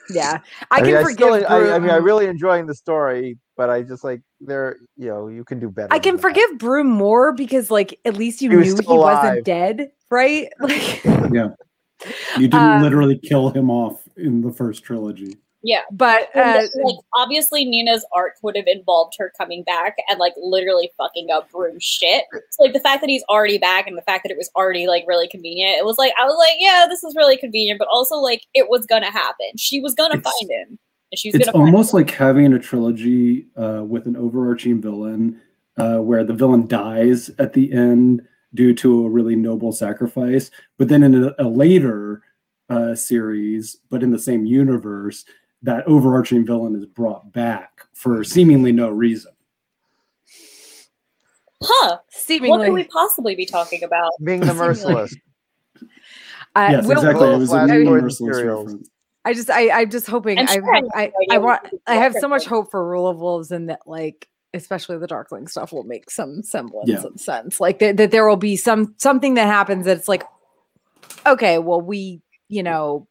[0.08, 0.38] Yeah,
[0.70, 1.16] I, mean, can I forgive.
[1.16, 2.04] still, I, I mean, I Brum.
[2.04, 5.92] really enjoying the story, but I just like there, you know, you can do better.
[5.92, 6.22] I can than that.
[6.22, 9.24] forgive Brum more because like at least you He was knew he alive.
[9.24, 10.48] wasn't dead, right?
[10.60, 11.02] Like,
[11.34, 11.48] yeah.
[12.36, 15.38] You didn't Um, literally kill him off in the first trilogy.
[15.66, 20.34] Yeah but uh, like obviously Nina's arc would have involved her coming back and like
[20.40, 22.24] literally fucking up Brum's shit.
[22.50, 24.86] So like the fact that he's already back and the fact that it was already
[24.86, 27.88] like really convenient, it was like I was like, yeah, this is really convenient, but
[27.90, 29.56] also like it was gonna happen.
[29.56, 30.78] She was gonna It's- find him.
[31.12, 35.40] And she was It's gonna almost like having a trilogy uh, with an overarching villain
[35.76, 38.22] uh, where the villain dies at the end
[38.54, 40.50] due to a really noble sacrifice.
[40.78, 42.22] But then in a, a later
[42.68, 45.24] uh, series, but in the same universe,
[45.62, 49.32] that overarching villain is brought back for seemingly no reason.
[51.62, 51.88] Huh.
[51.88, 54.10] What seemingly, could we possibly be talking about?
[54.22, 55.14] being the merciless.
[56.54, 57.26] I, yes, Will- exactly.
[57.26, 58.88] It Will was a Flash new Merciless reference.
[59.24, 61.68] I just I I'm just hoping I'm I sure I have I, no I, want
[61.88, 65.48] I have so much hope for Rule of Wolves and that like especially the Darkling
[65.48, 67.02] stuff will make some semblance Yeah.
[67.02, 67.60] of sense.
[67.60, 70.22] Like that, that there will be some something that happens that's like
[71.26, 73.08] okay, well we you know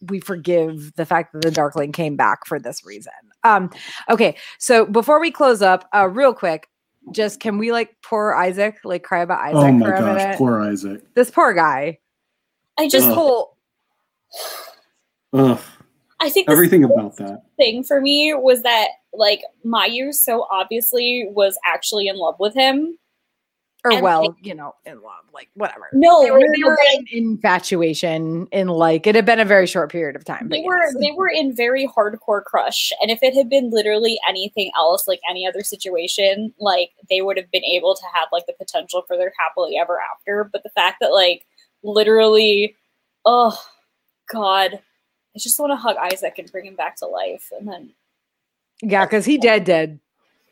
[0.00, 3.12] we forgive the fact that the Darkling came back for this reason.
[3.44, 3.70] Um
[4.10, 6.68] okay, so before we close up, uh real quick,
[7.12, 10.20] just can we like poor Isaak, like cry about Isaak Oh my for a gosh,
[10.20, 10.38] minute?
[10.38, 11.00] poor Isaak.
[11.14, 11.98] this poor guy.
[12.78, 13.14] I just Ugh.
[13.14, 13.56] whole
[15.32, 15.60] Ugh,
[16.20, 17.42] I think everything about that.
[17.56, 22.98] thing for me was that like Mayu so obviously was actually in love with him.
[23.84, 25.88] Or And, well, you know, in love, like whatever.
[25.92, 29.92] No, they were, they were in infatuation in like it had been a very short
[29.92, 30.48] period of time.
[30.48, 30.96] they were yes.
[31.00, 35.20] they were in very hardcore crush and if it had been literally anything else like
[35.30, 39.16] any other situation like they would have been able to have like the potential for
[39.16, 41.46] their happily ever after but the fact that like
[41.84, 42.74] literally
[43.24, 43.56] oh
[44.32, 47.92] god i just want to hug Isaak and bring him back to life and then
[48.82, 49.98] yeah, because he dead dead.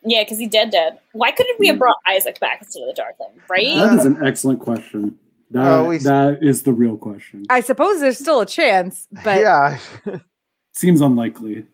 [0.06, 1.80] Yeah because he dead dead why couldn't we have hmm.
[1.80, 5.18] brought Isaak back instead of the darkling right That is an excellent question.
[5.50, 7.44] That, Oh, we- that is the real question.
[7.50, 10.18] I suppose there's still a chance, but yeah, yeah,
[10.76, 11.64] Seems unlikely.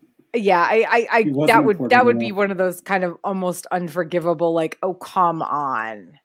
[0.63, 4.53] I, I, I that would that would be one of those kind of almost unforgivable,
[4.53, 6.19] like, oh come on.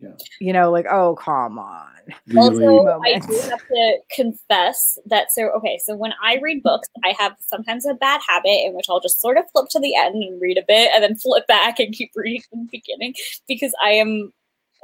[0.00, 0.10] Yeah.
[0.40, 1.88] You know, like, oh, come on.
[2.28, 6.88] Really, Also, I do have to confess that so okay, so when I read books,
[7.04, 9.94] I have sometimes a bad habit in which I'll just sort of flip to the
[9.94, 13.14] end and read a bit, and then flip back and keep reading from the beginning
[13.46, 14.32] because I am.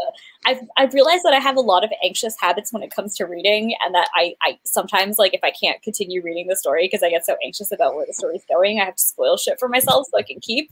[0.00, 0.10] Uh,
[0.46, 3.26] I've I've realized that I have a lot of anxious habits when it comes to
[3.26, 7.02] reading, and that I I sometimes like if I can't continue reading the story because
[7.04, 9.68] I get so anxious about where the story's going, I have to spoil shit for
[9.68, 10.70] myself so I can keep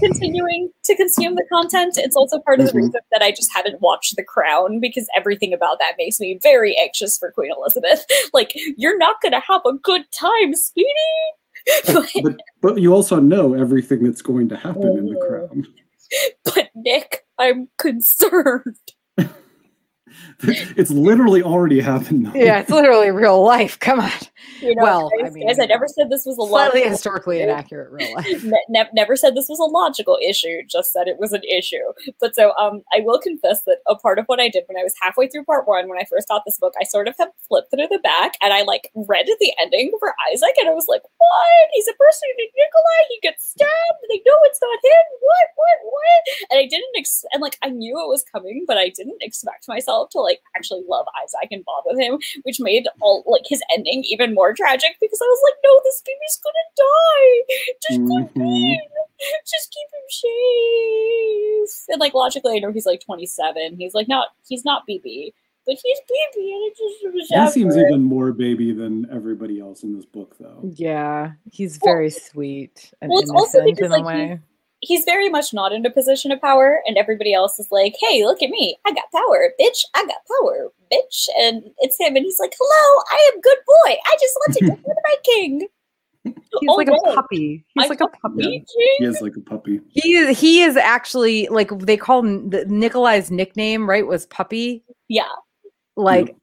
[0.00, 1.96] continuing to consume the content.
[1.98, 2.76] It's also part of the Mhm.
[2.76, 6.76] reason that I just haven't watched The Crown because everything about that makes me very
[6.78, 8.04] anxious for Queen Elizabeth.
[8.32, 10.88] Like, you're not gonna have a good time, sweetie.
[11.86, 15.66] but, but but you also know everything that's going to happen in the crown.
[16.44, 18.76] but Nick, I'm concerned.
[20.42, 22.26] it's literally already happened.
[22.26, 22.34] though.
[22.34, 23.78] Yeah, it's literally real life.
[23.80, 24.10] Come on.
[24.60, 27.40] You know, Well, I mean, guys, I never said this was a Slightly logical historically
[27.42, 28.44] inaccurate real life.
[28.44, 31.82] ne- ne- never said this was a logical issue just said it was an issue
[32.20, 34.82] but so um i will confess that a part of what i did when i
[34.82, 37.28] was halfway through part one when i first got this book i sort of have
[37.48, 40.86] flipped through the back and i like read the ending for Isaak and i was
[40.88, 45.78] like what he's impersonating nikolai he gets stabbed they know it's not him what what
[45.84, 49.18] what and i didn't ex- and like i knew it was coming but i didn't
[49.22, 53.42] expect myself to like actually love isaac and bond with him which made all like
[53.46, 57.42] his ending even more tragic because i was like no this baby's gonna die
[57.88, 58.76] just go Mhm.
[59.46, 60.06] just keep him
[61.64, 61.84] safe.
[61.88, 63.76] And like logically, I know he's like 27.
[63.78, 65.32] He's like not he's not BB,
[65.66, 69.82] but he's BB, and it just was He seems even more baby than everybody else
[69.82, 70.60] in this book, though.
[70.74, 74.40] Yeah, he's Well- very sweet and well, it's also because, in a like, way.
[74.84, 78.24] He's very much not in a position of power, and everybody else is like, "Hey,
[78.24, 78.76] look at me!
[78.86, 79.84] I got power, bitch!
[79.94, 83.96] I got power, bitch!" And it's him, and he's like, "Hello, I am good boy.
[84.04, 85.68] I just want to get rid of my king."
[86.24, 86.34] He's
[86.68, 86.94] oh, like no.
[86.94, 87.64] a puppy.
[87.74, 88.46] He's I like a puppy.
[88.46, 88.64] me,
[88.98, 89.80] He is like a puppy.
[89.88, 94.06] He is he is actually like they call him the Nikolai's nickname, right?
[94.06, 94.84] Was puppy.
[95.08, 95.28] Yeah.
[95.96, 96.34] Like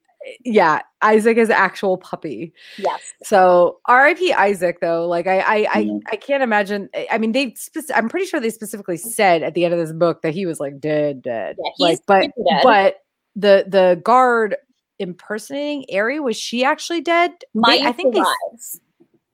[0.44, 2.52] yeah, Isaak is actual puppy.
[2.78, 3.00] Yes.
[3.24, 4.32] So R.I.P.
[4.32, 5.06] Isaak though.
[5.08, 5.98] Like I I I, Yeah.
[6.10, 6.88] I can't imagine.
[7.10, 7.54] I- mean, they.
[7.54, 10.46] Spec- I'm pretty sure they specifically said at the end of this book that he
[10.46, 11.56] was like dead, dead.
[11.58, 12.60] Yeah, like, but dead.
[12.62, 12.96] but
[13.36, 14.56] the the guard
[14.98, 17.32] impersonating Ehri was she actually dead?
[17.56, 18.22] Mayu They- I think they.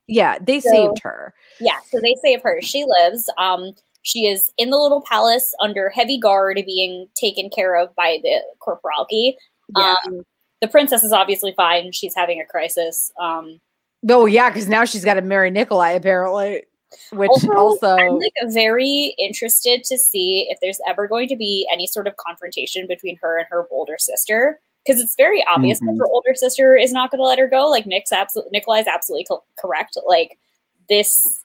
[0.06, 1.35] Yeah, they So- saved her.
[1.60, 2.60] Yeah, so they save her.
[2.62, 3.28] She lives.
[3.36, 8.19] Um, she is in the little palace under heavy guard, being taken care of by
[8.23, 9.35] the corporalki.
[9.77, 9.97] Yeah.
[10.06, 10.23] Um,
[10.60, 11.93] the princess is obviously fine.
[11.93, 13.12] She's having a crisis.
[13.20, 13.60] Um,
[14.09, 16.62] Oh yeah, because now she's got to marry Nikolai apparently,
[17.10, 21.68] which Also, also, I'm like very interested to see if there's ever going to be
[21.72, 24.60] any sort of confrontation between her and her older sister.
[24.86, 25.86] Because it's very obvious Mhm.
[25.86, 27.66] that her older sister is not going to let her go.
[27.68, 29.98] Like Nick's absolutely, Nikolai's absolutely co- correct.
[30.06, 30.39] Like
[30.89, 31.43] this,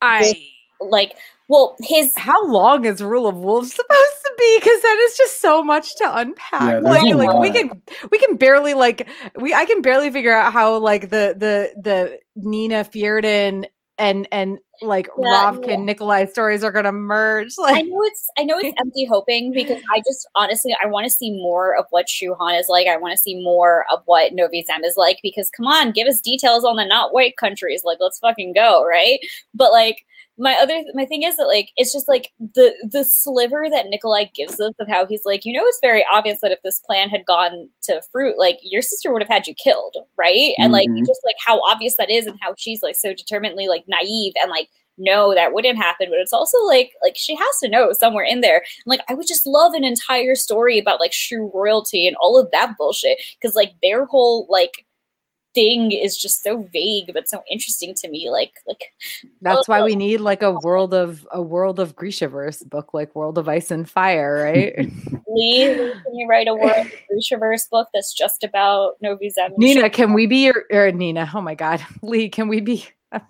[0.00, 0.40] I.
[0.80, 1.16] like,
[1.48, 4.58] well, his How long is Rule of Wolves supposed to be?
[4.58, 6.62] Because that is just so much to unpack.
[6.62, 10.52] Yeah, like, like we can we can barely like we I can barely figure out
[10.52, 13.66] how like the the the Nina Fjerdan
[13.98, 15.76] and and like Yeah, Ravkan yeah.
[15.76, 17.54] Nikolai stories are gonna merge.
[17.72, 21.04] I Like know it's I know it's empty hoping because I just honestly I want
[21.04, 22.86] to see more of what Shu Han is like.
[22.86, 26.06] I want to see more of what Novi Zem is like because come on, give
[26.08, 27.82] us details on the not white countries.
[27.84, 29.18] Like let's fucking go, right?
[29.54, 30.04] But like
[30.38, 34.26] my other my thing is that like it's just like the the sliver that Nikolai
[34.34, 37.08] gives us of how he's like, you know, it's very obvious that if this plan
[37.08, 40.54] had gone to fruit, like your sister would have had you killed, right?
[40.58, 41.06] And like Mhm.
[41.06, 44.50] just like how obvious that is and how she's like so determinedly like naive and
[44.50, 44.68] like
[44.98, 48.40] no that wouldn't happen but it's also like like she has to know somewhere in
[48.40, 52.38] there like i would just love an entire story about like shrew royalty and all
[52.40, 54.85] of that bullshit because like their whole like
[55.56, 58.92] thing is just so vague but so interesting to me like like
[59.40, 63.38] that's why we need like a world of a world of Grishaverse book, like World
[63.38, 64.74] of Ice and Fire, right?
[65.28, 69.58] Leigh, Leigh, can you write a world Grishaverse book that's just about novi Zem and
[69.58, 71.30] Nina, can we be your or Nina?
[71.34, 72.86] Oh my God, Leigh, can we be?
[73.12, 73.20] oh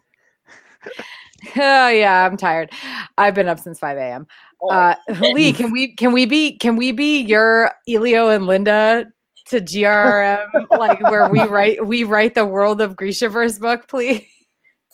[1.89, 2.73] yeah, I'm tired.
[3.19, 4.27] I've been up since 5 a.m.
[4.62, 9.07] Oh, Uh, Leigh, can we can we be can we be your Elio and Linda
[9.48, 14.23] to GRRM like where we write we write the world of Grishaverse book, please?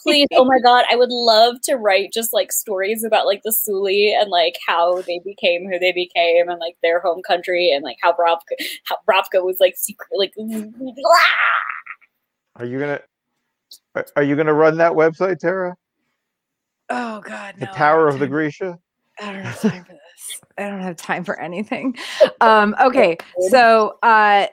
[0.02, 3.52] please oh my god i would love to write just like stories about like the
[3.52, 7.84] suli and like how they became who they became and like their home country and
[7.84, 10.32] like how Ravka, how Ravka was like secret like
[12.56, 13.00] Are you gonna
[13.94, 15.76] are- are you gonna run that website, Tara?
[16.90, 18.78] Oh God, The no, I Tower of the have- Grisha?
[19.20, 20.01] I don't have time for this.
[20.58, 21.96] I don't have time for anything.
[22.40, 23.18] Um, okay,
[23.50, 24.48] so uh,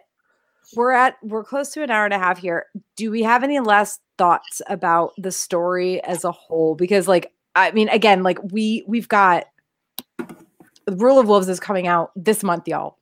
[0.75, 2.67] we're at we're close to an hour and a half here.
[2.95, 6.75] Do we have any last thoughts about the story as a whole?
[6.75, 9.45] Because, like, I mean, again, like we we've got
[10.17, 12.97] the Rule of Wolves is coming out this month, y'all.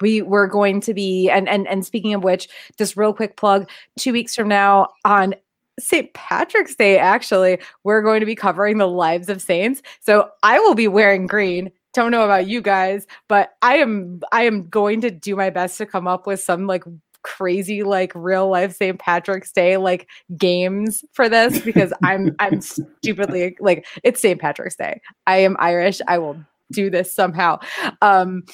[0.00, 3.68] We we're going to be and and and speaking of which, just real quick plug,
[3.98, 5.34] two weeks from now on
[5.78, 6.12] St.
[6.14, 9.82] Patrick's Day, actually, we're going to be covering the lives of saints.
[10.00, 11.70] So I will be wearing green.
[11.94, 15.76] Don't know about you guys, but I am I am going to do my best
[15.78, 16.84] to come up with some like
[17.22, 18.98] crazy like real life St.
[18.98, 24.40] Patrick's Day like games for this because I'm I'm stupidly like it's St.
[24.40, 25.00] Patrick's Day.
[25.26, 26.00] I am Irish.
[26.08, 26.36] I will
[26.72, 27.58] do this somehow.
[28.00, 28.44] Um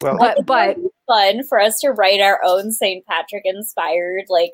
[0.00, 0.76] Well, but but
[1.06, 3.06] fun for us to write our own St.
[3.06, 4.52] Patrick inspired like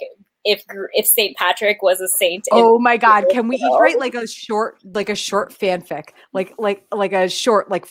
[0.49, 1.37] if if St.
[1.37, 2.47] Patrick was a saint.
[2.51, 6.11] Oh my god, can we each write like a short like a short fanfic?
[6.33, 7.87] Like like like a short like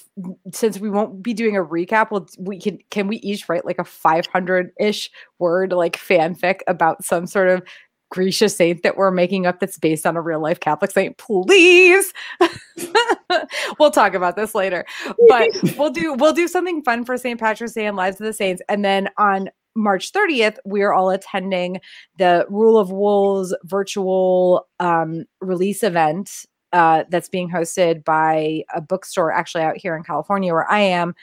[0.52, 3.80] since we won't be doing a recap, we'll, we can can we each write like
[3.80, 7.62] a 500-ish word like fanfic about some sort of
[8.10, 12.14] Grisha saint that we're making up that's based on a real life Catholic saint, please.
[13.80, 14.86] we'll talk about this later.
[15.28, 17.40] But we'll do we'll do something fun for St.
[17.40, 18.62] Patrick's Day and Lives of the Saints.
[18.70, 21.80] And then on March 30th, we are all attending
[22.18, 29.32] the Rule of Wolves virtual um, release event uh, that's being hosted by a bookstore
[29.32, 31.16] actually out here in California where I am.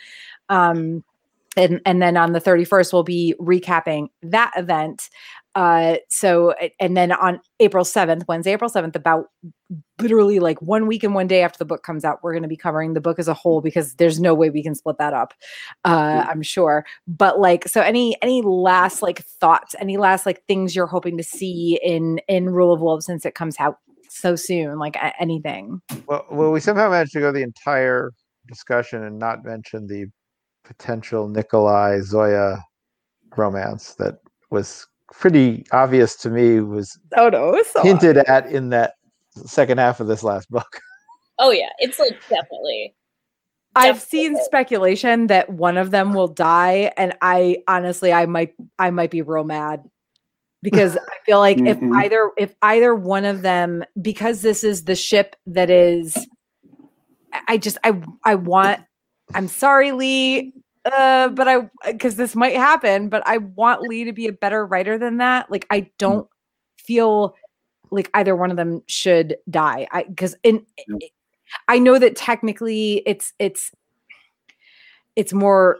[0.48, 1.04] Um,
[1.56, 5.10] and, and then on the 31st, we'll be recapping that event.
[5.54, 9.26] Uh, so, and then on April 7th, Wednesday, April 7th, about
[10.00, 12.48] literally like one week and one day after the book comes out, we're going to
[12.48, 15.12] be covering the book as a whole because there's no way we can split that
[15.12, 15.32] up.
[15.84, 16.84] Uh, I'm sure.
[17.06, 21.24] But like, so any any last like thoughts, any last like things you're hoping to
[21.24, 23.78] see in in Rule of Wolves since it comes out
[24.08, 25.80] so soon, like anything.
[26.06, 28.12] well, well, we somehow managed to go the entire
[28.48, 30.06] discussion and not mention the
[30.64, 32.62] potential Nikolai Zoya
[33.36, 34.16] romance that
[34.50, 34.86] was
[35.18, 38.94] pretty obvious to me was Oh no, so hinted at in that
[39.46, 40.80] second half of this last book.
[41.38, 42.94] oh yeah, it's like definitely.
[43.76, 44.18] I've definitely.
[44.18, 49.10] seen speculation that one of them will die, and I honestly, I might, I might
[49.10, 49.82] be real mad
[50.62, 51.92] because I feel like if Mhm.
[52.04, 56.16] either, if either one of them, because this is the ship that is,
[57.32, 58.80] I- I just, I, I want.
[59.34, 60.52] I'm sorry, Leigh,
[60.84, 64.66] uh, but I, because this might happen, but I want Leigh to be a better
[64.66, 65.50] writer than that.
[65.50, 66.28] Like, I don't
[66.78, 67.34] feel
[67.90, 69.86] like either one of them should die.
[69.92, 71.00] I because in Yep.
[71.68, 73.70] I know that technically it's it's
[75.16, 75.78] it's more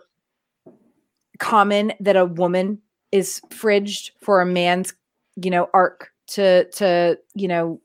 [1.39, 2.81] common that a woman
[3.13, 4.95] is fridged for a man's
[5.37, 7.81] you know arc to to you know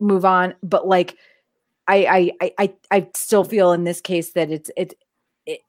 [0.00, 1.16] move on but like
[1.86, 4.94] I I I I, I still feel in this case that it's it,
[5.46, 5.60] it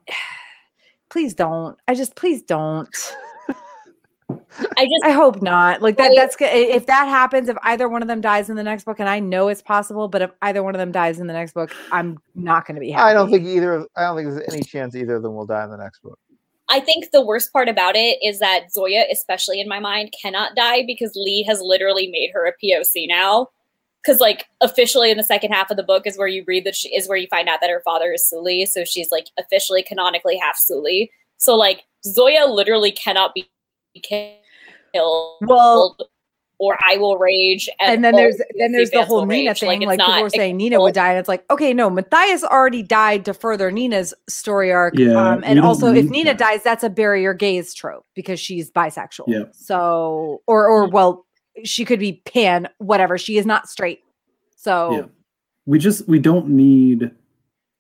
[1.10, 2.90] please don't I just please don't
[4.78, 5.82] I just I hope not.
[5.82, 6.14] Like that.
[6.16, 6.50] That's good.
[6.54, 9.20] If that happens, if either one of them dies in the next book, and I
[9.20, 12.20] know it's possible, but if either one of them dies in the next book, I'm
[12.36, 13.10] not going to be happy.
[13.10, 13.74] I don't think either.
[13.74, 16.02] of- I don't think there's any chance either of them will die in the next
[16.04, 16.18] book.
[16.70, 20.56] I think the worst part about it is that Zoya, especially in my mind, cannot
[20.56, 23.48] die because Leigh has literally made her a POC now.
[24.04, 26.76] Because like officially in the second half of the book is where you read that
[26.76, 29.84] she is where you find out that her father is Suli, so she's like officially
[29.84, 31.12] canonically half Suli.
[31.38, 33.50] So like Zoya literally cannot be
[34.02, 35.38] killed.
[35.42, 35.98] Well,
[36.60, 37.70] or I will rage.
[37.80, 39.60] and then there's then there's the whole will Nina rage.
[39.62, 39.82] thing.
[39.82, 42.44] it's Like, people not were saying Nina would die, and it's like, okay, no, Matthias
[42.44, 44.98] already died to further Nina's story arc.
[44.98, 46.38] Yeah, um, and also, if Nina that.
[46.38, 49.26] dies, that's a bury your gays trope because she's bisexual.
[49.28, 49.44] Yeah.
[49.54, 51.26] So, or or well,
[51.64, 53.18] she could be pan, whatever.
[53.18, 54.02] She is not straight.
[54.56, 54.92] So.
[54.92, 55.06] Yeah.
[55.66, 57.12] We just we don't need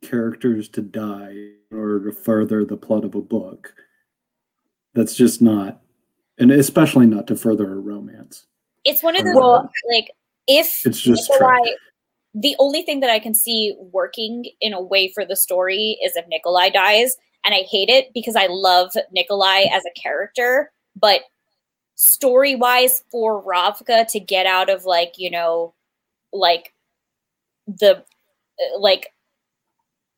[0.04, 1.32] characters to die
[1.72, 3.74] in order to further the plot of a book.
[4.94, 5.82] That's just not
[6.38, 8.46] and especially not to further a romance.
[8.86, 10.12] it's one of those Well- like
[10.48, 11.74] if It's just Nikolai, trash.
[12.34, 16.16] the only thing that I can see working in a way for the story is
[16.16, 17.16] if Nikolai dies,
[17.46, 21.22] and I hate it because I love Nikolai as a character, but
[22.00, 25.74] story wise for Ravka to get out of like you know
[26.32, 26.74] like
[27.68, 29.14] the uh, like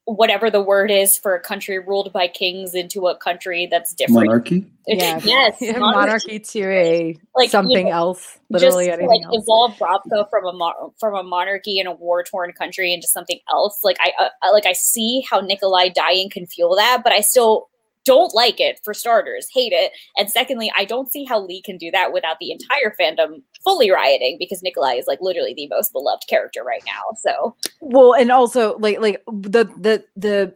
[0.05, 4.27] whatever the word is for a country ruled by kings into a country that's different.
[4.27, 4.65] Monarchy?
[4.87, 5.19] Yeah.
[5.23, 9.25] yes, Yeah, monarchy monarchy to a Like, you something know, else, literally just anything like
[9.25, 9.43] else.
[9.43, 13.39] evolve Ravka from a mo- from a monarchy in a war torn country into something
[13.51, 13.79] else.
[13.83, 17.21] Like I, uh, I like I see how Nikolai dying can fuel that, but I
[17.21, 17.69] still
[18.05, 21.77] don't like it for starters, hate it, and secondly, I don't see how Leigh can
[21.77, 25.91] do that without the entire fandom fully rioting because Nikolai is like literally the most
[25.91, 27.01] beloved character right now.
[27.19, 30.53] So well, and also like like the the the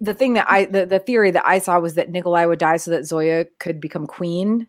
[0.00, 2.78] the thing that I the, the theory that I saw was that Nikolai would die
[2.78, 4.66] so that Zoya could become queen,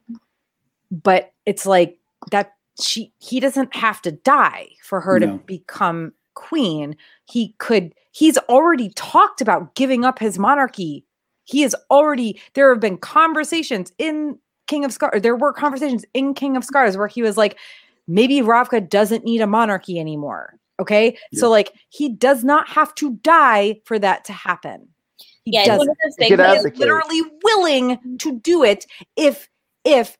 [0.91, 1.97] but it's like
[2.31, 5.25] that she he doesn't have to die for her No.
[5.37, 11.05] to become queen, he could he's already talked about giving up his monarchy.
[11.49, 15.21] He is already there have been conversations in King of Scars.
[15.23, 17.57] There were conversations in King of Scars where he was like,
[18.07, 20.55] maybe Ravka doesn't need a monarchy anymore.
[20.80, 21.17] Okay.
[21.31, 21.39] Yeah.
[21.39, 24.88] So like he does not have to die for that to happen.
[25.43, 28.39] He Yeah, doesn't one of those He things could that is is- literally willing to
[28.39, 28.85] do it
[29.17, 29.49] if
[29.84, 30.17] if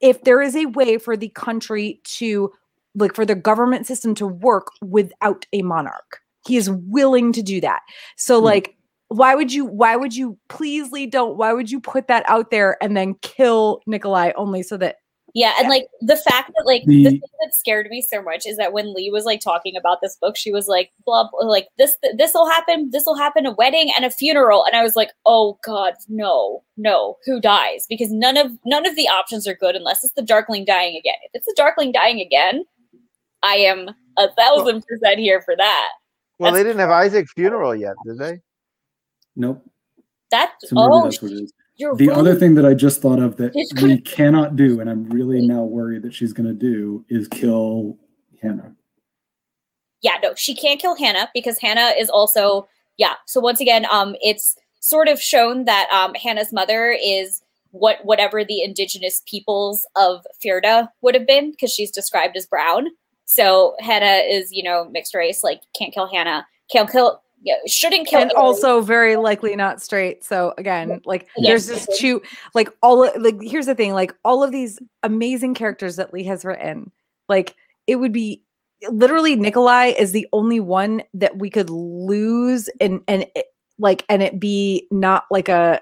[0.00, 2.50] if there is a way for the country to
[2.96, 7.60] like for the government system to work without a monarch he is willing to do
[7.60, 7.80] that
[8.16, 8.46] so Hmm.
[8.46, 8.76] like
[9.08, 12.50] why would you why would you please Leigh don't why would you put that out
[12.50, 14.96] there and then kill nikolai only so that
[15.34, 18.46] Yeah, and like the fact that like The- the thing that scared me so much
[18.46, 21.46] is that when Leigh was like talking about this book, she was like, blah, blah
[21.46, 24.82] like this this will happen, this will happen, a wedding and a funeral, and I
[24.82, 27.86] was like, oh god, no, no, who dies?
[27.88, 31.18] Because none of none of the options are good unless it's the Darkling dying again.
[31.24, 32.64] If it's the Darkling dying again,
[33.42, 35.88] I am a thousand percent here for that.
[36.38, 38.40] Well, they didn't have Isaak's funeral yet, did they?
[39.36, 39.64] Nope.
[40.30, 41.52] That So oh, that's what it is.
[41.76, 42.10] The right.
[42.10, 45.44] other thing that I just thought of that She's we cannot do, and I'm really
[45.44, 47.98] now worried that she's going to do, is kill
[48.40, 48.76] Hanne.
[50.00, 53.14] yeah, no, she can't kill Hanne because Hanne is also yeah.
[53.26, 58.44] So once again, um, it's sort of shown that um Hanne's mother is what whatever
[58.44, 62.86] the indigenous peoples of Fjerda would have been because she's described as brown.
[63.24, 68.08] So Hanne is you know mixed race, like can't kill Hanne, can't kill, yeah, shouldn't
[68.08, 68.20] kill.
[68.20, 71.66] and also very likely not straight so again like Yes.
[71.66, 72.20] there's just two
[72.54, 76.24] like all of- like here's the thing like all of these amazing characters that Leigh
[76.24, 76.90] has written
[77.28, 77.54] like
[77.86, 78.42] it would be
[78.90, 83.46] literally nikolai is the only one that we could lose and and it,
[83.78, 85.80] like and it be not like a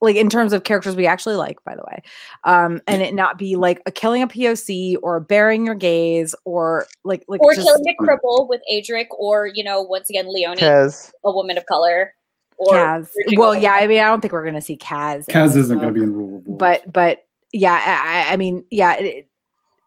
[0.00, 2.02] like in terms of characters we actually like by the way
[2.44, 6.86] um and it not be like a killing a poc or bearing your gaze or
[7.04, 10.60] like like or just- killing a cripple with Adrik, or you know once again Leoni,
[10.60, 11.12] Kaz.
[11.24, 12.12] a woman of color.
[12.58, 13.08] Or Kaz.
[13.36, 15.28] Well, yeah, I mean, I don't think we're gonna see Kaz.
[15.28, 18.36] in Kaz isn't going to be in Rule of But but yeah, I, I- I
[18.38, 19.28] mean, yeah, it, it-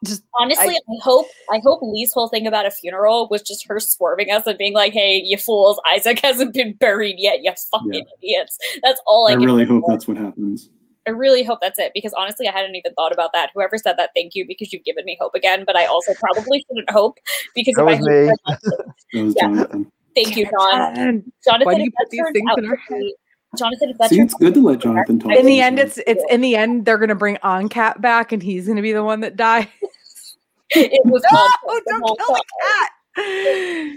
[0.05, 3.79] just Honestly, I, hope I hope Leigh's whole thing about a funeral was just her
[3.79, 5.79] swerving us and being like, "Hey, you fools!
[5.93, 7.39] Isaak hasn't been buried yet.
[7.43, 9.31] You fucking idiots." That's all I.
[9.31, 9.91] I can really hope for.
[9.91, 10.69] that's what happens.
[11.07, 13.49] I really hope that's it because honestly, I hadn't even thought about that.
[13.53, 15.63] Whoever said that, thank you because you've given me hope again.
[15.65, 17.17] But I also probably shouldn't hope
[17.55, 18.27] because That if was hope me.
[18.27, 19.41] for that- That was Yeah.
[19.47, 19.91] Jonathan.
[20.15, 20.97] thank you, John.
[20.99, 23.15] in Jonathan, Why do you if put these things in our to be-
[23.57, 25.31] Jonathan, if that See, it's good to let Jonathan talk.
[25.33, 28.67] In the end, it's it's in the end they're gonna bring Oncat back, and he's
[28.67, 29.67] gonna be the one that dies.
[30.71, 32.43] it was no, don't whole kill the time.
[32.61, 32.91] cat.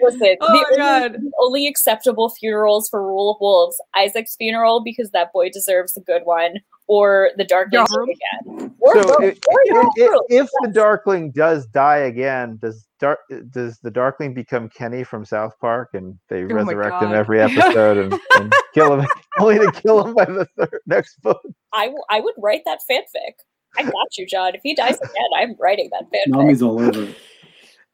[0.00, 1.12] Listen, Oh the, my only, God.
[1.14, 6.00] the only acceptable funerals for Rule of Wolves: Isaak's funeral because that boy deserves a
[6.00, 6.54] good one,
[6.86, 8.04] or the Darkling Yarbrough.
[8.04, 8.74] again.
[8.80, 10.20] Or So both, if, or if, Yarbrough.
[10.28, 13.18] if the Darkling does die again, does Dark
[13.50, 17.40] does the Darkling become Kenny from South Park and they oh my resurrect him every
[17.42, 19.06] episode and, and kill him
[19.40, 21.42] only to kill him by the third, next book?
[21.74, 23.34] I, w- I would write that fanfic.
[23.76, 24.54] I got you, John.
[24.54, 26.32] If he dies again, I'm writing that fanfic.
[26.32, 27.16] Nami's all over it.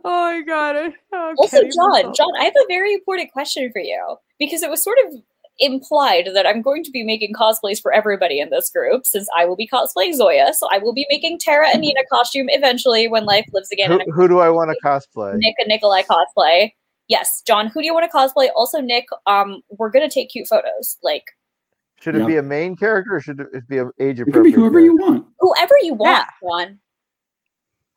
[0.05, 0.93] Oh my god.
[1.15, 4.69] Oh, Also, Kenny John, John, I have a very important question for you because it
[4.69, 5.15] was sort of
[5.59, 9.45] implied that I'm going to be making cosplays for everybody in this group since I
[9.45, 10.53] will be cosplaying Zoya.
[10.55, 13.91] So I will be making Tara and Nina costume eventually when life lives again.
[13.91, 15.35] Who, who do I want to cosplay?
[15.37, 16.73] Nick and Nikolai cosplay.
[17.09, 18.49] Yes, John, who do you want to cosplay?
[18.55, 20.99] Also, Nick, um, we're gonna take cute photos.
[21.03, 21.25] Like
[22.01, 22.27] Should it Yeah.
[22.27, 24.55] be a main character or should it be an age It can be appropriate?
[24.61, 25.27] whoever you want.
[25.41, 26.79] whoever you want, John.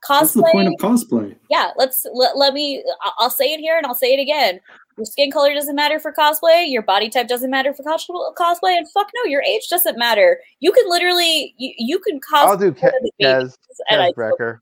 [0.10, 1.36] That's the point of cosplay.
[1.52, 2.84] yeah, let's let, let me.
[3.20, 4.60] I'll say it here and I'll say it again.
[4.98, 6.70] Your skin color doesn't matter for cosplay.
[6.70, 8.08] Your body type doesn't matter for cos-
[8.38, 10.40] cosplay, and fuck no, your age doesn't matter.
[10.60, 12.46] You can literally you, you can cosplay.
[12.46, 13.58] I'll do Ke- one of the babies, Kaz,
[13.90, 14.60] I Kaz Brekker.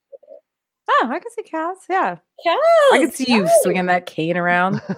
[0.91, 1.75] Oh, I can see Kaz.
[1.89, 2.59] Yeah, Yes,
[2.93, 3.59] I can see you yes.
[3.63, 4.81] swinging that cane around.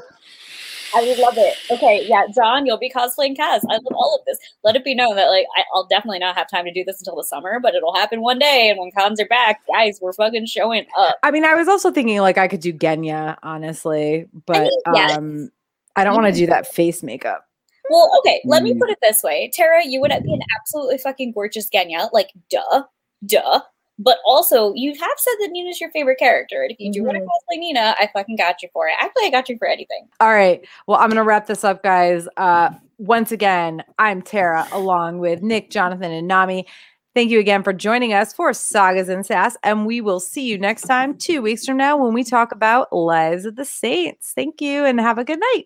[0.95, 1.55] I would love it.
[1.71, 3.61] Okay, yeah, John, you'll be cosplaying Kaz.
[3.69, 4.37] I love all of this.
[4.63, 6.99] Let it be known that like I, I'll definitely not have time to do this
[6.99, 8.69] until the summer, but it'll happen one day.
[8.69, 11.17] And when cons are back, guys, we're fucking showing up.
[11.23, 15.17] I mean, I was also thinking like I could do Genya, honestly, but mean, yes.
[15.17, 15.51] um,
[15.95, 17.45] I don't want to do that face makeup.
[17.89, 18.79] Well, okay, let me Mm.
[18.79, 19.51] put it this way.
[19.53, 22.09] Tara, you would be an absolutely fucking gorgeous Genya.
[22.13, 22.83] Like, duh,
[23.25, 23.61] duh.
[24.03, 26.63] But also, you have said that Nina's your favorite character.
[26.63, 28.93] And if you do want to cosplay Nina, I fucking got you for it.
[28.99, 30.07] Actually, I got you for anything.
[30.19, 30.65] All right.
[30.87, 32.27] Well, I'm gonna wrap this up, guys.
[32.37, 36.65] Uh, once again, I'm Tara, along with Nick, Jonathan, and Nami.
[37.13, 40.57] Thank you again for joining us for Sagas and Sass, and we will see you
[40.57, 44.31] next time, two weeks from now, when we talk about Lives of the Saints.
[44.33, 45.65] Thank you, and have a good night.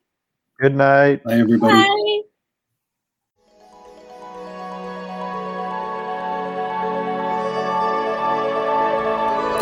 [0.60, 1.24] Good night.
[1.24, 1.74] Bye, everybody.
[1.74, 2.22] Bye.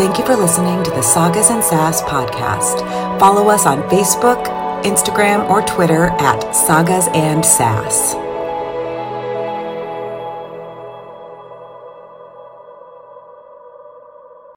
[0.04, 2.82] Thank you for listening to the Sagas and Sass podcast.
[3.22, 4.44] Follow us on Facebook,
[4.84, 8.23] Instagram, or Twitter at Sagas and Sass.